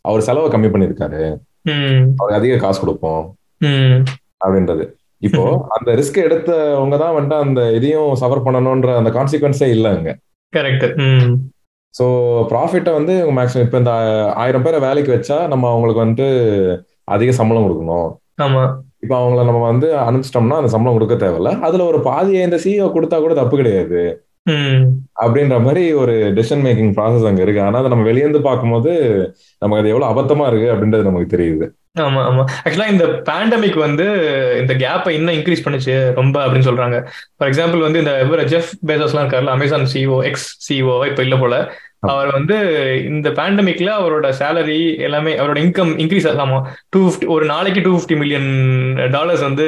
அவர் 0.02 0.22
செலவை 0.22 0.50
கம்மி 0.50 0.70
பண்ணியிருக்காரு. 0.72 1.22
ம். 1.68 2.04
அவருக்கு 2.18 2.40
அதிக 2.40 2.58
காசு 2.58 2.80
கொடுப்போம். 2.80 3.24
அப்படின்றது. 4.46 4.84
இப்போ 5.22 5.44
அந்த 5.76 5.90
ரிஸ்க் 5.96 6.18
எடுத்தவங்க 6.24 6.98
தான் 6.98 7.16
வந்துட்டு 7.16 7.38
அந்த 7.46 7.62
இதையும் 7.72 8.12
சஃபர் 8.22 8.46
பண்ணணும்ன்ற 8.46 8.98
அந்த 8.98 9.10
கான்சிக்வன்ஸே 9.10 9.70
இல்லை 9.70 9.92
அங்க. 9.92 10.12
கரெக்ட் 10.54 10.86
ஸோ 11.94 12.06
ப்ராஃபிட்டை 12.50 12.92
வந்து 12.94 13.14
மேக்ஸிமம் 13.38 13.66
இப்போ 13.66 13.78
இந்த 13.78 13.92
ஆயிரம் 14.36 14.62
பேரை 14.62 14.80
வேலைக்கு 14.80 15.12
வச்சா 15.16 15.48
நம்ம 15.48 15.70
அவங்களுக்கு 15.70 16.04
வந்துட்டு 16.04 16.28
அதிக 17.06 17.32
சம்பளம் 17.32 17.66
கொடுக்கணும். 17.66 18.10
ஆமா. 18.42 18.64
இப்போ 19.00 19.16
அவங்கள 19.22 19.46
நம்ம 19.46 19.62
வந்து 19.68 19.88
அனுப்பிச்சிட்டோம்னா 19.98 20.60
அந்த 20.62 20.72
சம்பளம் 20.74 20.98
கொடுக்க 20.98 21.16
தேவையில்ல. 21.16 21.60
அதுல 21.60 21.84
ஒரு 21.84 22.00
பாதியை 22.02 22.44
இந்த 22.44 22.58
சிஇஓ 22.64 22.88
கொடுத்தா 22.94 23.20
கூட 23.20 23.34
தப்பு 23.34 23.58
கிடையாது. 23.58 24.02
அப்படின்ற 25.24 25.56
மாதிரி 25.64 25.94
ஒரு 25.94 26.14
டெசிஷன் 26.36 26.64
மேக்கிங் 26.66 26.94
ப்ராசஸ் 26.98 27.28
அங்க 27.30 27.42
இருக்கு. 27.42 27.62
ஆனா 27.62 27.80
அதை 27.80 27.90
நம்ம 27.90 28.06
வெளியேந்து 28.10 28.42
பார்க்கும்போது 28.42 28.92
நமக்கு 29.62 29.82
அது 29.84 29.92
எவ்வளவு 29.94 30.12
அபத்தமா 30.12 30.48
இருக்கு 30.48 30.68
அப்படின்றது 30.74 31.08
நமக்கு 31.10 31.34
தெரியுது. 31.38 31.68
ஆமா 32.06 32.22
ஆமா. 32.30 32.44
ஆக்சுவலா 32.64 32.90
இந்த 32.94 33.06
பேண்டமிக் 33.30 33.78
வந்து 33.78 34.06
இந்த 34.62 34.74
கேப்பை 34.74 35.10
இன்னும் 35.10 35.36
இன்க்ரீஸ் 35.36 35.64
பண்ணுச்சு 35.66 36.14
ரொம்ப 36.14 36.46
அப்படின்னு 36.46 36.70
சொல்றாங்க. 36.70 36.98
ஃபார் 37.38 37.50
எக்ஸாம்பிள் 37.50 37.86
வந்து 37.86 38.00
இந்த 38.00 38.14
இவர் 38.26 38.44
ஜெஃப் 38.46 38.72
பேசஸ்லாம் 38.86 39.24
இருக்காருல்ல 39.24 39.56
அமேசான் 39.58 39.90
சிஓ 39.94 40.24
எக்ஸ் 40.24 40.48
சிஓ 40.68 40.96
இப்ப 41.08 41.24
இல்ல 41.28 41.38
போல. 41.38 41.56
அவர் 42.14 42.32
வந்து 42.32 42.56
இந்த 43.06 43.30
பேண்டமிக்ல 43.30 43.92
அவரோட 44.00 44.28
சேலரி 44.40 44.82
எல்லாமே 44.98 45.32
அவரோட 45.38 45.60
இன்கம் 45.66 45.94
இன்க்ரீஸ் 46.04 46.28
ஆகாமா 46.28 46.60
டூ 46.90 47.00
ஃபிஃப்டி 47.08 47.28
ஒரு 47.28 47.46
நாளைக்கு 47.46 47.82
டூ 47.82 47.94
ஃபிஃப்டி 47.96 48.18
மில்லியன் 48.18 48.50
டாலர்ஸ் 49.12 49.42
வந்து 49.42 49.66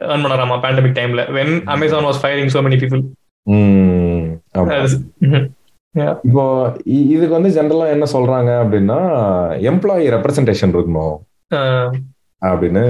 ஏர்ன் 0.00 0.24
பண்ணாராமா 0.24 0.56
பேண்டமிக் 0.64 0.98
டைம்ல 0.98 1.24
when 1.38 1.54
Amazon 1.64 2.04
was 2.04 2.20
firing 2.22 2.52
so 2.54 2.62
many 2.66 2.78
people. 2.82 3.02
இப்போ 6.24 6.42
இ- 6.86 7.06
இதுக்கு 7.08 7.40
வந்து 7.40 7.50
ஜென்ரலா 7.50 7.90
என்ன 7.90 8.04
சொல்றாங்க 8.12 8.50
அப்படின்னா 8.60 8.98
எம்ப்ளாயி 9.68 10.04
ரெப்ரசன்டேஷன் 10.08 10.74
இருக்கணும். 10.74 11.16
அப்படின்னு 12.42 12.84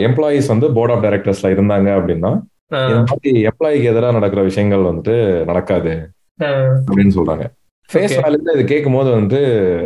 எம்ப்ளாயிஸ் 0.00 0.46
வந்து 0.46 0.72
போர்ட் 0.72 0.90
ஆஃப் 0.90 1.04
டைரக்டர்ஸ்ல 1.04 1.50
இருந்தாங்க 1.50 1.88
அப்படின்னா 1.94 2.32
இந்த 2.70 2.98
மாதிரி 3.02 3.46
எம்ப்ளாயிக்கு 3.46 3.82
எதிராக 3.82 4.12
நடக்கிற 4.12 4.42
விஷயங்கள் 4.42 4.78
வந்துட்டு 4.80 5.44
நடக்காது 5.44 5.92
அப்படின்னு 6.86 7.14
சொல்றாங்க. 7.14 7.44
ஃபேஸ். 7.90 8.14
வேல்யூல 8.20 8.54
இது 8.54 8.64
கேட்கும் 8.64 8.92
போது 8.92 9.10
வந்து 9.10 9.40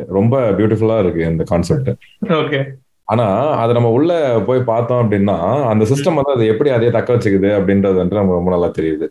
ரொம்ப 0.09 0.51
பியூட்டிஃபுல்லா 0.51 0.99
இருக்கு 0.99 1.25
இந்த 1.25 1.45
கான்செப்ட் 1.45 1.91
ஓகே 2.35 2.61
ஆனா 3.09 3.25
அதை 3.57 3.75
நம்ம 3.75 3.91
உள்ள 3.91 4.13
போய் 4.41 4.63
பார்த்தோம் 4.63 5.01
அப்படின்னா 5.03 5.37
அந்த 5.65 5.85
சிஸ்டம் 5.85 6.15
வந்து 6.15 6.33
அதை 6.33 6.47
எப்படி 6.47 6.71
அதே 6.71 6.91
தக்க 6.91 7.15
வச்சுக்குது 7.15 7.51
அப்படின்றது 7.59 7.95
வந்து 7.95 8.15
நமக்கு 8.15 8.39
ரொம்ப 8.39 8.51
நல்லா 8.51 8.67
தெரியுது. 8.67 9.07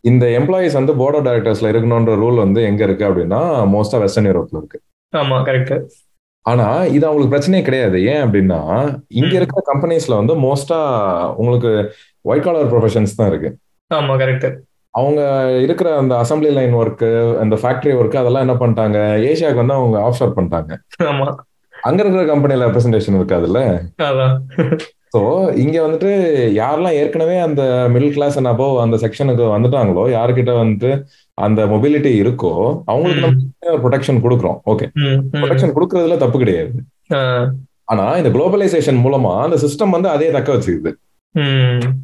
இந்த 0.00 0.24
எம்ப்ளாயிஸ் 0.38 0.78
வந்து 0.78 0.92
போர்ட் 0.94 1.16
ஆஃப் 1.16 1.26
டைரக்டர்ஸ்ல 1.26 1.70
இருக்கணும்ன்ற 1.72 2.12
ரூல் 2.24 2.36
வந்து 2.36 2.60
எங்க 2.62 2.82
இருக்கு 2.84 3.04
அப்படின்னா 3.08 3.40
மோஸ்டா 3.74 3.98
வெஸ்டர்ன் 4.02 4.28
யூரோப்ல 4.30 4.60
இருக்கு. 4.62 4.78
ஆமா 5.12 5.38
கரெக்ட் 5.48 5.74
ஆனா 6.46 6.66
இது 6.96 7.06
அவங்களுக்கு 7.06 7.32
பிரச்சனையே 7.34 7.62
கிடையாது. 7.62 7.96
ஏன் 8.02 8.22
அப்படின்னா 8.24 8.60
இங்க. 9.08 9.32
இருக்கிற 9.38 9.62
கம்பெனிஸ்ல 9.72 10.14
வந்து 10.16 10.34
மோஸ்டா 10.34 10.78
உங்களுக்கு 11.36 11.70
ஒயிட் 12.22 12.42
காலர் 12.42 12.70
ப்ரொஃபஷன்ஸ் 12.72 13.16
தான் 13.16 13.28
இருக்கு. 13.28 13.50
ஆமா 13.94 14.14
கரெக்ட் 14.22 14.48
அவங்க 14.94 15.20
இருக்கிற 15.60 15.96
அந்த 15.96 16.14
அசம்பிளி 16.22 16.50
லைன் 16.52 16.72
ஒர்க்கு 16.72 17.38
அந்த 17.40 17.56
ஃபேக்டரி 17.56 17.92
ஒர்க் 17.98 18.16
அதெல்லாம் 18.16 18.44
என்ன 18.48 18.54
பண்ணிட்டாங்க? 18.54 18.98
ஏசியாவுக்கு 19.30 19.62
வந்து 19.64 19.72
அவங்க 19.72 19.98
ஆஃப்ஷோர் 19.98 20.36
பண்ணிட்டாங்க. 20.36 20.72
ஆமா. 21.02 21.26
அங்க 21.74 21.98
இருக்கிற 22.02 22.24
கம்பெனில 22.26 22.66
ரெப்ரசன்டேஷன் 22.68 23.18
இருக்காதுல்ல? 23.20 23.60
ஸோ 25.16 25.20
இங்க 25.54 25.76
வந்துட்டு 25.86 26.10
யாரெல்லாம் 26.58 26.96
ஏற்கனவே 27.00 27.38
அந்த 27.38 27.62
மிடில் 27.94 28.14
கிளாஸ் 28.16 28.36
அண்ட் 28.36 28.50
அபோவ் 28.52 28.80
அந்த 28.82 28.96
செக்ஷனுக்கு 28.96 29.44
வந்துட்டாங்களோ 29.54 30.04
யார்கிட்ட 30.14 30.54
வந்துட்டு 30.62 30.90
அந்த 31.34 31.66
மொபிலிட்டி 31.66 32.12
இருக்கோ 32.22 32.52
அவங்களுக்கு 32.84 33.22
நம்ம 33.24 33.72
ஒரு 33.74 33.80
ப்ரொடெக்ஷன் 33.84 34.22
கொடுக்குறோம். 34.24 34.58
ஓகே. 34.66 34.86
ப்ரொடெக்ஷன் 35.34 35.74
கொடுக்கறதுல 35.76 36.16
தப்பு 36.16 36.38
கிடையாது. 36.38 36.72
ஆனா 37.84 38.16
இந்த 38.16 38.28
குளோபலைசேஷன் 38.28 38.98
மூலமா 39.04 39.32
அந்த 39.44 39.56
சிஸ்டம் 39.64 39.94
வந்து 39.96 40.08
அதே 40.08 40.30
தக்க 40.30 40.54
வச்சுக்குது. 40.54 40.92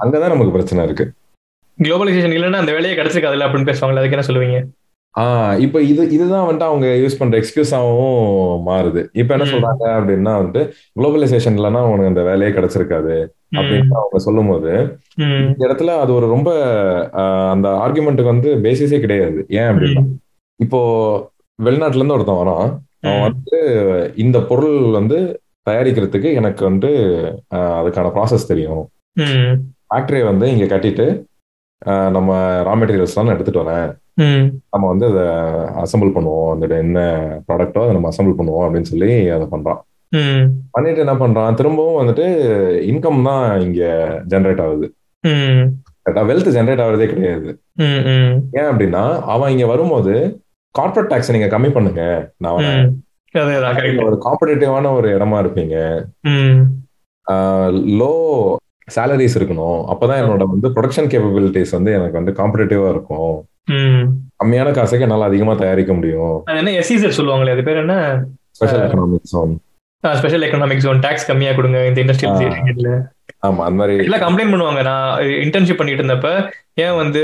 அங்கதான் 0.03 0.33
நமக்கு 0.35 0.57
பிரச்சனை 0.57 0.85
இருக்கு. 0.85 1.07
குளோபலைசேஷன் 1.79 2.35
இல்லைன்னா 2.37 2.63
அந்த 2.63 2.73
வேலையை 2.73 2.95
கிடைச்சிருக்காதுல்ல 2.99 3.47
அப்படின்னு 3.47 3.71
பேசுவாங்கல்ல 3.71 4.03
அதுக்கு 4.03 4.17
என்ன 4.19 4.27
சொல்லுவீங்க? 4.29 4.59
ஆஹ் 5.21 5.59
இப்ப 5.59 5.81
இது 5.83 6.03
இதுதான் 6.11 6.47
வந்துட்டு 6.47 6.67
அவங்க 6.69 6.87
யூஸ் 6.87 7.19
பண்ற 7.19 7.35
எக்ஸ்கியூஸாவும் 7.39 8.63
மாறுது. 8.69 9.03
இப்ப 9.13 9.35
என்ன. 9.35 9.47
சொல்றாங்க 9.53 9.85
அப்படின்னா 9.99 10.33
வந்துட்டு 10.41 10.63
குளோபலைசேஷன் 10.99 11.57
இல்லைன்னா 11.59 11.83
உனக்கு 11.91 12.13
அந்த 12.13 12.23
வேலையே 12.23 12.57
கிடைச்சிருக்காது 12.57 13.17
அப்படின்னு 13.57 13.99
அவங்க 14.01 14.19
சொல்லும் 14.19 14.49
போது 14.49 14.73
இந்த 15.51 15.67
இடத்துல 15.69 15.93
அது 16.05 16.15
ஒரு 16.15 16.27
ரொம்ப 16.29 16.49
அந்த 17.51 17.69
ஆர்குமெண்ட்டுக்கு 17.85 18.33
வந்து 18.35 18.51
பேசிஸே 18.65 19.01
கிடையாது. 19.01 19.39
ஏன் 19.49 19.69
அப்படின்னா 19.71 20.03
இப்போ 20.61 20.81
வெளிநாட்டுல 21.59 22.01
இருந்து 22.01 22.15
ஒருத்தன் 22.15 22.41
வரான். 22.43 22.69
அவன் 23.01 23.21
வந்து 23.21 23.57
இந்த 24.17 24.39
பொருள் 24.41 24.79
வந்து 24.99 25.19
தயாரிக்கிறதுக்கு 25.71 26.35
எனக்கு 26.35 26.63
வந்து 26.65 26.91
அதுக்கான 27.53 28.11
ப்ராசஸ் 28.17 28.49
தெரியும். 28.49 28.83
ஃபேக்டரியை 29.89 30.25
வந்து 30.25 30.57
இங்க 30.57 30.67
கட்டிட்டு 30.75 31.07
நம்ம 32.11 32.31
ரா 32.63 32.75
மெட்டீரியல்ஸ்லாம் 32.81 33.33
எடுத்துட்டு 33.35 33.63
வரேன். 33.63 33.91
நம்ம 34.73 34.85
வந்து 34.93 35.07
அதை 35.11 35.25
அசம்பிள் 35.83 36.15
பண்ணுவோம். 36.17 36.51
அந்த 36.53 36.81
என்ன 36.85 37.01
ப்ராடக்ட்டோ 37.49 37.83
அதை 37.85 37.95
நம்ம 37.97 38.11
அசம்பிள் 38.13 38.39
பண்ணுவோம் 38.41 38.65
அப்படின்னு 38.67 38.91
சொல்லி 38.93 39.11
அதை 39.37 39.47
பண்றான். 39.55 39.81
பண்ணிட்டு 40.75 41.03
என்ன 41.05 41.15
பண்றான்? 41.23 41.57
திரும்பவும் 41.59 42.01
வந்துட்டு 42.01 42.27
இன்கம் 42.91 43.25
தான் 43.29 43.45
இங்க 43.67 43.83
ஜென்ரேட் 44.33 44.63
ஆகுது. 44.67 44.87
வெல்த் 46.31 46.55
ஜென்ரேட் 46.57 46.83
ஆகுறதே 46.85 47.07
கிடையாது. 47.13 47.49
ஏன் 48.59 48.69
அப்படின்னா 48.71 49.05
அவன் 49.35 49.53
இங்க 49.55 49.67
வரும்போது 49.73 50.15
கார்ப்பரேட் 50.79 51.11
டாக்ஸ் 51.13 51.33
நீங்க 51.37 51.49
கம்மி 51.57 51.71
பண்ணுங்க. 51.77 52.03
நான் 52.45 52.57
ஒரு 54.09 54.19
காம்படிட்டிவான 54.27 54.93
ஒரு 54.99 55.09
இடமா 55.17 55.39
இருப்பீங்க. 55.45 55.77
லோ 58.01 58.13
சேலரிஸ் 58.97 59.37
இருக்கணும். 59.41 59.81
அப்பதான் 59.93 60.21
என்னோட 60.23 60.45
வந்து 60.53 60.69
ப்ரொடக்ஷன் 60.77 61.11
கேப்பபிலிட்டிஸ் 61.13 61.77
வந்து 61.77 61.93
எனக்கு 61.99 62.19
வந்து 62.21 62.35
காம்படிட்டிவா 62.41 62.89
இருக்கும். 62.95 63.35
கம்மியான 63.71 64.71
காசுக்கு 64.71 65.01
என்னால 65.01 65.25
அதிகமா 65.25 65.55
தயாரிக்க 65.55 65.93
முடியும். 65.93 66.43
என்ன 66.45 66.71
எஸ்இசெட் 66.71 67.19
சொல்லுவாங்களே 67.19 67.51
அது 67.51 67.63
பேர் 67.63 67.77
என்ன? 67.77 68.23
Special 68.51 68.91
economic 68.91 69.23
zone 69.23 69.61
special 70.13 70.43
economic 70.43 70.85
zone 70.87 70.99
tax 70.99 71.27
கம்மியா 71.27 71.53
கொடுங்க 71.53 71.87
இந்த. 71.87 72.03
இண்டஸ்ட்ரியல் 72.03 73.01
ஆமா 73.47 73.57
அந்த 73.57 73.71
மாதிரி. 73.71 74.05
எல்லாம் 74.05 74.21
கம்ப்ளைண்ட் 74.21 74.55
பண்ணுவாங்க. 74.55 74.83
நான் 74.83 75.21
இன்டர்ன்ஷிப் 75.21 75.77
பண்ணிட்டு 75.77 76.03
இருந்தப்ப 76.03 76.51
ஏன் 76.75 76.97
வந்து 76.97 77.23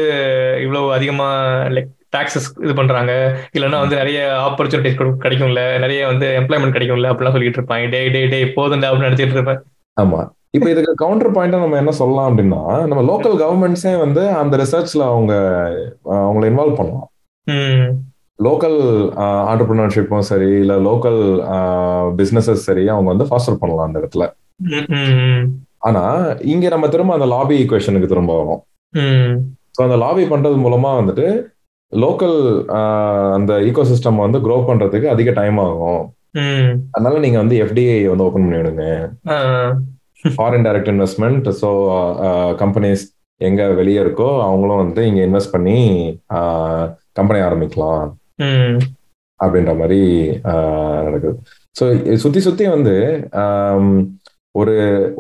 இவ்வளவு 0.62 0.92
அதிகமா 0.92 1.52
லைக் 1.66 1.88
டாக்ஸஸ் 2.16 2.62
இது 2.62 2.74
பண்றாங்க? 2.74 3.36
இல்லைன்னா 3.58 3.78
வந்து 3.78 3.96
நிறைய 3.96 4.20
ஆப்பர்ச்சுனிட்டிஸ் 4.48 5.16
கிடைக்கும்ல 5.24 5.78
நிறைய 5.78 6.06
வந்து 6.06 6.26
எம்ப்ளாய்மெண்ட் 6.40 6.74
கிடைக்கும்ல 6.76 7.10
அப்படிலாம் 7.12 7.30
சொல்லிட்டு 7.30 7.60
இருப்பாங்க. 7.60 7.90
டே 7.90 8.08
டே 8.08 8.26
டே 8.26 8.48
போதும் 8.48 8.80
அப்படின்னு 8.80 9.08
நினைச்சிட்டு 9.10 9.36
இருப்பேன். 9.36 9.62
ஆமா. 10.00 10.30
இப்ப 10.54 10.66
இதுக்கு 10.70 10.92
கவுண்டர் 10.96 11.34
பாயிண்டா 11.34 11.58
நம்ம 11.58 11.76
என்ன 11.76 11.92
சொல்லலாம் 11.98 12.28
அப்படின்னா 12.30 12.60
நம்ம 12.86 13.02
லோக்கல் 13.10 13.36
கவர்மெண்ட்ஸே 13.42 13.92
வந்து 13.98 14.22
அந்த 14.40 14.54
ரிசர்ச்ல 14.56 15.02
அவங்க 15.10 15.32
அவங்கள 16.20 16.44
இன்வால்வ் 16.50 16.78
பண்ணலாம். 16.78 17.06
லோக்கல் 18.38 18.78
ஆண்டர்பிரினர்ஷிப்பும் 19.50 20.28
சரி 20.28 20.50
இல்ல 20.60 20.74
லோக்கல் 20.80 21.20
பிசினஸஸ் 22.18 22.66
சரி 22.68 22.84
அவங்க 22.88 23.08
வந்து 23.10 23.28
ஃபாஸ்டர் 23.28 23.58
பண்ணலாம் 23.58 23.88
அந்த 23.88 24.00
இடத்துல. 24.00 24.26
ஆனா 25.80 26.02
இங்க 26.46 26.68
நம்ம 26.68 26.88
திரும்ப 26.88 27.14
அந்த 27.14 27.26
லாபி 27.26 27.54
ஈக்குவேஷனுக்கு 27.56 28.08
திரும்ப 28.08 28.32
வரோம். 28.40 28.60
ஸோ 29.74 29.82
அந்த 29.82 29.96
லாபி 29.96 30.24
பண்றது 30.26 30.56
மூலமா 30.64 30.90
வந்துட்டு 31.00 31.26
லோக்கல் 31.92 32.36
அந்த 33.34 33.52
ஈகோ 33.62 33.84
சிஸ்டம் 33.84 34.24
வந்து 34.24 34.38
க்ரோ 34.38 34.56
பண்றதுக்கு 34.66 35.08
அதிக 35.08 35.30
டைம் 35.32 35.58
ஆகும். 35.58 36.02
அதனால 36.92 37.18
நீங்க 37.18 37.38
வந்து 37.38 37.56
எஃப்டிஐ 37.62 37.96
வந்து 38.08 38.26
ஓபன் 38.26 38.44
பண்ணி 38.44 38.58
விடுங்க 38.58 38.84
ஆ, 39.28 39.38
foreign 40.36 40.66
direct 40.66 40.92
investment 40.94 41.48
so 41.60 41.68
companies 42.58 43.04
எங்க 43.40 43.68
வெளியே 43.70 44.00
இருக்கோ 44.00 44.42
அவங்களும் 44.42 44.76
வந்து 44.76 45.06
இங்க 45.06 45.20
இன்வெஸ்ட் 45.26 45.52
பண்ணி 45.52 45.76
கம்பெனி 47.12 47.40
ஆரம்பிக்கலாம். 47.40 48.08
அப்படின்ற 49.40 49.76
மாதிரி 49.76 50.00
நடக்குது. 51.04 51.36
ஸோ 51.76 51.84
சுத்தி 52.16 52.40
சுத்தி 52.40 52.68
வந்து 52.68 52.94
ஒரு 54.54 54.74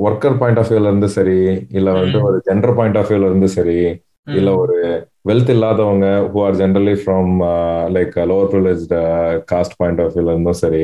ஒர்க்கர் 0.04 0.38
பாயிண்ட் 0.38 0.58
ஆஃப் 0.58 0.70
வியூல 0.70 0.90
இருந்து 0.90 1.08
சரி 1.08 1.38
இல்ல 1.70 1.90
வந்து. 1.92 2.18
ஒரு 2.22 2.42
ஜெண்டர் 2.50 2.74
பாயிண்ட் 2.74 2.96
ஆஃப் 2.96 3.10
வியூல 3.10 3.28
இருந்து 3.30 3.48
சரி 3.48 3.80
இல்ல 4.30 4.50
ஒரு 4.54 4.76
வெல்த் 5.28 5.48
இல்லாதவங்க 5.48 6.06
who 6.34 6.44
are 6.44 6.56
generally 6.56 6.94
from 7.02 7.32
like 7.92 8.14
lower 8.30 8.50
privilege 8.52 8.84
caste 9.52 9.76
point 9.76 10.00
of 10.00 10.12
வியூல 10.16 10.34
இருந்தும் 10.34 10.52
சரி 10.52 10.82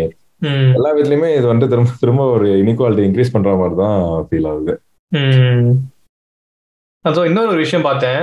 எல்லா 0.76 0.91
வீட்லயுமே 0.97 1.28
இது 1.37 1.47
வந்து 1.47 1.66
திரும்ப 1.68 1.91
திரும்ப 2.01 2.24
ஒரு 2.37 2.49
இனிக்வாலிட்டி 2.62 3.05
இன்க்ரீஸ் 3.09 3.32
பண்ற 3.34 3.55
மாதிரி 3.61 3.76
தான் 3.82 4.01
ஃபீல் 4.28 4.49
ஆகுது. 4.51 4.74
அதோ 7.05 7.20
இன்னொரு 7.24 7.57
விஷயம் 7.64 7.87
பார்த்தேன். 7.89 8.22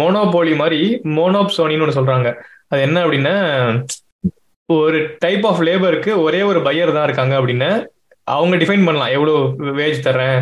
மோனோபோலி 0.00 0.52
மாதிரி 0.62 0.80
மோனோப்சோனின்னு 1.18 1.84
ஒன்று 1.86 1.98
சொல்றாங்க. 1.98 2.30
அது 2.68 2.80
என்ன 2.86 3.04
அப்படின்னா 3.06 3.34
ஒரு 4.68 5.00
டைப் 5.24 5.44
ஆஃப் 5.46 5.62
லேபருக்கு 5.68 6.12
ஒரே 6.26 6.40
ஒரு 6.42 6.60
பையர் 6.60 6.94
தான் 6.96 7.06
இருக்காங்க 7.08 7.34
அப்படின்னு 7.40 7.70
அவங்க 8.36 8.56
டிஃபைன் 8.62 8.86
பண்ணலாம். 8.86 9.12
எவ்வளோ 9.16 9.34
வேஜ் 9.80 10.06
தர்றேன் 10.06 10.38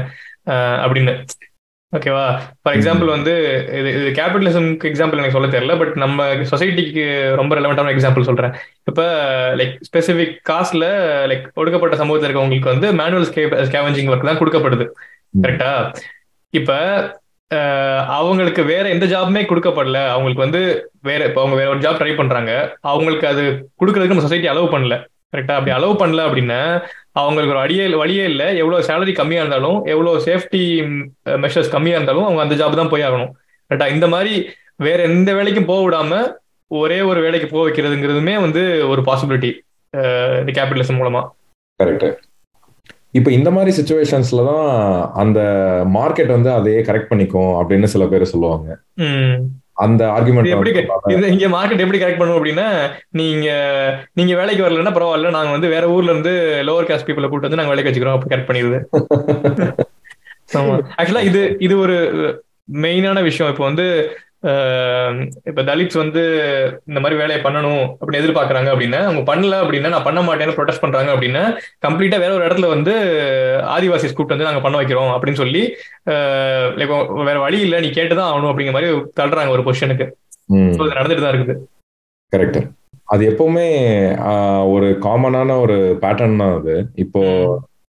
அப்படின்னு. 0.85 1.15
ஓகேவா? 1.97 2.25
ஃபார் 2.63 2.77
எக்ஸாம்பிள் 2.77 3.09
வந்து 3.15 3.33
இது 3.79 3.91
இது 3.99 4.09
கேபிட்டலிசம்க்கு 4.19 4.89
எக்ஸாம்பிள் 4.91 5.21
எனக்கு 5.21 5.37
சொல்ல 5.37 5.49
தெரியல 5.55 5.75
பட் 5.81 5.93
நம்ம 6.03 6.27
சொசைட்டிக்கு 6.53 7.05
ரொம்ப 7.41 7.53
ரெலவெண்டான 7.59 7.93
எக்ஸாம்பிள் 7.95 8.29
சொல்றேன். 8.29 8.55
இப்போ 8.91 9.05
லைக் 9.61 9.75
ஸ்பெசிஃபிக் 9.89 10.35
காஸ்ட்ல 10.51 10.87
லைக் 11.33 11.45
ஒடுக்கப்பட்ட 11.61 11.99
சமூகத்தில் 12.01 12.29
இருக்கவங்களுக்கு 12.29 12.73
வந்து 12.75 12.91
மேனுவல் 13.01 13.29
ஸ்கேவெஞ்சிங் 13.71 14.11
ஒர்க் 14.15 14.29
தான் 14.31 14.41
கொடுக்கப்படுது. 14.43 14.87
கரெக்டா 15.45 15.71
இப்ப 16.61 16.73
அவங்களுக்கு 18.19 18.63
வேற 18.73 18.85
எந்த 18.95 19.07
ஜாபுமே 19.07 19.43
கொடுக்கப்படல. 19.49 19.99
அவங்களுக்கு 20.15 20.45
வந்து 20.47 20.61
வேற 21.09 21.21
இப்போ 21.29 21.41
அவங்க 21.43 21.57
வேற 21.61 21.69
ஒரு 21.75 21.83
ஜாப் 21.85 22.01
ட்ரை 22.01 22.15
பண்றாங்க. 22.21 22.53
அவங்களுக்கு 22.93 23.27
அது 23.33 23.43
கொடுக்கறதுக்கு 23.81 24.15
நம்ம 24.15 24.27
சொசைட்டி 24.27 24.49
அலோவ் 24.53 24.75
பண்ணல. 24.75 24.97
கரெக்டா 25.35 25.55
அப்படி 25.59 25.73
அலோவ் 25.77 26.01
பண்ணல 26.03 26.25
அப்படின்னா 26.29 26.59
அவங்களுக்கு 27.21 27.55
ஒரு 27.55 27.63
அடியே 27.63 27.85
வழியே 28.03 28.25
இல்லை. 28.33 28.47
எவ்வளவு 28.63 28.87
சேலரி 28.89 29.13
கம்மியா 29.21 29.41
இருந்தாலும் 29.43 29.79
எவ்வளவு 29.93 30.23
சேஃப்டி 30.27 30.63
மெஷர்ஸ் 31.45 31.73
கம்மியா 31.75 31.97
இருந்தாலும் 31.99 32.27
அவங்க 32.27 32.43
அந்த 32.45 32.57
ஜாப் 32.61 32.81
தான் 32.81 32.93
போய் 32.93 33.07
ஆகணும். 33.09 33.33
கரெக்டா 33.71 33.89
இந்த 33.97 34.09
மாதிரி 34.15 34.35
வேற 34.87 34.99
எந்த 35.11 35.31
வேலைக்கும் 35.39 35.71
போக 35.71 35.81
விடாம 35.85 36.23
ஒரே 36.71 37.01
ஒரு 37.09 37.21
வேலைக்கு 37.25 37.49
போக 37.49 37.65
வைக்கிறதுங்கிறதுமே 37.67 38.35
வந்து 38.45 38.63
ஒரு 38.93 39.03
பாசிபிலிட்டி 39.09 39.51
இந்த 40.41 40.53
கேபிட்டலிசம் 40.59 41.01
மூலமா. 41.01 41.23
கரெக்ட் 41.81 42.07
இப்போ 43.19 43.31
இந்த 43.39 43.49
மாதிரி 43.57 43.71
சுச்சுவேஷன்ஸ்ல 43.77 44.45
தான் 44.49 44.71
அந்த 45.23 45.41
மார்க்கெட் 45.97 46.33
வந்து 46.37 46.51
அதையே 46.59 46.81
கரெக்ட் 46.89 47.11
பண்ணிக்கும் 47.11 47.53
அப்படின்னு 47.59 47.91
சில 47.93 48.07
பேர் 48.13 48.33
சொல்லுவாங்க. 48.33 48.69
அந்த 49.77 50.03
எப்படி 50.07 50.73
ஆர்குமெண்ட் 50.73 51.13
இது 51.15 51.31
இங்க 51.33 51.47
மார்க்கெட் 51.49 51.81
எப்படி 51.81 52.01
கரெக்ட் 52.01 52.21
பண்ணுவோம் 52.21 52.41
அப்படின்னா 52.41 52.67
நீங்க 53.11 53.47
நீங்க 54.13 54.35
வேலைக்கு 54.35 54.65
வரலன்னா 54.65 54.93
பரவாயில்ல 54.95 55.31
நாங்க 55.31 55.51
வந்து 55.51 55.69
வேற 55.69 55.87
ஊர்ல 55.89 56.13
இருந்து 56.13 56.33
லோவர் 56.65 56.89
காஸ்ட் 56.89 57.09
பீப்புளை 57.09 57.29
கூட்டு 57.29 57.49
வந்து 57.49 57.57
நாங்க 57.57 57.73
வேலைக்கு 57.73 57.91
வச்சுக்கிறோம் 57.91 58.17
அப்படி 58.17 58.33
கரெக்ட் 58.35 58.51
பண்ணிடுது. 58.51 58.79
ஆமா. 60.55 60.75
ஆக்சுவலா 60.99 61.25
இது 61.25 61.57
இது 61.59 61.79
ஒரு 61.79 61.97
மெயினான 62.83 63.23
விஷயம். 63.23 63.51
இப்போ 63.51 63.65
வந்து 63.65 63.87
இப்ப 65.45 65.63
தலித்ஸ் 65.63 65.99
வந்து 65.99 66.23
இந்த 66.87 66.99
மாதிரி 67.01 67.21
வேலையை 67.21 67.43
பண்ணணும் 67.43 67.85
அப்படின்னு 67.99 68.21
எதிர்பார்க்கறாங்க 68.23 68.69
அப்படின்னா 68.75 69.01
அவங்க 69.03 69.23
பண்ணல 69.31 69.61
அப்படின்னா 69.63 69.89
நான் 69.89 70.07
பண்ண 70.09 70.21
மாட்டேன்னு 70.21 70.57
ப்ரொடெஸ்ட் 70.57 70.83
பண்றாங்க 70.83 71.11
அப்படின்னா 71.15 71.43
கம்ப்ளீட்டா 71.87 72.19
வேற 72.19 72.33
ஒரு 72.35 72.47
இடத்துல 72.47 72.69
வந்து 72.69 72.95
ஆதிவாசி 73.77 74.07
கூப்பிட்டு 74.07 74.37
வந்து 74.37 74.49
நாங்க 74.49 74.61
பண்ண 74.61 74.79
வைக்கிறோம் 74.81 75.13
அப்படின்னு 75.15 75.43
சொல்லி 75.43 75.63
வேற 77.25 77.39
வழி 77.39 77.61
இல்ல 77.61 77.81
நீ 77.81 77.91
கேட்டுதான் 77.91 78.31
ஆகணும் 78.31 78.51
அப்படிங்கிற 78.53 78.73
மாதிரி 78.73 78.91
தள்ளுறாங்க 79.21 79.49
ஒரு 79.49 79.63
பொசிஷனுக்கு 79.63 80.07
நடந்துட்டு 80.99 81.25
தான் 81.25 81.35
இருக்குது. 81.35 81.55
கரெக்ட் 82.33 82.61
அது 83.05 83.23
எப்பவுமே 83.31 83.67
ஒரு 84.71 84.87
காமனான 85.03 85.57
ஒரு 85.61 85.77
பேட்டர்ன் 86.03 86.37
தான் 86.37 86.55
அது. 86.59 86.75
இப்போ 86.95 87.23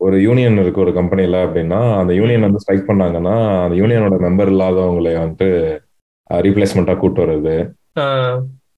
ஒரு 0.02 0.18
யூனியன் 0.22 0.60
இருக்கு 0.60 0.82
ஒரு 0.82 0.94
கம்பெனில 0.94 1.40
அப்படின்னா 1.46 1.80
அந்த 2.00 2.12
யூனியன் 2.14 2.42
வந்து 2.42 2.60
ஸ்ட்ரைக் 2.60 2.88
பண்ணாங்கன்னா 2.88 3.34
அந்த 3.64 3.76
யூனியனோட 3.76 4.16
மெம்பர் 4.26 4.52
இல்லாதவங்களை 4.54 5.14
வந்துட்டு 5.20 5.50
ரீப்ளேஸ்மெண்டா 6.46 6.94
கூட்டு 6.98 7.22
வர்றது. 7.24 7.56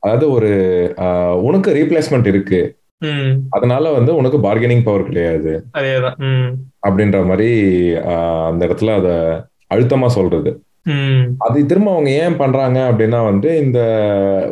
அதாவது 0.03 0.25
ஒரு 0.35 0.51
உனக்கு 1.47 1.69
ரீப்ளேஸ்மெண்ட் 1.79 2.27
இருக்கு. 2.33 2.61
அதனால 3.49 3.91
வந்து 3.91 4.11
உனக்கு 4.15 4.37
பார்கெனிங் 4.37 4.85
பவர் 4.85 5.07
கிடையாது. 5.09 5.53
அப்படின்ற 6.87 7.17
மாதிரி 7.29 7.49
அந்த 8.49 8.61
இடத்துல 8.67 8.95
அத 8.99 9.09
அழுத்தமா 9.75 10.07
சொல்றது. 10.17 10.51
அது 11.45 11.65
திரும்ப 11.65 11.91
அவங்க 11.91 12.09
ஏன் 12.23 12.39
பண்றாங்க 12.41 12.79
அப்படின்னா 12.91 13.19
வந்து 13.31 13.49
இந்த 13.65 13.79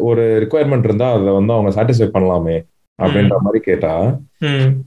ஒரு 0.10 0.24
ரிக்குவயர்மெண்ட் 0.44 0.88
இருந்தா 0.90 1.08
அதை 1.16 1.32
வந்து 1.40 1.54
அவங்க 1.54 1.72
சாட்டிஸ்ஃபை 1.78 2.10
பண்ணலாமே 2.14 2.58
அப்படின்ற 3.00 3.36
மாதிரி 3.46 3.60
கேட்டா 3.64 3.94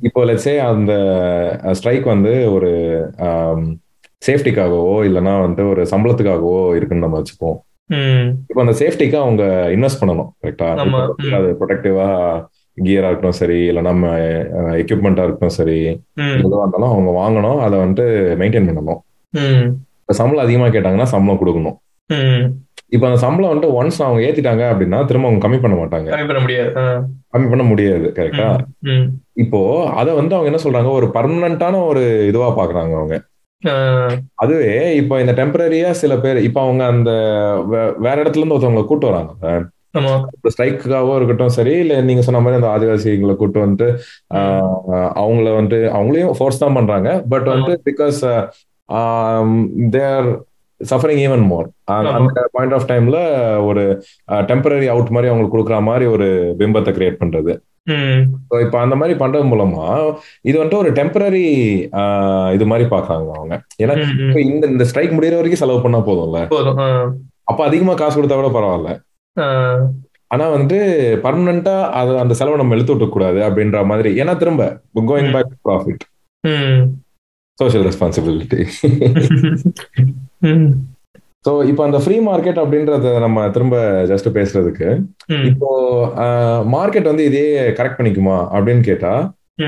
இப்போ 0.07 0.21
லட்சே 0.25 0.55
அந்த 0.71 0.93
ஸ்ட்ரைக் 1.79 2.07
வந்து 2.13 2.33
ஒரு 2.53 2.71
சேஃப்டிக்காகவோ 4.23 4.97
இல்லைன்னா 5.09 5.35
வந்துட்டு 5.45 5.65
ஒரு 5.71 5.83
சம்பளத்துக்காகவோ 5.93 6.59
இருக்குன்னு 6.77 7.07
நம்ம 7.07 7.19
வச்சுப்போம். 7.21 7.59
இப்போ 8.51 8.61
அந்த 8.65 8.75
சேஃப்டிக்கு 8.81 9.17
அவங்க 9.23 9.43
இன்வெஸ்ட் 9.77 10.01
பண்ணணும் 10.03 10.31
கரெக்டா. 10.43 10.69
அது 11.39 11.49
ப்ரொடெக்டிவா 11.61 12.07
கியரா 12.79 13.09
இருக்கட்டும் 13.09 13.39
சரி 13.41 13.59
இல்லை 13.71 13.83
நம்ம 13.89 14.05
எக்யூப்மெண்டா 14.83 15.25
இருக்கட்டும் 15.25 15.57
சரி 15.59 15.79
உம் 16.21 16.39
எதுவாக 16.39 16.63
இருந்தாலும் 16.65 16.93
அவங்க 16.93 17.11
வாங்கணும் 17.21 17.61
அதை 17.67 17.75
வந்துட்டு 17.83 18.07
மெயின்டைன் 18.41 18.69
பண்ணணும். 18.71 19.03
சம்பளம் 20.21 20.45
அதிகமா 20.45 20.69
கேட்டாங்கன்னா 20.77 21.09
சம்பளம் 21.13 21.41
கொடுக்கணும். 21.43 21.77
இப்போ 22.95 23.05
அந்த 23.09 23.19
சம்பளம் 23.23 23.51
வந்துட்டு 23.51 23.77
ஒன்ஸ் 23.79 24.01
அவங்க 24.07 24.21
ஏத்திட்டாங்க 24.27 24.65
அப்படின்னா 24.73 24.99
திரும்ப 25.11 25.29
அவங்க 25.29 25.43
கம்மி 25.45 25.59
பண்ண 25.63 25.77
மாட்டாங்க. 25.83 26.09
கம்மி 26.15 26.27
பண்ண 26.31 26.41
முடியாது 26.45 26.73
கம்மி 27.35 27.47
பண்ண 27.53 27.65
முடியாது 27.71 28.09
கரெக்டா? 28.19 28.49
இப்போ 29.45 29.61
அதை 30.01 30.11
வந்து 30.19 30.37
அவங்க 30.37 30.51
என்ன 30.51 30.63
சொல்றாங்க? 30.65 30.91
ஒரு 30.99 31.07
பர்மனண்டான 31.17 31.81
ஒரு 31.93 32.03
இதுவா 32.31 32.49
பாக்குறாங்க 32.59 32.95
அவங்க. 33.01 33.17
அதுவே 34.43 34.73
இப்போ 35.01 35.15
இந்த 35.21 35.33
டெம்பரரியா 35.39 35.91
சில 36.03 36.15
பேர் 36.25 36.39
இப்போ 36.49 36.61
அவங்க 36.65 36.83
அந்த 36.95 37.11
வேற 38.07 38.17
இடத்துல 38.23 38.43
இருந்து 38.43 38.57
ஒருத்தவங்களை 38.57 38.85
கூட்டு 38.91 39.09
வராங்க 39.11 39.33
ஸ்ட்ரைக்காவோ 40.53 41.13
இருக்கட்டும் 41.17 41.55
சரி 41.57 41.75
இல்ல 41.83 42.01
நீங்க 42.09 42.23
சொன்ன 42.27 42.41
மாதிரி 42.45 42.59
அந்த 42.61 42.71
ஆதிவாசிகளை 42.77 43.35
கூட்டு 43.43 43.59
வந்துட்டு 43.65 43.89
அவங்கள 45.23 45.47
வந்துட்டு 45.59 45.81
அவங்களையும் 45.97 46.35
ஃபோர்ஸ் 46.39 46.63
தான் 46.63 46.77
பண்றாங்க. 46.79 47.11
பட் 47.33 47.47
வந்துட்டு 47.51 47.77
because 47.89 48.19
their 49.97 50.29
suffering 50.81 51.23
even 51.27 51.45
more 51.51 51.69
அந்த 51.97 52.41
பாயிண்ட் 52.57 52.75
ஆஃப் 52.79 52.89
டைம்ல 52.91 53.19
ஒரு 53.69 53.85
டெம்பரரி 54.51 54.89
அவுட் 54.95 55.15
மாதிரி 55.17 55.31
அவங்களுக்கு 55.31 55.57
கொடுக்குற 55.57 55.79
மாதிரி 55.91 56.07
ஒரு 56.17 56.29
பிம்பத்தை 56.63 56.93
கிரியேட் 56.99 57.23
பண்றது. 57.23 57.55
இப்போ 58.65 58.77
அந்த 58.83 58.95
மாதிரி 59.01 59.15
பண்றது 59.23 59.45
மூலமா 59.53 59.87
இது 60.49 60.57
வந்துட்டு 60.59 60.81
ஒரு 60.83 60.91
டெம்பரரி 60.99 61.47
இது 62.57 62.65
மாதிரி 62.71 62.85
பாக்குறாங்க 62.95 63.31
அவங்க. 63.39 63.55
ஏன்னா 63.83 63.95
இந்த 64.53 64.65
இந்த 64.75 64.85
ஸ்ட்ரைக் 64.91 65.17
முடியிற 65.17 65.39
வரைக்கும் 65.41 65.63
செலவு 65.63 65.85
பண்ணா 65.85 66.01
போதும்ல. 66.09 66.41
அப்ப 67.51 67.61
அதிகமா 67.69 67.95
காசு 68.01 68.17
கொடுத்தா 68.19 68.39
கூட 68.41 68.51
பரவாயில்ல. 68.57 68.91
ஆனா 70.35 70.45
வந்துட்டு 70.55 70.79
பர்மனண்டா 71.25 71.77
அது 72.01 72.13
அந்த 72.23 72.35
செலவை 72.39 72.57
நம்ம 72.61 72.77
இழுத்து 72.77 72.95
விட்டு 72.95 73.09
கூடாது 73.17 73.41
அப்படின்ற 73.49 73.81
மாதிரி. 73.93 74.13
ஏன்னா 74.23 74.35
திரும்ப 74.43 74.63
going 75.11 75.33
back 75.37 75.53
profit 75.69 76.05
um 76.45 76.83
social 77.59 77.87
responsibility 77.89 78.61
so 81.45 81.53
இப்போ 81.71 81.83
அந்த 81.87 81.99
ஃப்ரீ 82.03 82.17
மார்க்கெட் 82.29 82.61
அப்படின்றத 82.63 83.09
நம்ம 83.25 83.47
திரும்ப 83.55 83.77
ஜஸ்ட் 84.11 84.29
பேசுறதுக்கு 84.37 84.89
இப்போ 85.51 85.71
மார்க்கெட் 86.77 87.11
வந்து 87.11 87.25
இதே 87.31 87.47
கரெக்ட் 87.79 87.99
பண்ணிக்குமா 87.99 88.37
அப்படின்னு 88.55 88.85
கேட்டா. 88.91 89.13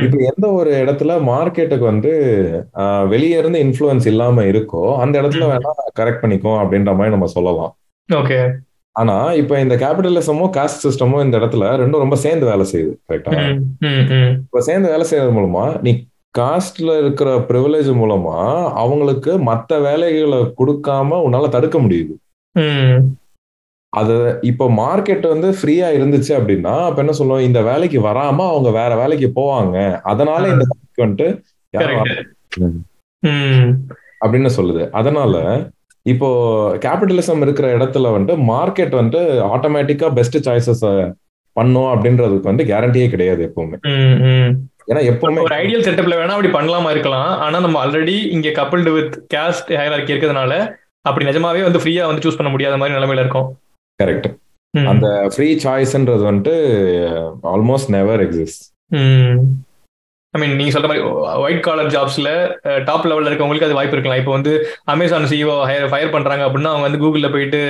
இப்போ 0.04 0.18
எந்த 0.30 0.46
ஒரு 0.58 0.70
இடத்துல 0.82 1.12
மார்க்கெட்டுக்கு 1.30 1.86
வந்து 1.90 2.12
வெளியே 3.12 3.36
இருந்து 3.42 3.58
இன்ஃப்ளூயன்ஸ் 3.66 4.06
இல்லாம 4.12 4.44
இருக்கோ 4.52 4.84
அந்த 5.02 5.14
இடத்துல. 5.22 5.44
வேணா 5.52 5.72
கரெக்ட் 6.00 6.22
பண்ணிக்கும் 6.22 6.58
அப்படின்ற 6.62 6.92
மாதிரி 6.98 7.14
நம்ம 7.16 7.28
சொல்லலாம். 7.36 7.72
ஓகே. 8.08 8.38
ஆனா 8.96 9.14
இப்போ 9.40 9.54
இந்த 9.64 9.74
கேபிட்டலிசமும் 9.82 10.52
காஸ்ட் 10.56 10.84
சிஸ்டமும் 10.84 11.22
இந்த 11.24 11.36
இடத்துல 11.40 11.64
ரெண்டும் 11.82 12.04
ரொம்ப 12.04 12.16
சேர்ந்து 12.24 12.46
வேலை 12.50 12.64
செய்யுது 12.72 12.92
கரெக்டா 13.08 13.32
இப்போ 14.44 14.60
சேர்ந்து 14.68 14.92
வேலை 14.94 15.06
செய்யறது 15.10 15.34
மூலமா 15.38 15.64
நீ 15.86 15.92
காஸ்ட்ல 16.38 16.90
இருக்கிற 17.02 17.28
ப்ரிவிலேஜ் 17.48 17.90
மூலமா 18.00 18.38
அவங்களுக்கு 18.82 19.32
மத்த 19.48 19.80
வேலைகளை 19.86 20.40
கொடுக்காம 20.60 21.18
உன்னால 21.26 21.48
தடுக்க 21.54 21.78
முடியுது. 21.84 22.14
அது 23.92 24.14
இப்போ 24.50 24.64
மார்க்கெட் 24.80 25.26
வந்து 25.32 25.48
ஃப்ரீயா 25.58 25.88
இருந்துச்சு 25.98 26.32
அப்படின்னா 26.38 26.74
அப்ப 26.86 27.02
என்ன 27.04 27.14
சொல்லுவோம்? 27.18 27.46
இந்த 27.48 27.60
வேலைக்கு 27.68 27.98
வராம 28.08 28.46
அவங்க 28.52 28.70
வேற 28.80 28.92
வேலைக்கு 29.02 29.28
போவாங்க. 29.38 29.76
அதனால 30.12 30.42
இந்த 30.54 30.64
வந்துட்டு 31.02 31.28
அப்படின்னு 34.24 34.50
சொல்லுது. 34.58 34.82
அதனால 35.00 35.34
இப்போ 36.12 36.28
கேபிட்டலிசம் 36.84 37.42
இருக்கிற 37.44 37.66
இடத்துல 37.76 38.10
வந்துட்டு 38.14 38.36
மார்க்கெட் 38.50 38.94
வந்துட்டு 38.98 39.22
ஆட்டோமேட்டிக்கா 39.54 40.08
பெஸ்ட் 40.18 40.38
சாய்ஸஸ் 40.48 40.84
பண்ணும் 41.56 41.90
அப்படின்றதுக்கு 41.92 42.50
வந்து 42.50 42.64
கேரண்டியே 42.70 43.06
கிடையாது 43.14 43.42
எப்பவுமே. 43.48 43.78
ஏன்னா 44.88 45.00
எப்பவுமே 45.10 45.44
ஒரு 45.44 45.54
ஐடியல் 45.56 45.84
செட்டப்ல 45.84 46.18
வேணா 46.18 46.34
அப்படி 46.34 46.50
பண்ணலாமா 46.52 46.90
இருக்கலாம். 46.90 47.30
ஆனா 47.44 47.56
நம்ம 47.60 47.78
ஆல்ரெடி 47.82 48.16
இங்க 48.34 48.48
கப்பிள்டு 48.56 48.90
வித் 48.92 49.14
கேஸ்ட் 49.32 49.70
ஹைரார்கி 49.78 50.12
இருக்கிறதுனால 50.12 50.52
அப்படி 51.04 51.24
நிஜமாவே 51.26 51.62
வந்து 51.64 51.82
ஃப்ரீயா 51.82 52.04
வந்து 52.06 52.24
சூஸ் 52.24 52.38
பண்ண 52.38 52.50
முடியாத 52.50 52.76
மாதிரி 52.76 52.96
நிலைமையில 52.96 53.24
இருக்கும். 53.24 53.48
கரெக்ட் 54.00 54.28
அந்த 54.74 55.06
ஃப்ரீ 55.32 55.48
சாய்ஸ்ன்றது 55.60 56.24
வந்துட்டு 56.26 56.54
almost 57.50 57.92
never 57.94 58.22
exist 58.24 58.64
I 60.34 60.40
mean 60.40 60.56
நீங்க 60.56 60.72
சொல்ற 60.72 60.88
மாதிரி 60.88 61.04
ஒயிட் 61.42 61.62
காலர் 61.64 61.92
ஜாப்ஸ்ல 61.92 62.30
டாப் 62.84 63.06
லெவல்ல 63.08 63.30
இருக்கவங்களுக்கு 63.30 63.68
அது 63.68 63.78
வாய்ப்பு 63.78 63.96
இருக்கலாம். 63.96 64.20
இப்போ 64.22 64.32
வந்து 64.32 64.52
அமேசான் 64.86 65.28
சிஓ 65.30 65.54
ஹையர் 65.68 65.90
ஃபயர் 65.92 66.14
பண்றாங்க 66.14 66.44
அப்படின்னா 66.46 66.72
அவங்க 66.72 66.88
வந்து 66.88 67.02
கூகுள்ல 67.02 67.28
போயிட்டு 67.30 67.60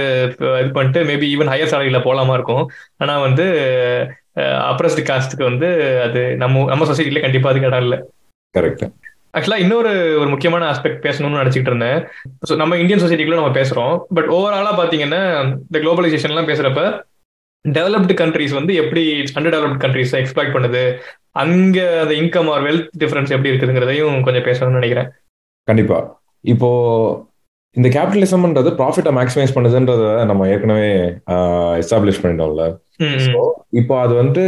அஹ், 0.46 0.60
இது 0.62 0.70
பண்ணிட்டு 0.72 1.02
மேபி 1.10 1.28
ஈவன் 1.34 1.52
ஹையர் 1.52 1.72
சேலரியில 1.72 2.00
போலாமா 2.04 2.34
இருக்கும். 2.34 2.64
ஆனா 2.98 3.14
வந்து 3.20 3.46
அப்ரஸ்ட் 4.40 5.06
காஸ்ட்டுக்கு 5.08 5.42
வந்து 5.42 6.00
அது 6.00 6.36
நம்ம 6.36 6.64
நம்ம 6.64 6.84
சொசைட்டில 6.84 7.20
கண்டிப்பா 7.20 7.50
அதுக்கு 7.50 7.68
இடம் 7.68 7.80
இல்லை. 7.80 7.98
கரெக்ட் 8.58 8.92
ஆக்சுவலா 9.38 9.56
இன்னொரு 9.56 10.16
ஒரு 10.18 10.28
முக்கியமான 10.28 10.70
ஆஸ்பெக்ட் 10.70 11.04
பேசணும்னு 11.04 11.40
நினைச்சிட்டு 11.42 11.66
இருந்தேன். 11.66 12.06
So, 12.42 12.56
நம்ம 12.56 12.76
இந்தியன் 12.76 13.08
சொசைட்டிக்குள்ள 13.08 13.34
நம்ம 13.34 13.48
பேசுறோம். 13.48 14.02
பட் 14.14 14.28
ஓவராலா 14.28 14.80
பாத்தீங்கன்னா 14.80 15.48
இந்த 15.50 15.78
குளோபலைசேஷன் 15.78 16.22
எல்லாம் 16.22 16.48
பேசுறப்ப 16.48 17.02
டெவலப்டு 17.68 18.14
கண்ட்ரிஸ் 18.14 18.54
வந்து 18.54 18.74
எப்படி 18.74 19.20
அண்டர் 19.20 19.54
டெவலப்டு 19.54 19.84
கண்ட்ரிஸ் 19.84 20.12
எக்ஸ்ப்ளாய்ட் 20.12 20.54
பண்ணுது? 20.54 20.98
அங்க 21.32 22.00
அந்த 22.00 22.14
இன்கம் 22.14 22.50
ஆர் 22.50 22.62
வெல்த் 22.62 22.88
டிஃபரன்ஸ் 22.98 23.30
எப்படி 23.30 23.50
இருக்குதுங்கிறதையும் 23.50 24.22
கொஞ்சம் 24.22 24.42
பேசணும்னு 24.42 24.72
நினைக்கிறேன். 24.72 25.10
கண்டிப்பா. 25.64 26.20
இப்போ 26.40 26.68
இந்த 27.72 27.88
கேபிட்டலிசம்ன்றது 27.88 28.70
ப்ராஃபிட்டை 28.78 29.12
மேக்ஸிமைஸ் 29.18 29.54
பண்ணுதுன்றத 29.54 30.24
நம்ம 30.24 30.48
ஏற்கனவே 30.48 30.92
எஸ்டாப்ளிஷ் 31.80 32.22
பண்ணிட்டோம்ல. 32.22 32.76
இப்போ 33.70 34.00
அது 34.00 34.14
வந்து 34.14 34.44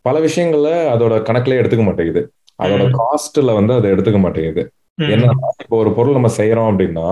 பல 0.00 0.18
விஷயங்கள்ல 0.20 0.70
அதோட 0.94 1.14
கணக்குல 1.28 1.58
எடுத்துக்க 1.60 1.84
மாட்டேங்குது. 1.84 2.22
அதோட. 2.62 2.84
காஸ்ட்ல 2.98 3.54
வந்து 3.54 3.72
அதை 3.74 3.90
எடுத்துக்க 3.90 4.18
மாட்டேங்குது. 4.18 4.64
என்னன்னா 4.98 5.32
இப்போ 5.62 5.76
ஒரு 5.76 5.90
பொருள் 5.92 6.12
நம்ம 6.12 6.28
செய்யறோம் 6.36 6.68
அப்படின்னா 6.72 7.08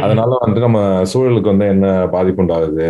அதனால 0.00 0.36
வந்து 0.40 0.60
நம்ம 0.60 0.80
சூழலுக்கு 1.12 1.52
வந்து 1.52 1.66
என்ன 1.66 2.06
பாதிப்பு 2.06 2.42
உண்டாகுது? 2.42 2.88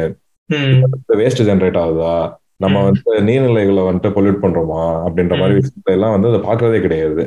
வேஸ்ட் 1.21 1.45
ஜென்ரேட் 1.51 1.79
ஆகுதா? 1.85 2.17
நம்ம 2.57 2.83
வந்து 2.83 3.15
நீர்நிலைகளை 3.29 3.83
வந்துட்டு 3.91 4.15
பொல்யூட் 4.17 4.43
பண்றோமா? 4.43 4.83
அப்படின்ற 5.07 5.35
மாதிரி 5.39 5.61
விஷயத்தை 5.61 5.95
எல்லாம் 5.97 6.21
வந்து 6.21 6.29
அதை 6.29 6.41
பாக்குறதே 6.49 6.81
கிடையாது. 6.81 7.23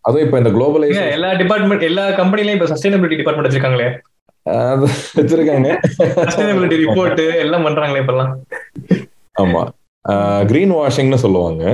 அதுவும் 0.00 0.24
இப்ப 0.26 0.38
இந்த 0.38 0.50
குளோபலைசேஷன் 0.50 1.10
எல்லா 1.10 1.32
டிபார்ட்மெண்ட் 1.32 1.82
எல்லா 1.82 2.04
கம்பெனிலயும் 2.08 2.56
இப்ப 2.58 2.68
சஸ்டைனபிலிட்டி 2.72 3.20
டிபார்ட்மெண்ட் 3.20 3.48
வச்சிருக்காங்களே. 3.48 3.88
வச்சிருக்காங்க. 4.46 5.68
சஸ்டைனபிலிட்டி 5.98 6.78
ரிப்போர்ட் 6.84 7.22
எல்லாம் 7.36 7.66
பண்றாங்களே 7.66 8.02
இப்பெல்லாம். 8.02 8.34
ஆமா. 9.36 9.62
கிரீன் 10.44 10.74
வாஷிங்னு 10.74 11.24
சொல்லுவாங்க. 11.24 11.64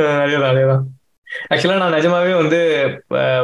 அதேதான் 0.00 0.52
அதேதான். 0.52 0.84
ஆக்சுவலா 1.54 1.78
நான் 1.80 1.94
நிஜமாவே 1.94 2.32
வந்து 2.34 2.58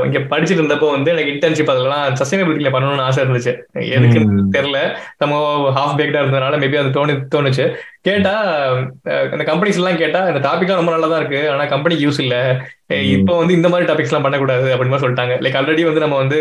இங்க 0.05 0.18
படிச்சுட்டு 0.30 0.61
இருந்தப்போ 0.61 0.87
வந்து 0.91 1.11
எனக்கு 1.12 1.32
இன்டர்ன்ஷிப் 1.32 1.72
அதெல்லாம் 1.72 2.05
சஸ்டைனபிலிட்டியில 2.20 2.70
பண்ணணும்னு 2.74 3.05
ஆசை 3.07 3.24
இருந்துச்சு. 3.24 3.53
எதுக்குன்னு 3.97 4.45
தெரியல. 4.57 4.78
நம்ம 5.18 5.35
ஹாஃப் 5.78 5.99
பேக்டா 5.99 6.20
இருந்ததுனால 6.22 6.61
மேபி 6.62 6.78
அது 6.82 6.95
தோணு 6.97 7.14
தோணுச்சு. 7.35 7.66
கேட்டா 8.09 8.35
இந்த 9.32 9.45
கம்பெனிஸ் 9.51 9.80
எல்லாம் 9.80 10.01
கேட்டா 10.03 10.20
இந்த 10.30 10.41
டாபிக்லாம் 10.49 10.80
ரொம்ப 10.80 10.95
நல்லா 10.95 11.07
தான் 11.07 11.20
இருக்கு. 11.20 11.43
ஆனா 11.51 11.66
கம்பெனிக்கு 11.74 12.07
யூஸ் 12.07 12.22
இல்ல. 12.24 12.37
இப்போ 13.16 13.37
வந்து 13.39 13.55
இந்த 13.55 13.68
மாதிரி 13.74 13.91
டாபிக்ஸ் 13.93 14.12
எல்லாம் 14.12 14.26
பண்ணக்கூடாது 14.26 14.68
அப்படின்னு 14.76 15.05
சொல்லிட்டாங்க. 15.05 15.37
லைக் 15.45 15.59
ஆல்ரெடி 15.61 15.85
வந்து 15.91 16.05
நம்ம 16.07 16.16
வந்து 16.16 16.41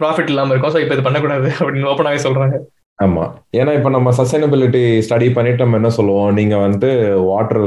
ப்ராஃபிட் 0.00 0.30
இல்லாம 0.32 0.52
இருக்கோம். 0.52 0.72
ஸோ 0.74 0.80
இப்போ 0.82 0.94
இது 0.96 1.06
பண்ணக்கூடாது 1.06 1.48
அப்படின்னு 1.60 1.90
ஓப்பனாவே 1.92 2.20
சொல்றாங்க. 2.26 2.56
ஆமா. 2.98 3.24
ஏன்னா 3.60 3.72
இப்ப 3.78 3.90
நம்ம 3.96 4.12
சஸ்டைனபிலிட்டி 4.18 4.82
ஸ்டடி 5.06 5.26
பண்ணிட்டு 5.32 5.64
நம்ம 5.64 5.78
என்ன 5.80 5.90
சொல்லுவோம்? 5.98 6.30
நீங்க 6.34 6.56
வந்து 6.66 6.88
வாட்டர் 7.30 7.62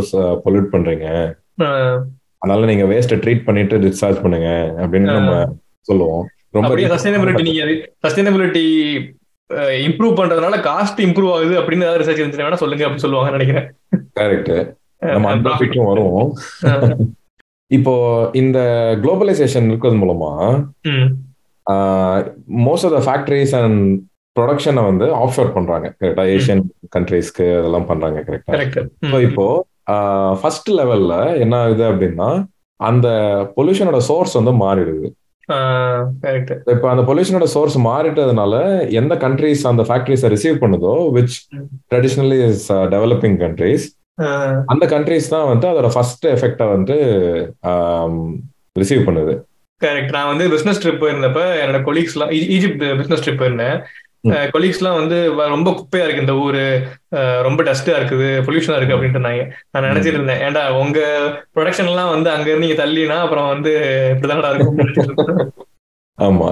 பொல்யூட் 0.45 0.73
பண்றீங்க. 0.73 1.07
அதனால 2.41 2.67
நீங்க 2.71 2.85
வேஸ்ட் 2.91 3.15
ட்ரீட் 3.23 3.47
பண்ணிட்டு 3.47 3.77
டிஸ்சார்ஜ் 3.85 4.21
பண்ணுங்க 4.25 4.49
அப்படின்னு 4.83 5.17
நம்ம 5.17 5.33
சொல்லுவோம். 5.89 6.25
ரொம்ப 6.57 6.73
சஸ்டைனபிலிட்டி 6.95 7.43
நீங்க 7.49 7.63
சஸ்டைனபிலிட்டி 8.05 8.65
இம்ப்ரூவ் 9.87 10.13
பண்றதுனால 10.19 10.57
காஸ்ட் 10.69 10.99
இம்ப்ரூவ் 11.05 11.31
ஆகுது 11.35 11.55
அப்படின்னு 11.61 11.85
ஏதாவது 11.85 12.01
ரிசர்ச் 12.01 12.21
இருந்துச்சு 12.21 12.45
வேணா 12.45 12.61
சொல்லுங்க 12.63 12.85
அப்படின்னு 12.85 13.05
சொல்லுவாங்க 13.05 13.37
நினைக்கிறேன். 13.37 13.67
கரெக்ட் 14.19 14.53
நம்ம 15.13 15.29
அந்த 15.31 15.49
டாபிக்கும் 15.49 15.89
வருவோம். 15.91 16.27
இப்போ 17.77 17.93
இந்த 18.33 18.59
குளோபலைசேஷன் 19.01 19.67
இருக்கிறது 19.69 19.97
மூலமா 20.01 20.29
most 22.67 22.87
of 22.87 22.95
the 22.97 23.01
factories 23.07 23.55
and 23.61 23.79
ப்ரொடக்ஷனை 24.35 24.83
வந்து 24.89 25.05
ஆஃப் 25.21 25.33
ஷோர் 25.35 25.55
பண்றாங்க 25.57 25.87
கரெக்டா 25.99 26.25
ஏஷியன் 26.35 26.63
கண்ட்ரீஸ்க்கு 26.95 27.47
அதெல்லாம் 27.59 27.87
பண்றாங்க 27.91 28.19
கரெக்டா 28.27 28.53
ஸோ 29.11 29.19
இப்போ 29.27 29.45
ஃபர்ஸ்ட் 30.41 30.69
லெவல்ல 30.79 31.13
என்ன 31.43 31.55
ஆகுது 31.63 31.83
அப்படின்னா 31.91 32.29
அந்த 32.79 33.07
பொல்யூஷனோட 33.55 33.99
சோர்ஸ் 34.09 34.35
வந்து 34.39 34.51
மாறிடுது. 34.63 35.07
இப்போ 36.73 36.87
அந்த 36.91 37.03
பொல்யூஷனோட 37.07 37.45
சோர்ஸ் 37.53 37.77
மாறிட்டதுனால 37.87 38.55
எந்த 38.99 39.13
கண்ட்ரிஸ் 39.23 39.63
அந்த 39.71 39.83
ஃபேக்டரிஸை 39.87 40.29
ரிசீவ் 40.35 40.57
பண்ணுதோ 40.63 40.93
which 41.15 41.37
traditionally 41.91 42.37
is 42.49 42.67
developing 42.95 43.37
countries 43.43 43.85
அந்த 44.73 44.85
கண்ட்ரிஸ் 44.93 45.31
தான் 45.33 45.49
வந்து 45.51 45.65
அதோட 45.71 45.89
ஃபர்ஸ்ட் 45.95 46.25
எஃபெக்டை 46.35 46.67
வந்து 46.75 46.97
ரிசீவ் 48.81 49.03
பண்ணுது. 49.07 49.33
கரெக்ட் 49.83 50.15
நான் 50.15 50.31
வந்து 50.31 50.45
பிசினஸ் 50.49 50.81
ட்ரிப் 50.83 51.01
போயிருந்தப்ப 51.01 51.41
என்னோட 51.63 51.79
கொலீக்ஸ்லாம் 51.87 52.31
ஈஜிப்ட் 52.55 52.83
பிசினஸ் 52.97 53.23
ட்ரிப் 53.25 53.41
போயிருந்தேன். 53.41 53.77
கொலீக்ஸ்லாம் 54.53 54.97
வந்து 54.99 55.17
ரொம்ப 55.53 55.69
குப்பையா 55.79 56.05
இருக்கு 56.05 56.23
இந்த 56.25 56.33
ஊரு. 56.45 56.63
ரொம்ப 57.47 57.59
டஸ்டா 57.67 57.93
இருக்குது 57.99 58.29
பொல்யூஷனா 58.47 58.77
இருக்கு 58.79 58.95
அப்படின்ட்டு 58.95 59.23
நான் 59.25 59.85
நினைச்சிட்டு 59.87 60.17
இருந்தேன். 60.17 60.41
ஏன்டா 60.47 60.63
உங்க 60.83 60.99
ப்ரொடக்ஷன் 61.55 61.89
எல்லாம் 61.91 62.09
வந்து 62.09 62.29
அங்க 62.29 62.49
இருந்து 62.49 62.65
நீங்க 62.65 62.79
தள்ளினா 62.83 63.17
அப்புறம் 63.25 63.47
வந்து 63.53 63.73
இப்படிதான்டா 64.15 64.51
இருக்கும் 64.53 65.53
ஆமா. 66.17 66.49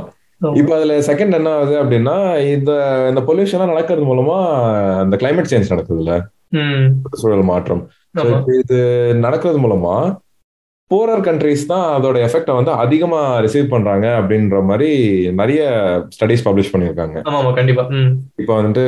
இப்ப 0.59 0.71
அதுல 0.75 0.95
செகண்ட் 0.99 1.37
என்ன 1.37 1.51
ஆகுது 1.57 1.75
அப்படின்னா 1.83 2.15
இந்த 2.55 2.71
இந்த 3.09 3.21
பொல்யூஷன் 3.27 3.71
நடக்கிறது 3.71 4.07
மூலமா 4.09 4.37
இந்த 5.03 5.15
கிளைமேட் 5.21 5.51
சேஞ்ச் 5.51 5.71
நடக்குதுல்ல. 5.73 6.13
சூழல் 7.21 7.49
மாற்றம். 7.51 7.81
இது 8.61 8.77
நடக்கிறது 9.25 9.59
மூலமா 9.59 9.95
போரர் 10.91 11.23
கண்ட்ரிஸ் 11.27 11.63
தான் 11.71 11.85
அதோட 11.95 12.17
எஃபெக்டை 12.25 12.53
வந்து 12.57 12.71
அதிகமா 12.83 13.19
ரிசீவ் 13.45 13.65
பண்றாங்க 13.73 14.05
அப்படின்ற 14.19 14.57
மாதிரி 14.69 14.89
நிறைய 15.39 15.61
ஸ்டடிஸ் 16.15 16.45
பப்ளிஷ் 16.45 16.71
பண்ணியிருக்காங்க. 16.73 17.17
கண்டிப்பா. 17.57 17.83
இப்போ 18.41 18.53
வந்துட்டு 18.59 18.85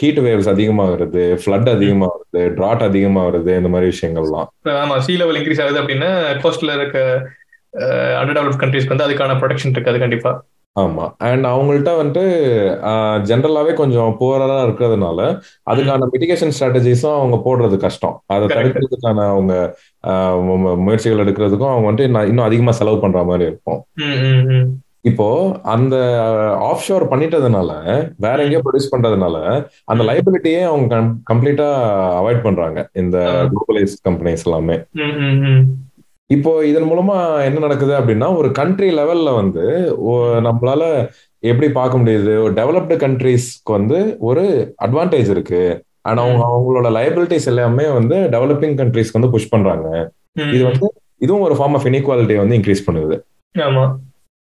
ஹீட் 0.00 0.20
வேவ்ஸ் 0.26 0.50
அதிகமா 0.54 0.84
வருது 0.94 1.22
ஃபிளட் 1.42 1.70
அதிகமா 1.76 2.08
வருது 2.16 2.42
டிராட் 2.58 2.84
அதிகமா 2.88 3.22
வருது 3.28 3.54
இந்த 3.60 3.70
மாதிரி 3.74 3.92
விஷயங்கள்லாம். 3.94 4.50
ஆமா 4.82 4.98
சீ 5.06 5.16
லெவல் 5.22 5.38
இன்க்ரீஸ் 5.40 5.62
ஆகுது 5.64 5.82
அப்படின்னா 5.82 6.10
கோஸ்ட்ல 6.44 6.76
இருக்க 6.80 6.98
அண்டர் 8.20 8.36
டெவலப் 8.38 8.62
கண்ட்ரிஸ்க்கு 8.62 8.94
வந்து 8.94 9.08
அதுக்கான 9.08 9.38
ப்ரொடக்ஷன் 9.42 9.76
இருக்காது 9.76 9.98
கண்டிப்பா. 9.98 10.32
ஆமா. 10.76 11.06
அண்ட் 11.28 11.44
அவங்கள்ட்ட 11.44 11.90
வந்துட்டு 11.98 12.22
ஜென்ரலாவே 13.30 13.72
கொஞ்சம் 13.74 14.16
போரா 14.20 14.46
இருக்கிறதுனால 14.66 15.18
அதுக்கான 15.70 16.06
மிட்டிகேஷன் 16.12 16.54
ஸ்ட்ராட்டஜிஸும் 16.58 17.16
அவங்க 17.16 17.36
போடுறது 17.46 17.76
கஷ்டம். 17.76 18.22
அதை 18.26 18.46
தடுக்கிறதுக்கான 18.48 19.26
அவங்க 19.32 19.54
முயற்சிகள் 20.86 21.22
எடுக்கிறதுக்கும் 21.24 21.72
அவங்க 21.72 21.88
வந்துட்டு 21.90 22.26
இன்னும் 22.28 22.44
அதிகமா 22.44 22.70
செலவு 22.70 22.98
பண்ற 22.98 23.24
மாதிரி 23.24 23.50
இருக்கும். 23.50 23.82
இப்போ 25.10 25.26
அந்த 25.62 25.94
ஆஃப் 26.58 26.84
ஷோர் 26.88 27.04
பண்ணிட்டதுனால 27.12 27.70
வேற 28.16 28.36
எங்கேயோ 28.42 28.60
ப்ரொடியூஸ் 28.64 28.92
பண்றதுனால 28.94 29.36
அந்த 29.84 30.02
லைபிலிட்டியே 30.08 30.60
அவங்க 30.62 31.00
கம்ப்ளீட்டா 31.32 31.68
அவாய்ட் 32.20 32.42
பண்றாங்க. 32.42 32.88
இந்த 32.92 33.16
குளோபலைஸ் 33.52 33.96
கம்பெனிஸ் 34.08 34.44
எல்லாமே. 34.44 34.76
இப்போ 36.34 36.50
இதன் 36.70 36.88
மூலமா 36.90 37.16
என்ன 37.46 37.58
நடக்குது 37.64 37.92
அப்படின்னா 37.98 38.26
ஒரு 38.40 38.48
கண்ட்ரி 38.58 38.88
லெவல்ல 38.98 39.30
வந்து 39.40 39.64
நம்மளால 40.46 40.82
எப்படி 41.50 41.68
பார்க்க 41.78 41.98
முடியுது? 41.98 42.32
ஒரு 42.44 42.52
டெவலப்டு 42.58 42.96
கண்ட்ரீஸ்க்கு 43.04 43.72
வந்து 43.76 43.98
ஒரு 44.28 44.44
அட்வான்டேஜ் 44.86 45.30
இருக்கு. 45.34 45.62
ஆனா 46.08 46.22
அவங்க 46.22 46.44
அவங்களோட 46.52 46.88
லைபிலிட்டிஸ் 46.98 47.50
எல்லாமே 47.52 47.86
வந்து 47.98 48.16
டெவலப்பிங் 48.34 48.78
கண்ட்ரீஸ்க்கு 48.80 49.18
வந்து 49.18 49.32
புஷ் 49.34 49.52
பண்றாங்க. 49.54 49.88
இது 50.54 50.62
வந்து 50.68 50.86
இதுவும் 51.24 51.44
ஒரு 51.46 51.54
ஃபார்ம் 51.54 51.76
ஆஃப் 51.78 51.86
இன்இக்வாலிட்டி 51.90 52.36
வந்து 52.42 52.56
இன்க்ரீஸ் 52.58 52.86
பண்ணுது. 52.86 53.16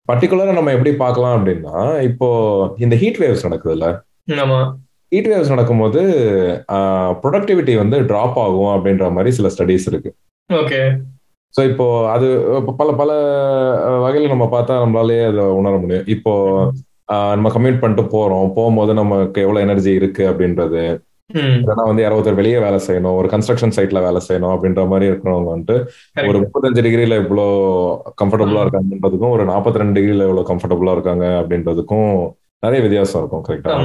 பர்டிகுலரா 0.09 0.55
நம்ம 0.59 0.72
எப்படி 0.76 0.93
பார்க்கலாம் 1.03 1.35
அப்படின்னா 1.37 1.76
இப்போ 2.09 2.28
இந்த 2.85 2.95
ஹீட் 3.03 3.20
வேவ்ஸ் 3.22 3.47
நடக்குதுல்ல? 3.49 3.89
ஹீட் 5.14 5.28
வேவ்ஸ் 5.33 5.55
நடக்கும்போது 5.55 6.01
ப்ரொடக்டிவிட்டி 7.22 7.74
வந்து 7.83 7.97
டிராப் 8.11 8.39
ஆகும் 8.45 8.72
அப்படின்ற 8.76 9.07
மாதிரி 9.16 9.33
சில 9.39 9.49
ஸ்டடிஸ் 9.57 9.89
இருக்கு. 9.93 10.12
ஓகே. 10.51 10.80
ஸோ 11.55 11.61
இப்போ 11.70 11.86
அது 12.14 12.26
பல 12.80 12.90
பல 13.00 13.11
வகையில் 14.05 14.32
நம்ம 14.34 14.44
பார்த்தா 14.55 14.74
நம்மளாலேயே 14.84 15.24
அதை 15.30 15.44
உணர 15.61 15.74
முடியும். 15.82 16.07
இப்போ 16.14 16.32
நம்ம 17.36 17.48
கம்யூட் 17.55 17.80
பண்ணிட்டு 17.80 18.05
போறோம். 18.14 18.46
போகும்போது 18.59 18.92
நமக்கு 19.00 19.42
எவ்வளவு 19.46 19.64
எனர்ஜி 19.66 19.92
இருக்கு 20.00 20.22
அப்படின்றது. 20.30 20.84
இல்லைன்னா 21.59 21.84
வந்து 21.88 22.03
யாரோ 22.03 22.16
ஒருத்தர் 22.18 22.38
வெளியே 22.40 22.59
வேலை 22.64 22.78
செய்யணும். 22.86 23.16
ஒரு 23.18 23.28
கன்ஸ்ட்ரக்ஷன் 23.32 23.74
சைட்ல 23.76 24.00
வேலை 24.07 24.20
செய்யணும் 24.26 24.53
அப்படின்ற 24.55 24.82
மாதிரி 24.92 25.09
இருக்கிறவங்க 25.11 25.50
வந்துட்டு 25.55 25.76
ஒரு 26.28 26.38
முப்பத்தஞ்சு 26.44 26.84
டிகிரில 26.86 27.18
இவ்வளோ 27.22 27.46
கம்ஃபர்டபுளா 28.22 28.62
இருக்காங்கன்றதுக்கும் 28.64 29.34
ஒரு 29.36 29.44
நாற்பத்தி 29.50 29.82
ரெண்டு 29.82 29.96
டிகிரில 29.98 30.26
எவ்வளவு 30.28 30.50
கம்ஃபர்டபுளா 30.50 30.94
இருக்காங்க 30.96 31.26
அப்படின்றதுக்கும் 31.40 32.11
நிறைய 32.62 32.80
வித்தியாசம் 32.86 33.20
இருக்கும் 33.22 33.44
கரெக்டா 33.46 33.76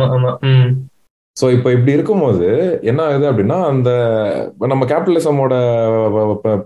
ஸோ 1.38 1.46
இப்போ 1.56 1.70
இப்படி 1.76 1.96
இருக்கும்போது 1.98 2.48
என்ன 2.92 3.00
ஆகுது 3.08 3.26
அப்படின்னா 3.32 3.58
அந்த 3.72 3.90
நம்ம 4.74 4.86
கேபிட்டலிசமோட 4.92 5.54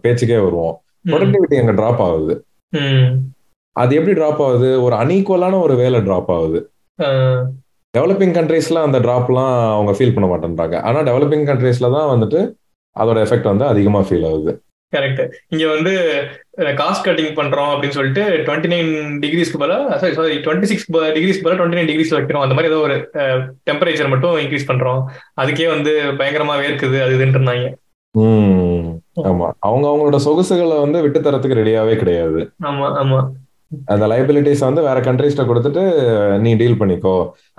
பேச்சுக்கே 0.04 0.40
வருவோம். 0.46 0.76
ப்ரொடக்டிவிட்டி 1.10 1.60
அங்க 1.62 1.74
டிராப் 1.80 2.02
ஆகுது. 2.08 2.34
அது 3.76 3.92
எப்படி 3.98 4.16
டிராப் 4.20 4.42
ஆகுது? 4.46 4.70
ஒரு 4.86 4.96
அன்ஈக்குவலான 5.02 5.60
ஒரு 5.66 5.76
வேலை 5.82 6.00
டிராப் 6.08 6.32
ஆகுது. 6.38 6.60
டெவலப்பிங் 7.98 8.36
கண்ட்ரீஸ்ல 8.36 8.82
அந்த 8.88 8.98
டிராப்லாம் 9.06 9.54
அவங்க 9.76 9.94
ஃபீல் 9.98 10.16
பண்ண 10.16 10.28
மாட்டேன்றாங்க. 10.32 10.76
ஆனா 10.88 11.00
டெவலப்பிங் 11.08 11.48
கண்ட்ரீஸ்ல 11.50 11.94
தான் 11.96 12.12
வந்துட்டு 12.14 12.42
அதோட 12.96 13.18
எஃபெக்ட் 13.26 13.52
வந்து 13.52 13.66
அதிகமா 13.72 14.00
ஃபீல் 14.08 14.28
ஆகுது. 14.30 14.54
கரெக்ட் 14.94 15.22
இங்க 15.54 15.66
வந்து 15.74 15.92
காஸ்ட் 16.80 17.06
கட்டிங் 17.06 17.38
பண்றோம் 17.38 17.70
அப்படின்னு 17.74 17.98
சொல்லிட்டு 17.98 18.24
டுவெண்ட்டி 18.48 18.72
நைன் 18.74 18.90
டிகிரிஸ்க்கு 19.24 19.60
பதிலா 19.62 19.78
சாரி 20.02 20.14
சாரி 20.18 20.38
டுவெண்ட்டி 20.46 20.70
சிக்ஸ் 20.72 20.88
டிகிரிஸ்க்கு 21.18 21.46
பதிலா 21.46 21.60
டுவெண்ட்டி 21.62 21.80
நைன் 21.80 21.90
டிகிரிஸ் 21.92 22.16
வைக்கிறோம். 22.16 22.44
அந்த 22.46 22.56
மாதிரி 22.58 22.72
ஏதோ 22.72 22.82
ஒரு 22.88 22.98
டெம்பரேச்சர் 23.70 24.12
மட்டும் 24.14 24.36
இன்க்ரீஸ் 24.44 24.70
பண்றோம். 24.72 25.02
அதுக்கே 25.42 25.68
வந்து 25.76 25.94
பயங்கரமா 26.20 26.56
வேர்க்குது 26.64 27.00
அது 27.06 27.26
இருந்தாங்க. 27.26 27.68
ஆமா. 29.18 29.48
அவங்க 29.68 29.86
அவங்களோட 29.90 30.18
சொகுசுகளை 30.26 30.76
வந்து 30.84 31.02
விட்டு 31.06 31.20
தரத்துக்கு 31.20 31.60
ரெடியாவே 31.62 31.96
கிடையாது. 32.02 32.42
ஆமா 32.70 32.88
ஆமா. 33.02 33.20
அந்த 33.94 34.06
லைபிலிட்டிஸ் 34.12 34.64
வந்து 34.68 34.82
வேற 34.88 35.00
கண்ட்ரீஸ்ட 35.08 35.44
கொடுத்துட்டு 35.50 35.84
நீ 36.44 36.52
டீல் 36.62 36.80
பண்ணிக்கோ. 36.80 37.14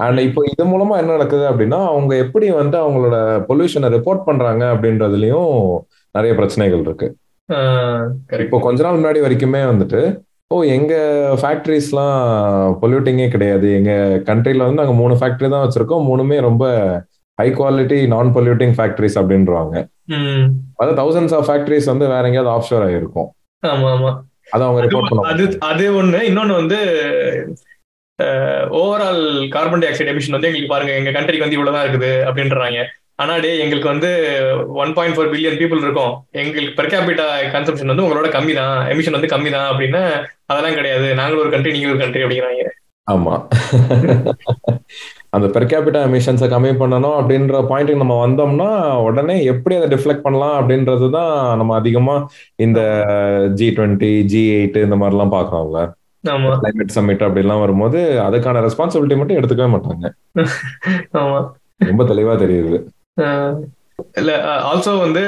அண்ட் 0.04 0.20
இப்போ 0.28 0.40
இது 0.52 0.64
மூலமா 0.72 0.94
என்ன 1.02 1.14
நடக்குது 1.16 1.44
அப்படின்னா 1.50 1.78
அவங்க 1.92 2.12
எப்படி 2.24 2.48
வந்து 2.60 2.76
அவங்களோட 2.82 3.16
பொல்யூஷனை 3.48 3.90
ரிப்போர்ட் 3.96 4.26
பண்றாங்க 4.28 4.64
அப்படின்றதுலயும் 4.74 5.54
நிறைய 6.14 6.32
பிரச்சனைகள் 6.40 6.84
இருக்கு. 6.86 7.08
இப்போ 8.44 8.58
கொஞ்ச 8.66 8.78
நாள் 8.84 8.98
முன்னாடி 8.98 9.22
வரைக்குமே 9.26 9.62
வந்துட்டு 9.72 10.02
ஓ 10.50 10.56
எங்க 10.76 10.94
ஃபேக்டரிஸ்லாம் 11.40 12.16
பொல்யூட்டிங்கே 12.80 13.28
கிடையாது. 13.34 13.68
எங்க 13.78 13.92
கண்ட்ரில 14.28 14.66
வந்து 14.66 14.82
நாங்க 14.82 14.96
மூணு 15.00 15.14
ஃபேக்டரி 15.20 15.48
தான் 15.54 15.64
வச்சிருக்கோம். 15.64 16.06
மூணுமே 16.10 16.38
ரொம்ப 16.48 16.64
high 17.38 17.48
quality 17.50 17.98
non 18.06 18.34
polluting 18.34 18.74
factories 18.78 19.18
அப்படின்றாங்க 19.20 19.74
அதாவது 20.78 20.96
தௌசண்ட்ஸ் 21.00 21.34
ஆஃப் 21.38 21.46
ஃபேக்டரிஸ் 21.48 21.90
வந்து 21.92 22.06
வேற 22.12 22.22
எங்கேயாவது 22.28 22.52
ஆஃப் 22.54 22.68
ஷோர் 22.68 22.84
ஆயிருக்கும். 22.86 23.28
ஆமா 23.62 23.88
ஆமா. 23.94 24.10
அது 24.54 24.64
அவங்க 24.66 24.80
ரிப்போர்ட் 24.84 25.06
அது 25.06 25.12
பண்ணுவாங்க. 25.12 25.60
அது 25.68 25.84
ஒண்ணு. 26.00 26.18
இன்னொன்னு 26.30 26.54
வந்து 26.60 26.78
overall 28.80 29.22
carbon 29.48 29.82
di 29.82 29.88
oxide 29.90 30.12
emission 30.12 30.36
வந்து 30.36 30.48
எங்களுக்கு 30.48 30.74
பாருங்க 30.74 30.92
எங்க 31.00 31.10
கண்ட்ரிக்கு 31.10 31.46
வந்து 31.46 31.58
இவ்வளவுதான் 31.58 31.84
இருக்குது 31.84 32.10
அப்படின்றாங்க. 32.28 32.80
ஆனா 33.22 33.32
டே 33.38 33.50
எங்களுக்கு 33.64 33.92
வந்து 33.92 34.10
one 34.82 34.92
point 34.96 35.16
four 35.16 35.32
billion 35.32 35.58
people 35.60 35.84
இருக்கும். 35.86 36.12
எங்களுக்கு 36.42 36.76
பெர் 36.78 36.92
கேபிட்டா 36.92 37.26
கன்சம்ஷன் 37.56 37.92
வந்து 37.92 38.04
உங்களோட 38.06 38.28
கம்மி 38.36 38.54
தான் 38.60 38.76
எமிஷன் 38.92 39.18
வந்து 39.18 39.32
கம்மி 39.34 39.50
தான் 39.56 39.68
அப்படின்னா 39.72 40.02
அதெல்லாம் 40.50 40.78
கிடையாது. 40.78 41.08
நாங்களும் 41.20 41.44
ஒரு 41.44 41.52
கண்ட்ரி 41.54 41.74
நீங்களும் 41.76 41.96
ஒரு 41.96 42.04
கண்ட்ரி 42.04 42.24
அப்படிங்கிறாங்க. 42.24 42.68
ஆமா. 43.08 43.34
அந்த 45.32 45.46
பெர் 45.46 45.64
கேபிட்டா 45.64 46.00
எமிஷன்ஸை 46.06 46.46
கம்மி 46.48 46.70
பண்ணணும் 46.72 47.16
அப்படின்ற 47.18 47.58
பாயிண்ட்டுக்கு 47.68 48.02
நம்ம 48.02 48.16
வந்தோம்னா 48.26 48.68
உடனே 48.98 49.44
எப்படி 49.44 49.74
அதை 49.76 49.88
டிஃப்ளெக்ட் 49.96 50.22
பண்ணலாம் 50.22 50.56
அப்படின்றது 50.58 51.10
தான் 51.10 51.32
நம்ம 51.56 51.74
அதிகமா 51.74 52.16
இந்த 52.56 52.80
ஜி 53.54 53.68
டுவெண்ட்டி 53.70 54.24
ஜி 54.24 54.42
எயிட் 54.52 54.76
இந்த 54.76 54.96
மாதிரிலாம் 54.96 55.34
பாக்குறோம்ல 55.34 55.80
கிளைமேட் 56.24 56.96
சம்மிட் 56.96 57.24
அப்படிலாம் 57.26 57.60
வரும்போது 57.60 58.00
அதுக்கான 58.22 58.60
ரெஸ்பான்சிபிலிட்டி 58.60 59.16
மட்டும் 59.16 59.38
எடுத்துக்கவே 59.38 59.72
மாட்டாங்க. 59.72 60.04
ஆமா. 61.20 61.38
ரொம்ப 61.80 62.04
தெளிவா 62.04 62.34
தெரியுது. 62.36 62.76
இல்ல 64.14 64.30
ஆல்சோ 64.70 64.98
வந்து 64.98 65.22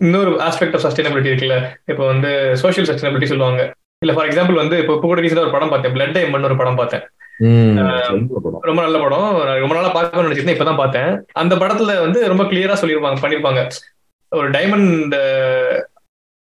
இன்னொரு 0.00 0.30
ஆஸ்பெக்ட் 0.46 0.74
ஆஃப் 0.74 0.84
சஸ்டைனபிலிட்டி 0.86 1.30
இருக்குல்ல. 1.32 1.58
இப்போ 1.86 2.06
வந்து 2.06 2.30
சோஷியல் 2.54 2.88
சஸ்டைனபிலிட்டி 2.90 3.24
சொல்லுவாங்க. 3.24 3.60
இல்ல 4.02 4.12
ஃபார் 4.12 4.28
எக்ஸாம்பிள் 4.28 4.54
வந்து 4.54 4.78
இப்போ 4.78 4.94
கூட 5.00 5.20
ரீசெண்டா 5.20 5.46
ஒரு 5.46 5.50
படம் 5.50 5.68
பார்த்தேன். 5.68 5.94
பிளட் 5.94 6.16
டைமண்ட் 6.16 6.48
ஒரு 6.50 6.56
படம் 6.56 6.74
பார்த்தேன். 6.74 7.04
ரொம்ப 8.68 8.80
நல்ல 8.84 8.98
படம். 9.04 9.28
ரொம்ப 9.62 9.74
நாளா 9.76 9.90
பார்க்கணும்னு 9.96 10.28
நினைச்சிருந்தேன் 10.28 10.56
இப்பதான் 10.56 10.80
பார்த்தேன். 10.82 11.10
அந்த 11.42 11.54
படத்துல 11.62 11.94
வந்து 12.04 12.20
ரொம்ப 12.32 12.44
கிளியரா 12.50 12.76
சொல்லிருப்பாங்க 12.80 13.20
பண்ணிருப்பாங்க. 13.24 13.62
ஒரு 14.32 14.48
டைமண்ட் 14.56 15.14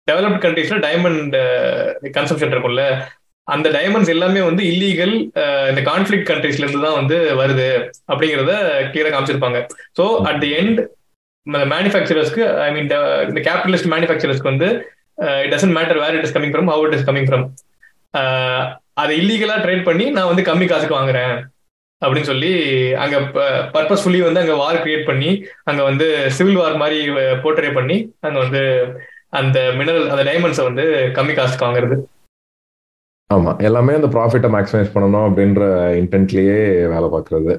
டெவலப்ட் 0.08 0.42
கண்ட்ரீஸ்ல 0.44 0.78
டைமண்ட் 0.88 1.36
கன்சம்ஷன் 2.18 2.52
இருக்கும்ல. 2.54 2.84
அந்த 3.54 3.68
டைமண்ட்ஸ் 3.76 4.12
எல்லாமே 4.14 4.40
வந்து 4.48 4.62
இல்லீகல் 4.72 5.14
இந்த 5.70 5.82
கான்ஃபிளிக் 5.90 6.28
கண்ட்ரீஸ்ல 6.30 6.64
இருந்து 6.64 6.84
தான் 6.86 6.98
வந்து 7.00 7.18
வருது 7.40 7.68
அப்படிங்கிறத 8.12 8.54
கிளியரா 8.92 9.12
காமிச்சிருப்பாங்க. 9.14 9.60
ஸோ 9.98 10.04
அட் 10.30 10.40
தி 10.44 10.50
எண்ட் 10.60 10.80
மேனுஃபேக்சரர்ஸ்க்கு 11.74 12.42
ஐ 12.64 12.68
மீன் 12.74 12.88
இந்த 13.30 13.40
கேபிட்டலிஸ்ட் 13.48 13.90
மேனுஃபேக்சரர்ஸ்க்கு 13.94 14.52
வந்து 14.52 14.68
it 15.44 15.52
doesn't 15.54 15.76
matter 15.78 16.00
where 16.02 16.16
it 16.18 16.26
is 16.28 16.34
coming 16.36 16.52
from 16.54 16.68
how 16.72 16.84
it 16.88 16.96
is 16.98 17.06
coming 17.08 17.28
from 17.30 17.46
அதை 19.02 19.14
இல்லீகலா 19.20 19.56
ட்ரேட் 19.64 19.86
பண்ணி 19.88 20.04
நான் 20.10 20.30
வந்து 20.30 20.42
கம்மி 20.42 20.66
காசுக்கு 20.68 20.98
வாங்குறேன் 20.98 21.34
அப்படின்னு 22.02 22.30
சொல்லி 22.30 22.50
அங்க 23.04 23.16
பர்பஸ்ஃபுல்லி 23.74 24.20
வந்து 24.24 24.42
அங்க 24.42 24.54
வார் 24.54 24.82
கிரியேட் 24.84 25.08
பண்ணி 25.10 25.30
அங்க 25.64 25.82
வந்து 25.82 26.06
சிவில் 26.36 26.60
வார் 26.62 26.76
மாதிரி 26.82 26.98
போர்ட்ரே 27.44 27.70
பண்ணி 27.78 27.96
அங்க 28.20 28.38
வந்து 28.38 28.62
அந்த 29.40 29.58
மினரல் 29.78 30.06
அந்த 30.12 30.22
டைமண்ட்ஸை 30.28 30.64
வந்து 30.68 30.84
கம்மி 31.16 31.34
காசுக்கு 31.34 31.66
வாங்குறது. 31.66 31.96
ஆமா. 33.30 33.50
எல்லாமே 33.68 33.96
அந்த 33.98 34.08
ப்ராஃபிட்டை 34.14 34.50
மேக்ஸிமைஸ் 34.54 34.94
பண்ணணும் 34.94 35.26
அப்படின்ற 35.28 35.62
இன்டென்ட்லயே 36.00 36.60
வேலை 36.92 37.08
பார்க்கறது. 37.14 37.54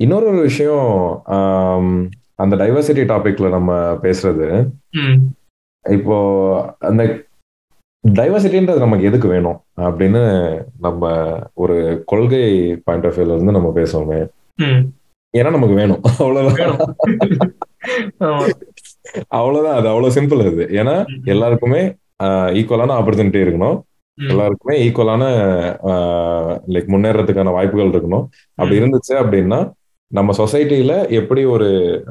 இன்னொரு 0.00 0.26
ஒரு 0.26 0.40
விஷயம் 0.48 0.90
அந்த 2.42 2.54
டைவர்சிட்டி 2.62 3.02
டாபிக்ல 3.12 3.48
நம்ம 3.48 3.72
பேசுறது. 4.02 4.48
இப்போ 5.84 6.16
அந்த 6.90 7.02
டைவர்சிட்டின்றது 8.08 8.78
நமக்கு 8.78 9.04
எதுக்கு 9.04 9.28
வேணும் 9.28 9.60
அப்படின்னு 9.76 10.22
நம்ம 10.80 11.32
ஒரு 11.54 12.02
கொள்கை 12.06 12.76
பாயிண்ட் 12.84 13.06
ஆஃப் 13.06 13.12
வியூல 13.12 13.34
இருந்து 13.34 13.52
நம்ம 13.52 13.72
பேசுவோமே. 13.74 14.28
ஏன்னா 15.36 15.50
நமக்கு 15.50 15.74
வேணும். 15.74 16.02
அவ்வளவுதான். 16.02 16.94
அவ்வளவுதான். 19.28 19.76
அது 19.76 19.88
அவ்வளவு 19.88 20.12
சிம்பிள் 20.12 20.46
அது. 20.46 20.68
ஏன்னா 20.70 21.06
எல்லாருக்குமே 21.24 21.82
ஈக்குவலான 22.58 22.92
ஆப்பர்ச்சுனிட்டி 22.98 23.40
இருக்கணும். 23.46 23.80
எல்லாருக்குமே 24.28 24.88
ஈக்குவலான 24.88 25.22
லைக் 26.68 26.90
முன்னேறதுக்கான 26.92 27.52
வாய்ப்புகள் 27.52 27.90
இருக்கணும். 27.90 28.26
அப்படி 28.54 28.78
இருந்துச்சு 28.80 29.12
அப்படின்னா 29.12 29.70
நம்ம 30.06 30.32
சொசைட்டில 30.38 31.08
எப்படி 31.08 31.44
ஒரு 31.44 32.02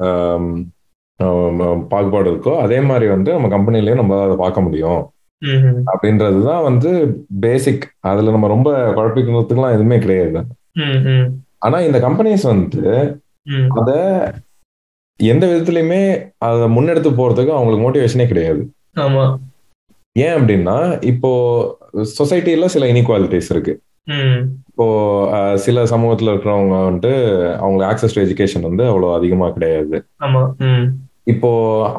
பாகுபாடு 1.88 2.34
இருக்கோ 2.34 2.56
அதே 2.56 2.80
மாதிரி 2.80 3.10
வந்து 3.10 3.32
நம்ம 3.32 3.48
கம்பெனிலயும் 3.56 3.94
நம்ம 3.94 4.22
அதை 4.22 4.36
பார்க்க 4.36 4.60
முடியும். 4.60 5.12
அப்படின்றதுதான் 5.92 6.62
வந்து 6.62 6.90
பேசிக் 7.40 7.84
அதுல 8.00 8.30
நம்ம 8.30 8.46
ரொம்ப 8.46 8.70
குழப்பிக்கிறதுக்குலாம் 8.94 9.74
எதுவுமே 9.76 9.98
கிடையாது. 9.98 10.44
ஆனா 11.58 11.80
இந்த 11.80 11.98
கம்பெனிஸ் 11.98 12.46
வந்து 12.52 12.82
அத 13.80 13.90
எந்த 15.20 15.44
விதத்துலயுமே 15.46 16.02
அதை 16.38 16.60
முன்னெடுத்து 16.76 17.10
போறதுக்கு 17.18 17.54
அவங்களுக்கு 17.56 17.86
மோட்டிவேஷனே 17.86 18.26
கிடையாது. 18.26 18.62
ஏன் 20.12 20.36
அப்படின்னா 20.40 20.76
இப்போ 21.04 21.30
சொசைட்டில 22.18 22.64
சில 22.64 22.86
இன்இக்வாலிட்டிஸ் 22.86 23.50
இருக்கு. 23.50 23.74
இப்போ 24.68 24.86
சில 25.56 25.82
சமூகத்துல 25.84 26.32
இருக்கிறவங்க 26.32 26.76
வந்துட்டு 26.86 27.12
அவங்களுக்கு 27.56 27.90
ஆக்சஸ் 27.90 28.14
டு 28.14 28.22
எஜுகேஷன் 28.22 28.68
வந்து 28.68 28.84
அவ்வளவு 28.86 29.14
அதிகமா 29.14 29.48
கிடையாது. 29.50 30.04
இப்போ 31.32 31.50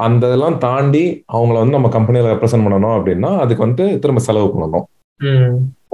அந்த 0.05 0.23
இதெல்லாம் 0.29 0.57
தாண்டி 0.65 1.03
அவங்கள 1.35 1.55
வந்து 1.61 1.77
நம்ம 1.77 1.89
கம்பெனியில 1.95 2.33
ரெப்ரசென்ட் 2.33 2.65
பண்ணணும் 2.65 2.95
அப்படின்னா 2.97 3.31
அதுக்கு 3.43 3.65
வந்து 3.67 3.85
திரும்ப 4.03 4.21
செலவு 4.27 4.47
பண்ணணும். 4.53 4.85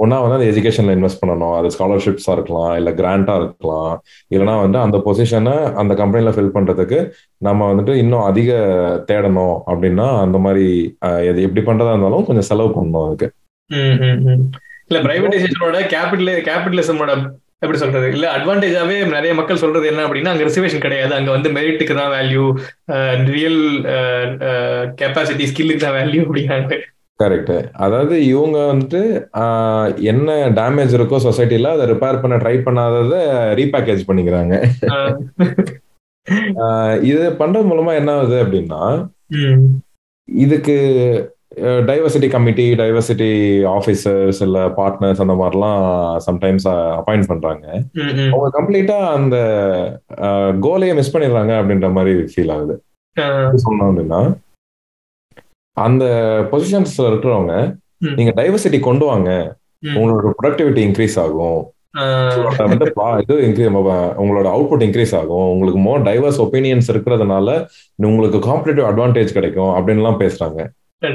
ஒன்னா 0.02 0.16
வந்து 0.22 0.36
அந்த 0.36 0.46
எஜுகேஷன்ல 0.52 0.94
இன்வெஸ்ட் 0.96 1.20
பண்ணணும். 1.22 1.54
அது 1.58 1.68
ஸ்காலர்ஷிப்ஸா 1.74 2.32
இருக்கலாம் 2.36 2.72
இல்ல 2.78 2.90
கிராண்டா 3.00 3.34
இருக்கலாம். 3.40 3.92
இல்லைன்னா 4.34 4.54
வந்து 4.64 4.78
அந்த 4.78 4.96
பொசிஷனை 5.06 5.54
அந்த 5.82 5.92
கம்பெனில 6.00 6.32
ஃபில் 6.36 6.54
பண்றதுக்கு 6.56 6.98
நம்ம 7.46 7.68
வந்துட்டு 7.72 7.94
இன்னும் 8.02 8.26
அதிக 8.30 8.50
தேடணும் 9.10 9.56
அப்படின்னா 9.72 10.08
அந்த 10.24 10.38
மாதிரி 10.46 10.66
எது 11.30 11.46
எப்படி 11.48 11.64
பண்றதா 11.68 11.92
இருந்தாலும் 11.94 12.26
கொஞ்சம் 12.30 12.48
செலவு 12.50 12.72
பண்ணணும் 12.76 13.06
அதுக்கு. 13.08 13.28
இல்ல 14.88 14.98
பிரைவேடைசேஷனோட 15.06 15.78
கேபிட்டல் 15.94 16.42
கேபிட்டலிசமோட 16.48 17.12
எப்படி 17.64 17.78
சொல்றது? 17.82 18.06
இல்ல 18.16 18.26
அட்வான்டேஜாவே 18.36 18.96
நிறைய 19.16 19.32
மக்கள் 19.40 19.62
சொல்றது 19.64 19.86
என்ன 19.90 20.04
அப்படின்னா 20.06 20.32
அங்க 20.32 20.46
ரிசர்வேஷன் 20.48 20.84
கிடையாது. 20.86 21.12
அங்க 21.18 21.30
வந்து 21.36 21.50
மெரிட்டுக்கு 21.58 21.94
தான் 22.00 22.14
வேல்யூ 22.16 22.44
ரியல் 23.34 23.60
கெப்பாசிட்டி 25.02 25.46
ஸ்கில்லுக்கு 25.50 25.84
தான் 25.86 25.98
வேல்யூ 26.00 26.22
அப்படிங்கிறாங்க 26.26 26.80
கரெக்ட் 27.20 27.52
அதாவது 27.84 28.14
இவங்க 28.30 28.58
வந்துட்டு 28.70 29.00
என்ன 30.12 30.36
டேமேஜ் 30.58 30.96
இருக்கோ 30.96 31.18
சொசைட்டில 31.26 31.72
அதை 31.74 31.84
ரிப்பேர் 31.90 32.22
பண்ண 32.22 32.36
ட்ரை 32.42 32.54
பண்ணாதத 32.66 33.14
ரீபேக்கேஜ் 33.60 34.02
பண்ணிக்கிறாங்க. 34.08 34.54
இது 37.10 37.22
பண்றது 37.40 37.70
மூலமா 37.70 37.92
என்ன 38.00 38.10
ஆகுது 38.16 38.36
அப்படின்னா 38.44 38.82
இதுக்கு 40.28 40.76
டைவர்சிட்டி 41.88 42.28
கமிட்டி 42.34 42.66
டைவர்சிட்டி 42.80 43.30
ஆஃபீஸர்ஸ் 43.74 44.40
இல்ல 44.46 44.58
பார்ட்னர்ஸ் 44.78 45.22
அந்த 45.24 45.34
மாதிரிலாம் 45.40 45.82
சம்டைம்ஸ் 46.26 46.66
அப்பாயிண்ட் 46.98 47.30
பண்றாங்க. 47.32 47.66
அவங்க 48.32 48.48
கம்ப்ளீட்டா 48.58 48.96
அந்த 49.16 49.36
கோலையே 50.66 50.94
மிஸ் 50.94 51.12
பண்ணிடுறாங்க 51.16 51.52
அப்படின்ற 51.60 51.90
மாதிரி 51.98 52.14
ஃபீல் 52.32 52.52
ஆகுது. 52.56 52.76
சொன்னோம் 53.64 53.90
அப்படின்னா 53.90 54.22
அந்த 55.76 56.04
பொசிஷன்ஸ்ல 56.52 57.10
இருக்கிறவங்க 57.10 57.54
நீங்க 58.18 58.32
டைவர்சிட்டி 58.42 58.80
கொண்டு 58.80 59.04
வாங்க 59.04 59.30
உங்களோட 59.98 60.32
ப்ரொடக்டிவிட்டி 60.40 60.82
இன்க்ரீஸ் 60.88 61.16
ஆகும். 61.24 61.62
இது 63.22 63.64
உங்களோட 64.22 64.46
அவுட்புட் 64.54 64.84
இன்க்ரீஸ் 64.86 65.14
ஆகும். 65.20 65.48
உங்களுக்கு 65.54 65.80
மோர் 65.80 66.02
டைவர்ஸ் 66.02 66.42
ஒப்பீனியன்ஸ் 66.44 66.92
இருக்கிறதுனால 66.92 67.48
உங்களுக்கு 68.10 68.38
காம்படேட்டிவ் 68.48 68.88
அட்வான்டேஜ் 68.90 69.36
கிடைக்கும் 69.38 69.74
அப்படின்லாம் 69.78 70.22
பேசுறாங்க. 70.22 70.60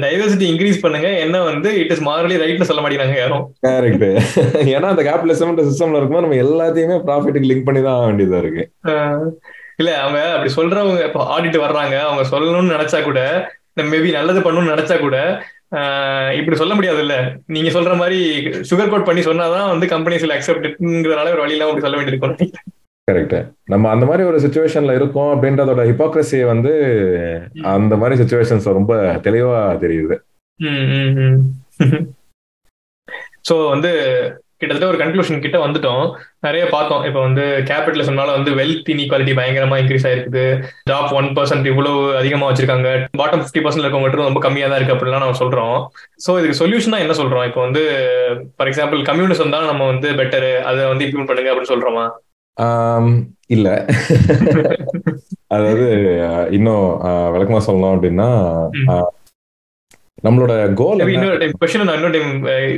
டைவர்சிட்டி 0.04 0.46
இன்க்ரீஸ் 0.52 0.82
பண்ணுங்க. 0.84 1.08
என்ன 1.24 1.36
வந்து 1.50 1.70
இட் 1.82 1.92
இஸ் 1.94 2.02
மாரலி 2.08 2.36
ரைட்னு 2.42 2.68
சொல்ல 2.70 2.82
மாட்டேங்கிறாங்க 2.82 3.18
யாரும். 3.22 3.44
கரெக்ட் 3.66 4.06
ஏன்னா 4.74 4.88
அந்த 4.92 5.02
கேபிட்டலிசம் 5.08 5.60
சிஸ்டம்ல 5.70 5.98
இருக்கும்போது 5.98 6.26
நம்ம 6.26 6.40
எல்லாத்தையுமே 6.46 6.96
ப்ராஃபிட்டுக்கு 7.08 7.50
லிங்க் 7.50 7.68
பண்ணி 7.68 7.82
தான் 7.88 8.00
வேண்டியதா 8.08 8.40
இருக்கு. 8.44 8.64
இல்ல 9.80 9.90
அவங்க 10.04 10.20
அப்படி 10.34 10.50
சொல்றவங்க 10.58 11.02
இப்போ 11.08 11.22
ஆடிட் 11.34 11.58
வர்றாங்க. 11.66 11.96
அவங்க 12.06 12.24
சொல்லணும்னு 12.32 12.74
நினைச்சா 12.76 13.00
கூட 13.08 13.20
மேபி 13.92 14.10
நல்லது 14.18 14.40
பண்ணணும்னு 14.46 14.74
நினைச்சா 14.74 14.98
கூட 15.00 15.16
இப்படி 16.38 16.56
சொல்ல 16.60 16.74
முடியாது 16.74 17.00
இல்ல 17.04 17.14
நீங்க 17.54 17.70
சொல்ற 17.74 17.94
மாதிரி 18.00 18.18
சுகர் 18.70 18.90
கோட் 18.92 19.08
பண்ணி 19.08 19.22
சொன்னாதான் 19.26 19.70
வந்து 19.72 19.86
கம்பெனிஸ்ல 19.92 20.36
அக்செப்ட்ங்கிறனால 20.36 21.32
ஒரு 21.34 21.44
வழியில 21.44 21.66
அப்படி 21.66 21.84
சொல்ல 21.86 21.98
வேண்டியிருக்கும் 21.98 22.74
கரெக்ட் 23.08 23.36
நம்ம 23.72 23.90
அந்த 23.94 24.04
மாதிரி 24.06 24.22
ஒரு 24.30 24.38
சுச்சுவேஷன்ல 24.44 24.96
இருக்கோம் 24.98 25.30
அப்படின்றதோட 25.34 25.84
ஹிப்போக்ரஸி 25.90 26.40
வந்து 26.52 26.72
அந்த 27.76 27.96
மாதிரி 28.02 28.20
சுச்சுவேஷன்ஸ் 28.22 28.66
ரொம்ப 28.80 28.94
தெளிவா 29.28 29.60
தெரியுது. 29.86 30.16
சோ 33.48 33.54
வந்து 33.74 33.90
கிட்டத்தட்ட 34.60 34.90
ஒரு 34.92 34.98
கன்க்ளூஷன் 35.00 35.42
கிட்ட 35.42 35.56
வந்துட்டோம். 35.64 36.04
நிறைய 36.46 36.62
பார்த்தோம். 36.72 37.02
இப்போ 37.08 37.20
வந்து 37.26 37.44
கேபிட்டலிசம்னால 37.68 38.30
வந்து 38.36 38.50
வெல்த் 38.60 38.88
இன்இக்வாலிட்டி 38.92 39.34
பயங்கரமா 39.38 39.76
இன்க்ரீஸ் 39.80 40.06
ஆயிருக்கு 40.08 40.44
டாப் 40.90 41.12
ஒன் 41.18 41.28
பர்சன்ட் 41.36 41.68
இவ்வளவு 41.72 42.00
அதிகமா 42.20 42.48
வச்சிருக்காங்க. 42.48 42.88
பாட்டம் 43.20 43.42
ஃபிஃப்டி 43.42 43.62
பர்சன்ட் 43.64 43.84
இருக்கவங்க 43.84 44.26
ரொம்ப 44.30 44.42
கம்மியா 44.46 44.68
தான் 44.68 44.78
இருக்கு 44.80 44.96
அப்படிலாம் 44.96 45.24
நம்ம 45.24 45.38
சொல்றோம். 45.42 45.76
ஸோ 46.26 46.38
இதுக்கு 46.40 46.60
சொல்யூஷனா 46.62 46.98
என்ன 47.04 47.16
சொல்றோம்? 47.20 47.46
இப்போ 47.50 47.60
வந்து 47.66 47.84
ஃபார் 48.56 48.70
எக்ஸாம்பிள் 48.72 49.02
கம்யூனிசம் 49.10 49.54
தான் 49.56 49.70
நம்ம 49.72 49.86
வந்து 49.92 50.10
பெட்டர் 50.22 50.48
அதை 50.70 50.88
வந்து 50.92 51.06
இம்ப்ளிமெண்ட் 51.06 51.32
பண்ணுங்க 51.32 51.52
அப்படின்னு 51.52 51.74
சொல்றோமா? 51.74 52.06
இல்ல. 53.54 53.68
அதாவது 55.54 55.86
இன்னும் 56.56 56.86
விளக்கமா 57.34 57.60
சொல்லணும் 57.68 57.94
அப்படின்னா 57.94 58.28
நம்மளோட 60.26 60.52
கோல் 60.80 61.02
இன்னொரு 61.14 61.38
டைம் 61.40 61.58
கொஸ்டின் 61.60 61.88
நான் 61.88 61.98
இன்னொரு 61.98 62.16
டைம் 62.16 62.32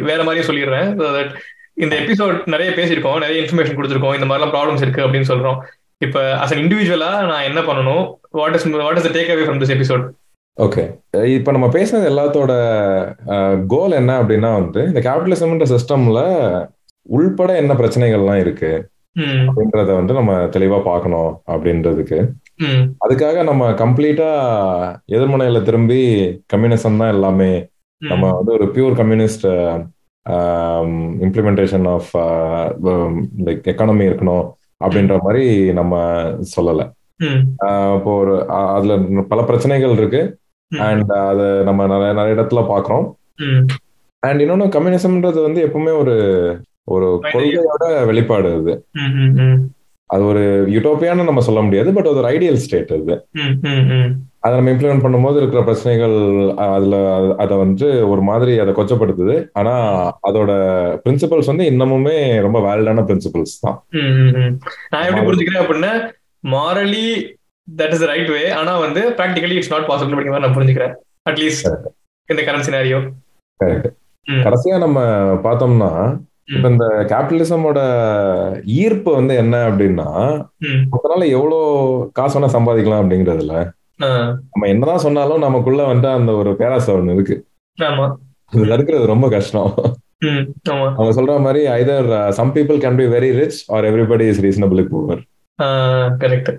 வேற 0.09 0.21
மாதிரியே 0.27 0.47
சொல்லிடுறேன். 0.49 0.89
இந்த 1.85 1.95
எபிசோட் 2.03 2.39
நிறைய 2.55 2.71
பேசியிருக்கோம் 2.79 3.23
நிறைய 3.25 3.39
இன்ஃபர்மேஷன் 3.43 3.79
கொடுத்துருக்கோம் 3.79 4.17
இந்த 4.19 4.27
மாதிரிலாம் 4.31 4.55
ப்ராப்ளம்ஸ் 4.57 4.85
இருக்கு 4.85 5.05
அப்படின்னு 5.07 5.31
சொல்றோம். 5.33 5.59
இப்ப 6.07 6.19
அஸ் 6.43 6.53
அன் 6.55 6.63
இண்டிவிஜுவலா 6.65 7.11
நான் 7.31 7.47
என்ன 7.49 7.61
பண்ணணும்? 7.69 8.05
What 8.41 8.57
is 8.59 8.67
what 8.85 8.99
is 9.01 9.15
take 9.17 9.33
away 9.35 9.47
from 9.47 9.63
this 9.63 9.75
episode 9.77 10.05
okay 10.59 10.83
இப்போ 11.35 11.51
நம்ம 11.55 11.67
பேசினது 11.75 12.07
எல்லாத்தோட 12.13 12.53
கோல் 13.73 13.99
என்ன 14.01 14.13
அப்படின்னா 14.23 14.51
வந்து 14.61 14.81
இந்த 14.91 15.01
கேபிட்டலிசம்ன்ற 15.07 15.67
சிஸ்டம்ல 15.75 16.23
உள்பட 17.17 17.51
என்ன 17.63 17.73
பிரச்சனைகள்லாம் 17.81 18.43
இருக்கு? 18.45 18.73
அப்படின்றத 19.17 19.91
வந்து 19.99 20.13
நம்ம 20.19 20.33
தெளிவா 20.57 20.79
பார்க்கணும் 20.89 21.31
அப்படின்றதுக்கு. 21.53 22.19
அதுக்காக 23.05 23.43
நம்ம 23.49 23.71
கம்ப்ளீட்டா 23.83 24.29
எதிர்மனையில 25.17 25.63
திரும்பி 25.69 26.01
கம்யூனிசம் 26.55 27.01
தான் 27.03 27.15
எல்லாமே. 27.17 27.53
நம்ம 28.03 28.31
வந்து 28.37 28.53
ஒரு 28.53 28.67
pure 28.75 28.95
communist 29.01 29.47
implementation 31.27 31.87
of 31.95 32.11
like 33.47 33.69
economy 33.73 34.09
இருக்கணும் 34.11 34.47
அப்படின்ற 34.85 35.17
மாதிரி 35.25 35.47
நம்ம 35.79 36.03
சொல்லலை. 36.55 36.87
இப்போ 37.97 38.13
ஒரு 38.23 38.35
அதுல 38.77 38.95
பல 39.33 39.41
பிரச்சனைகள் 39.51 39.97
இருக்கு. 39.99 40.23
அண்ட் 40.71 41.13
அதை 41.31 41.47
நம்ம 41.69 41.87
நிறைய 41.93 42.13
நிறைய 42.13 42.37
இடத்துல 42.39 42.63
பாக்குறோம். 42.73 43.07
அண்ட் 44.23 44.43
இன்னொன்னு 44.45 44.75
கம்யூனிசம்ன்றது 44.77 45.39
வந்து 45.47 45.61
எப்பவுமே 45.67 45.93
ஒரு 46.03 46.15
ஒரு 46.95 47.09
கொள்கையோட 47.33 47.85
வெளிப்பாடு 48.11 48.49
அது. 48.59 48.73
அது 50.11 50.23
ஒரு 50.31 50.43
யூட்டோப்பியான்னு 50.75 51.29
நம்ம 51.29 51.43
சொல்ல 51.49 51.61
முடியாது 51.67 51.91
பட் 51.97 52.09
அது 52.11 52.21
ஒரு 52.23 52.31
ஐடியல் 52.35 52.63
ஸ்டேட் 52.63 52.93
அது. 52.97 53.15
அதை 54.45 54.53
நம்ம 54.57 54.71
இம்ப்ளிமெண்ட் 54.73 55.05
பண்ணும்போது 55.05 55.39
இருக்கிற 55.41 55.61
பிரச்சனைகள் 55.67 56.15
அதுல 56.77 56.97
அதை 57.43 57.55
வந்து 57.63 57.87
ஒரு 58.13 58.23
மாதிரி 58.29 58.53
அதை 58.63 58.73
கொச்சப்படுத்துது. 58.79 59.35
ஆனா 59.61 59.75
அதோட 60.29 60.51
பிரின்சிபல்ஸ் 61.05 61.51
வந்து 61.53 61.67
இன்னமுமே 61.73 62.17
ரொம்ப 62.47 62.59
வேலிடான 62.67 63.05
பிரின்சிபல்ஸ் 63.11 63.55
தான். 63.65 63.77
நான் 64.93 65.07
எப்படி 65.09 65.25
புரிஞ்சுக்கிறேன் 65.29 65.63
அப்படின்னா 65.65 65.93
morally 66.45 67.07
that 67.69 67.95
is 67.97 68.07
right 68.13 68.33
way 68.37 68.43
ஆனா 68.61 68.75
வந்து 68.87 69.03
ப்ராக்டிகலி 69.19 69.59
இட்ஸ் 69.59 69.73
நாட் 69.75 69.89
பாசிபிள் 69.91 70.15
அப்படிங்கிற 70.15 70.43
நான் 70.47 70.57
புரிஞ்சுக்கிறேன். 70.59 70.95
அட்லீஸ்ட் 71.31 71.69
இந்த 72.29 72.41
கரண்ட் 72.49 72.69
சினாரியோ 72.69 73.01
கடைசியா 74.27 74.77
நம்ம 74.87 74.99
பார்த்தோம்னா 75.47 75.93
இப்ப 76.55 76.69
இந்த 76.69 76.87
கேபிட்டலிசமோட 77.11 77.79
ஈர்ப்பு 78.65 79.11
வந்து 79.15 79.35
என்ன 79.43 79.57
அப்படின்னா 79.71 80.09
அதனால 80.91 81.27
எவ்வளவு 81.37 82.11
காசு 82.13 82.35
வேணா 82.39 82.49
சம்பாதிக்கலாம் 82.57 83.03
அப்படிங்கறதுல 83.03 83.55
நம்ம 84.51 84.67
என்னதான் 84.67 85.05
சொன்னாலும் 85.05 85.39
நமக்குள்ள 85.39 85.83
வந்து 85.85 86.09
அந்த 86.09 86.33
ஒரு 86.33 86.57
பேராசை 86.57 86.95
ஒண்ணு 86.95 87.15
இருக்கு. 87.15 87.37
இதுல 88.53 88.73
இருக்கிறது 88.73 89.07
ரொம்ப 89.07 89.29
கஷ்டம். 89.29 89.75
அவங்க 90.97 91.13
சொல்ற 91.21 91.41
மாதிரி 91.41 91.61
either 91.79 92.29
some 92.29 92.55
people 92.55 92.83
can 92.85 92.97
be 92.97 93.05
very 93.17 93.31
rich 93.41 93.61
or 93.71 93.85
everybody 93.85 94.27
is 94.29 94.43
reasonable 94.45 94.87
poor 94.93 95.23
correct 96.23 96.51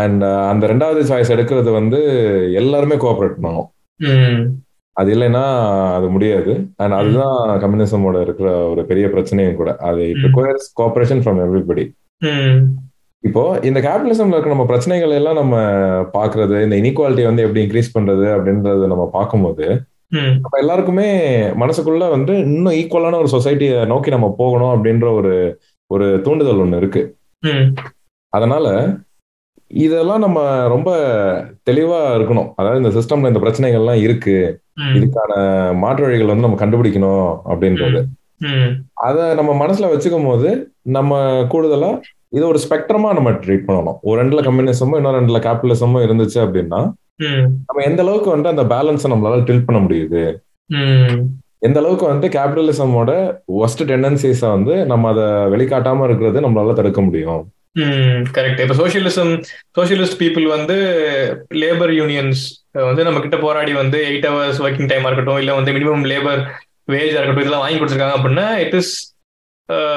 and 0.00 0.22
அந்த 0.22 0.66
ரெண்டாவது 0.66 1.02
சாய்ஸ் 1.10 1.34
எடுக்கிறது 1.36 1.70
வந்து 1.72 2.00
எல்லாருமே 2.54 2.94
கோஆபரேட் 2.94 3.38
பண்ணணும். 3.42 3.68
அது 4.98 5.10
இல்லைன்னா 5.14 5.42
அது 5.96 6.06
முடியாது. 6.14 6.52
அண்ட் 6.82 6.94
அதுதான் 6.98 7.34
கம்யூனிசமோட 7.62 8.20
இருக்கிற 8.26 8.48
ஒரு 8.70 8.82
பெரிய 8.84 9.06
பிரச்சனையும் 9.14 9.58
கூட. 9.60 9.70
அது 9.88 10.00
it 10.10 10.22
requires 10.26 10.66
cooperation 10.80 11.22
from 11.24 11.40
everybody 11.44 11.84
இப்போ 13.24 13.42
இந்த 13.68 13.78
கேபிட்டலிசம்ல 13.80 14.34
இருக்க 14.34 14.54
நம்ம 14.54 14.66
பிரச்சனைகள் 14.66 15.12
எல்லாம் 15.18 15.38
நம்ம 15.40 15.54
பாக்குறது 16.12 16.56
இந்த 16.66 16.76
இனிக்வாலிட்டி 16.76 17.24
வந்து 17.26 17.44
எப்படி 17.46 17.62
இன்க்ரீஸ் 17.64 17.94
பண்றது 17.94 18.26
அப்படின்றத 18.34 18.88
நம்ம 18.92 19.06
பார்க்கும்போது 19.12 19.66
நம்ம 20.36 20.58
எல்லாருக்குமே 20.60 21.08
மனசுக்குள்ள 21.62 22.04
வந்து 22.10 22.34
இன்னும் 22.44 22.76
ஈக்குவலான 22.80 23.18
ஒரு 23.22 23.30
சொசைட்டியை 23.34 23.78
நோக்கி 23.86 24.10
நம்ம 24.10 24.28
போகணும் 24.38 24.72
அப்படின்ற 24.74 25.08
ஒரு 25.20 25.32
ஒரு 25.90 26.06
தூண்டுதல் 26.24 26.62
ஒண்ணு 26.64 26.76
இருக்கு. 26.76 27.02
அதனால 28.32 28.66
இதெல்லாம் 29.70 30.18
நம்ம 30.18 30.38
ரொம்ப 30.68 30.90
தெளிவா 31.70 31.98
இருக்கணும். 32.18 32.52
அதாவது 32.56 32.80
இந்த 32.82 32.92
சிஸ்டம்ல 32.96 33.26
இந்த 33.26 33.40
பிரச்சனைகள்லாம் 33.40 34.00
இருக்கு. 34.00 34.36
இதுக்கான 34.96 35.32
மாற்று 35.74 36.04
வழிகள் 36.04 36.32
வந்து 36.32 36.46
நம்ம 36.46 36.60
கண்டுபிடிக்கணும் 36.64 37.28
அப்படின்றது. 37.50 38.00
அத 38.92 39.34
நம்ம 39.34 39.66
மனசுல 39.66 39.90
வச்சுக்கும் 39.92 40.26
போது 40.26 40.72
நம்ம 40.82 41.20
கூடுதலா 41.52 41.90
இது 42.28 42.46
ஒரு 42.46 42.58
ஸ்பெக்ட்ரமா 42.64 43.10
நம்ம 43.18 43.30
ட்ரீட் 43.30 43.66
பண்ணணும். 43.68 43.98
ஒரு 44.00 44.16
ரெண்டுல 44.24 44.40
கம்யூனிசமும் 44.48 44.96
இன்னொரு 44.96 45.20
ரெண்டுல 45.20 45.40
கேபிட்டலிசமும் 45.46 46.04
இருந்துச்சு 46.06 46.38
அப்படின்னா 46.46 46.80
நம்ம 47.66 47.82
எந்த 47.82 48.02
அளவுக்கு 48.02 48.30
வந்து 48.30 48.48
அந்த 48.48 48.64
பேலன்ஸை 48.64 49.08
நம்மளால 49.12 49.44
டில் 49.48 49.64
பண்ண 49.64 49.78
முடியுது? 49.86 50.22
எந்த 51.58 51.78
அளவுக்கு 51.80 52.06
வந்து 52.06 52.28
கேபிட்டலிசமோட 52.28 53.10
ஒஸ்ட் 53.62 53.82
டெண்டன்சிஸை 53.90 54.48
வந்து 54.56 54.86
நம்ம 54.86 55.08
அதை 55.08 55.24
வெளிக்காட்டாம 55.54 56.04
இருக்கிறது 56.04 56.44
நம்மளால 56.44 56.72
தடுக்க 56.72 57.00
முடியும்? 57.00 57.42
கரெக்ட் 58.36 58.60
இப்ப 58.60 58.74
சோசியலிசம் 58.74 59.32
சோசியலிஸ்ட் 59.78 60.18
பீப்புள் 60.18 60.46
வந்து 60.46 60.76
லேபர் 61.54 61.92
யூனியன்ஸ் 62.00 62.42
வந்து 62.72 63.04
நம்ம 63.04 63.20
கிட்ட 63.20 63.36
போராடி 63.36 63.72
வந்து 63.72 63.98
எயிட் 64.08 64.28
ஹவர்ஸ் 64.30 64.62
ஒர்க்கிங் 64.64 64.90
டைமா 64.90 65.08
இருக்கட்டும் 65.08 65.38
இல்ல 65.38 65.54
வந்து 65.54 65.72
மினிமம் 65.72 66.08
லேபர் 66.12 66.40
வேஜா 66.92 67.18
இருக்கட்டும் 67.18 67.44
இதெல்லாம் 67.44 67.64
வாங்கி 67.64 67.78
கொடுத்துருக்காங்க 67.78 68.16
அப்படின்னா 68.18 68.46
இட் 68.54 68.74
இஸ் 68.74 68.92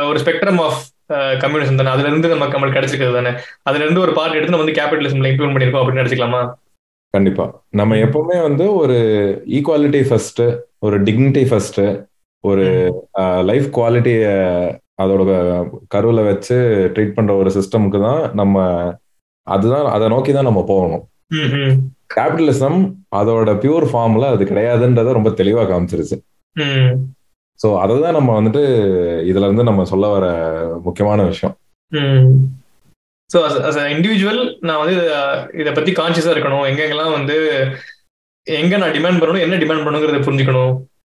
ஒரு 0.09 0.19
ஸ்பெக்ட்ரம் 0.19 0.59
ஆஃப் 0.59 0.81
கம்யூனிசம் 1.13 1.79
தானே. 1.79 1.89
அதுல 1.89 2.07
இருந்து 2.07 2.29
நமக்கு 2.29 2.57
நம்மளுக்கு 2.57 2.77
கிடைச்சிருக்கிறது 2.77 3.13
தானே. 3.13 3.31
அதுல 3.61 3.83
இருந்து 3.83 4.01
ஒரு 4.01 4.13
பார்ட் 4.13 4.35
எடுத்து 4.35 4.53
நம்ம 4.53 4.65
வந்து 4.65 4.79
கேபிட்டலிசம்ல 4.81 5.31
இம்ப்ளிமெண்ட் 5.31 5.55
பண்ணிருக்கோம் 5.55 5.81
அப்படின்னு 5.81 6.03
நினைச்சுக்கலாமா? 6.03 6.41
கண்டிப்பா. 7.09 7.63
நம்ம 7.69 7.95
எப்பவுமே 7.95 8.41
வந்து 8.41 8.73
ஒரு 8.73 8.97
ஈக்குவாலிட்டி 9.47 10.01
ஃபர்ஸ்ட் 10.09 10.41
ஒரு 10.79 11.01
டிக்னிட்டி 11.03 11.47
ஃபர்ஸ்ட் 11.47 11.81
ஒரு 12.43 12.65
லைஃப் 13.43 13.67
குவாலிட்டிய 13.79 14.21
அதோட 14.99 15.31
கருவில் 15.93 16.27
வச்சு 16.29 16.57
ட்ரீட் 16.95 17.15
பண்ற 17.17 17.31
ஒரு 17.41 17.49
சிஸ்டமுக்கு 17.57 17.99
தான் 18.07 18.21
நம்ம 18.39 18.65
அதுதான் 19.47 19.87
அதை 19.95 20.07
நோக்கி 20.13 20.31
தான் 20.33 20.49
நம்ம 20.49 20.61
போகணும். 20.71 21.03
கேபிட்டலிசம் 22.15 22.79
அதோட 23.19 23.49
பியூர் 23.63 23.85
ஃபார்ம்ல 23.91 24.25
அது 24.33 24.43
கிடையாதுன்றத 24.51 25.13
ரொம்ப 25.17 25.29
தெளிவா 25.39 25.63
காமிச்சிருச்சு. 25.71 26.17
ஸோ 27.59 27.67
அதை 27.83 27.95
தான் 28.03 28.17
நம்ம 28.17 28.31
வந்துட்டு 28.39 28.61
இதுல 29.29 29.47
இருந்து 29.47 29.69
நம்ம 29.69 29.85
சொல்ல 29.91 30.05
வர 30.15 30.25
முக்கியமான 30.87 31.23
விஷயம். 31.31 31.55
ஸோ 33.29 33.39
அஸ் 33.47 33.79
அ 33.81 33.87
இண்டிவிஜுவல் 33.95 34.41
நான் 34.67 34.81
வந்து 34.81 34.95
இதை 35.61 35.71
பத்தி 35.73 35.91
கான்சியஸா 35.99 36.33
இருக்கணும். 36.35 36.65
எங்கெங்கெல்லாம் 36.71 37.15
வந்து 37.17 37.35
எங்க 38.47 38.77
நான் 38.81 38.95
டிமாண்ட் 38.97 39.21
பண்ணணும் 39.21 39.45
என்ன 39.45 39.57
டிமாண்ட் 39.63 39.85
பண்ணணுங்கிறத 39.85 40.21
புரிஞ்சுக்கணும் 40.27 40.73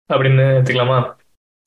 அப்படின்னு 0.09 0.45
எடுத்துக்கலாமா? 0.55 0.97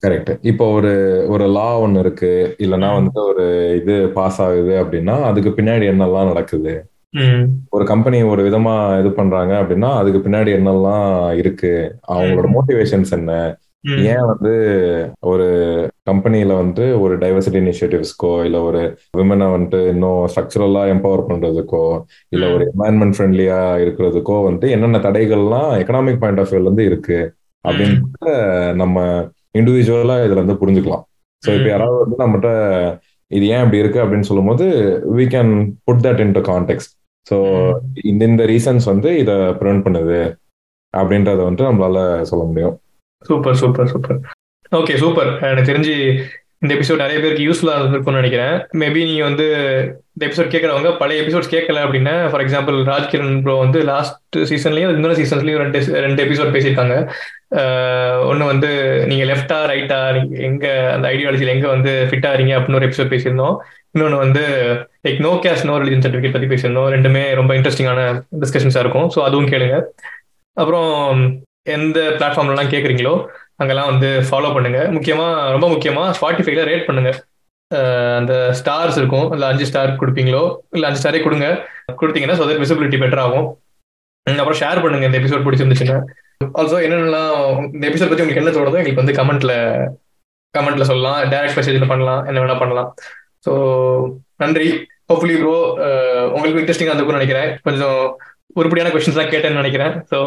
கரெக்ட் 0.02 0.30
இப்போ 0.42 0.64
ஒரு 0.72 0.90
ஒரு 1.28 1.44
லா 1.48 1.68
ஒன்னு 1.78 1.98
இருக்கு. 1.98 2.30
இல்லைன்னா 2.64 2.88
வந்துட்டு 2.96 3.20
ஒரு 3.30 3.44
இது 3.80 3.94
பாஸ் 4.16 4.40
ஆகுது 4.46 4.74
அப்படின்னா 4.82 5.14
அதுக்கு 5.22 5.50
பின்னாடி 5.50 5.84
என்னெல்லாம் 5.92 6.30
நடக்குது? 6.32 6.74
ஒரு 7.72 7.84
கம்பெனி 7.84 8.18
ஒரு 8.32 8.42
விதமா 8.48 8.72
இது 9.00 9.10
பண்றாங்க 9.12 9.52
அப்படின்னா 9.60 9.90
அதுக்கு 10.00 10.18
பின்னாடி 10.18 10.50
என்னெல்லாம் 10.58 11.06
இருக்கு? 11.34 11.72
அவங்களோட 12.14 12.48
மோட்டிவேஷன்ஸ் 12.56 13.12
என்ன? 13.18 13.32
ஏன் 14.10 14.24
வந்து 14.30 14.52
ஒரு 15.22 15.46
கம்பெனில 16.04 16.52
வந்து 16.54 16.84
ஒரு 17.00 17.14
டைவர்சிட்டி 17.18 17.58
இனிஷியேட்டிவ்ஸ்க்கோ 17.60 18.32
இல்ல 18.44 18.58
ஒரு 18.60 18.80
விமனை 19.14 19.46
வந்துட்டு 19.52 19.80
இன்னும் 19.92 20.22
ஸ்ட்ரக்சரலா 20.26 20.82
எம்பவர் 20.94 21.28
பண்றதுக்கோ 21.28 21.84
இல்ல 22.32 22.44
ஒரு 22.54 22.64
என்வாயன்மெண்ட் 22.66 23.16
ஃப்ரெண்ட்லியா 23.16 23.60
இருக்கிறதுக்கோ 23.84 24.38
வந்து 24.44 24.68
என்னென்ன 24.70 25.00
தடைகள்லாம் 25.06 25.70
எக்கனாமிக் 25.80 26.20
பாயிண்ட் 26.20 26.42
ஆஃப் 26.44 26.52
வியூல 26.52 26.68
இருந்து 26.68 26.84
இருக்கு? 26.84 27.18
அப்படின்னு 27.64 28.34
நம்ம 28.74 28.98
இண்டிவிஜுவலா 29.58 30.16
இதுல 30.26 30.40
இருந்து 30.40 30.60
புரிஞ்சுக்கலாம். 30.62 31.04
ஸோ 31.42 31.50
இப்போ 31.56 31.68
யாராவது 31.72 31.98
வந்து 32.04 32.18
நம்மகிட்ட 32.22 32.50
இது 33.30 33.44
ஏன் 33.54 33.62
இப்படி 33.64 33.82
இருக்கு? 33.82 34.02
அப்படின்னு 34.02 34.28
சொல்லும் 34.28 34.50
போது 34.50 34.66
we 35.18 35.24
can 35.34 35.52
put 35.86 36.02
that 36.06 36.20
into 36.38 36.42
context 36.50 36.88
so 37.26 37.36
இந்த 38.10 38.22
இந்த 38.24 38.42
ரீசன்ஸ் 38.44 38.86
வந்து 38.92 39.10
இதை 39.22 39.34
ப்ரிவென்ட் 39.60 39.84
பண்ணுது 39.86 40.18
அப்படின்றத 40.94 41.40
வந்துட்டு 41.46 41.70
நம்மளால 41.70 41.98
சொல்ல 42.30 42.42
முடியும். 42.44 42.74
Super 43.24 43.58
super 43.62 43.88
super. 43.92 44.18
Okay 44.72 44.94
super. 44.96 45.30
எனக்கு 45.50 45.70
தெரிஞ்சு 45.72 45.94
இந்த 46.62 46.72
எபிசோட் 46.74 47.02
நிறைய 47.02 47.18
பேருக்கு 47.22 47.46
யூஸ்ஃபுல்லாக 47.46 47.80
இருந்திருக்கும்னு 47.80 48.20
நினைக்கிறேன். 48.20 48.54
மேபி 48.82 49.00
நீங்க 49.08 49.22
வந்து 49.28 49.46
இந்த 50.14 50.22
எபிசோட் 50.26 50.52
கேட்குறவங்க 50.52 50.90
பழைய 51.00 51.22
எபிசோட்ஸ் 51.22 51.50
கேட்கல 51.54 51.82
அப்படின்னா 51.86 52.14
ஃபார் 52.30 52.44
எக்ஸாம்பிள் 52.44 52.78
ராஜ்கிரண் 52.90 53.34
ப்ரோ 53.44 53.54
வந்து 53.62 53.80
லாஸ்ட் 53.90 54.38
சீசன்லயும் 54.50 54.92
இன்னொரு 54.96 55.18
சீசன்ஸ்லயும் 55.20 55.62
ரெண்டு 55.64 55.80
ரெண்டு 56.06 56.24
எபிசோட் 56.26 56.54
பேசியிருக்காங்க. 56.54 56.96
ஒன்று 58.30 58.50
வந்து 58.52 58.70
நீங்க 59.10 59.24
லெஃப்டா 59.32 59.58
ரைட்டா 59.72 59.98
எங்க 60.48 60.66
அந்த 60.94 61.06
ஐடியாலஜியில் 61.14 61.54
எங்க 61.56 61.68
வந்து 61.74 61.92
ஃபிட்டா 62.10 62.32
இருங்க 62.36 62.54
அப்படின்னு 62.58 62.80
ஒரு 62.80 62.88
எபிசோட் 62.88 63.12
பேசியிருந்தோம். 63.14 63.56
இன்னொன்று 63.94 64.18
வந்து 64.24 64.44
like 65.06 65.20
no 65.26 65.32
cash 65.46 65.66
no 65.70 65.76
religion 65.82 66.04
certificate 66.06 66.36
பத்தி 66.36 66.50
பேசியிருந்தோம். 66.54 66.90
ரெண்டுமே 66.96 67.24
ரொம்ப 67.40 67.52
இன்ட்ரெஸ்டிங்கான 67.58 68.00
டிஸ்கஷன்ஸாக 68.44 68.84
இருக்கும். 68.86 69.08
ஸோ 69.16 69.20
அதுவும் 69.28 69.50
கேளுங்க. 69.54 69.78
அப்புறம் 70.62 70.90
எந்த 71.76 71.98
பிளாட்ஃபார்ம்லாம் 72.18 72.72
கேட்குறீங்களோ 72.72 73.14
அங்கெல்லாம் 73.60 73.90
வந்து 73.92 74.08
ஃபாலோ 74.28 74.48
பண்ணுங்க. 74.56 74.80
முக்கியமா 74.96 75.26
ரொம்ப 75.54 75.66
முக்கியமா 75.74 76.04
ஸ்பாட்டிஃபைல 76.18 76.64
ரேட் 76.70 76.86
பண்ணுங்க. 76.88 77.10
அந்த 78.18 78.34
ஸ்டார்ஸ் 78.58 78.98
இருக்கும். 79.00 79.28
இல்லை 79.34 79.46
அஞ்சு 79.52 79.68
ஸ்டார் 79.70 79.92
கொடுப்பீங்களோ 80.00 80.42
இல்லை 80.76 80.86
அஞ்சு 80.88 81.00
ஸ்டாரே 81.02 81.20
கொடுங்க. 81.26 81.46
கொடுத்தீங்கன்னா 82.00 82.36
ஸோ 82.40 82.46
விசிபிலிட்டி 82.64 82.98
பெட்டர் 83.02 83.22
ஆகும். 83.26 83.46
அப்புறம் 84.26 84.60
ஷேர் 84.62 84.82
பண்ணுங்க 84.84 85.08
இந்த 85.08 85.18
எபிசோட் 85.20 85.46
பிடிச்சிருந்துச்சுன்னா. 85.46 85.98
ஆல்சோ 86.60 86.78
என்னென்னலாம் 86.86 87.34
இந்த 87.74 87.84
எபிசோட் 87.90 88.10
பத்தி 88.10 88.24
உங்களுக்கு 88.24 88.42
என்ன 88.42 88.52
தோணுதோ 88.56 88.80
எங்களுக்கு 88.80 89.02
வந்து 89.02 89.16
கமெண்ட்ல 89.20 89.54
கமெண்ட்ல 90.56 90.84
சொல்லலாம். 90.90 91.18
டைரக்ட் 91.32 91.58
மெசேஜ்ல 91.58 91.88
பண்ணலாம். 91.92 92.20
என்ன 92.28 92.40
வேணா 92.42 92.56
பண்ணலாம். 92.62 92.88
ஸோ 93.46 93.52
நன்றி. 94.42 94.68
ஹோப்ஃபுல்லி 95.10 95.36
ப்ரோ 95.40 95.56
உங்களுக்கு 96.34 96.60
இன்ட்ரெஸ்டிங்காக 96.62 96.92
இருந்திருக்கும்னு 96.92 97.20
நினைக்கிறேன். 97.20 97.50
கொஞ்சம் 97.66 97.98
உருப்படியான 98.60 98.92
கொஸ்டின்ஸ் 98.92 99.18
தான் 99.20 99.32
கேட்டேன்னு 99.32 99.60
நினைக்கிறேன். 99.62 99.92
ஸோ 100.12 100.18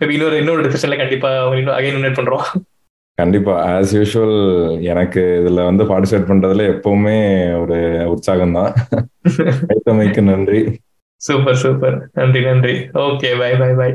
மேபி 0.00 0.14
இன்னொரு 0.16 0.36
இன்னொரு 0.42 0.64
டிஸ்கஷன்ல 0.66 0.98
கண்டிப்பா 1.02 1.30
இன்னும் 1.60 1.76
அகைன் 1.78 1.98
இன்வைட் 1.98 2.18
பண்றோம். 2.20 2.44
கண்டிப்பா. 3.18 3.54
ஆஸ் 3.68 3.92
யூஷுவல் 3.92 4.36
எனக்கு 4.82 5.22
இதுல 5.40 5.64
வந்து 5.64 5.84
பார்ட்டிசிபேட் 5.84 6.30
பண்றதுல 6.30 6.66
எப்பவுமே 6.74 7.18
ஒரு 7.60 7.78
உற்சாகம் 8.06 8.52
தான் 8.52 8.72
நன்றி. 10.24 10.60
சூப்பர் 11.20 11.54
சூப்பர் 11.54 12.10
நன்றி 12.12 12.40
நன்றி. 12.40 12.74
Okay 12.94 13.30
bye 13.38 13.52
by 13.56 13.72
by 13.74 13.90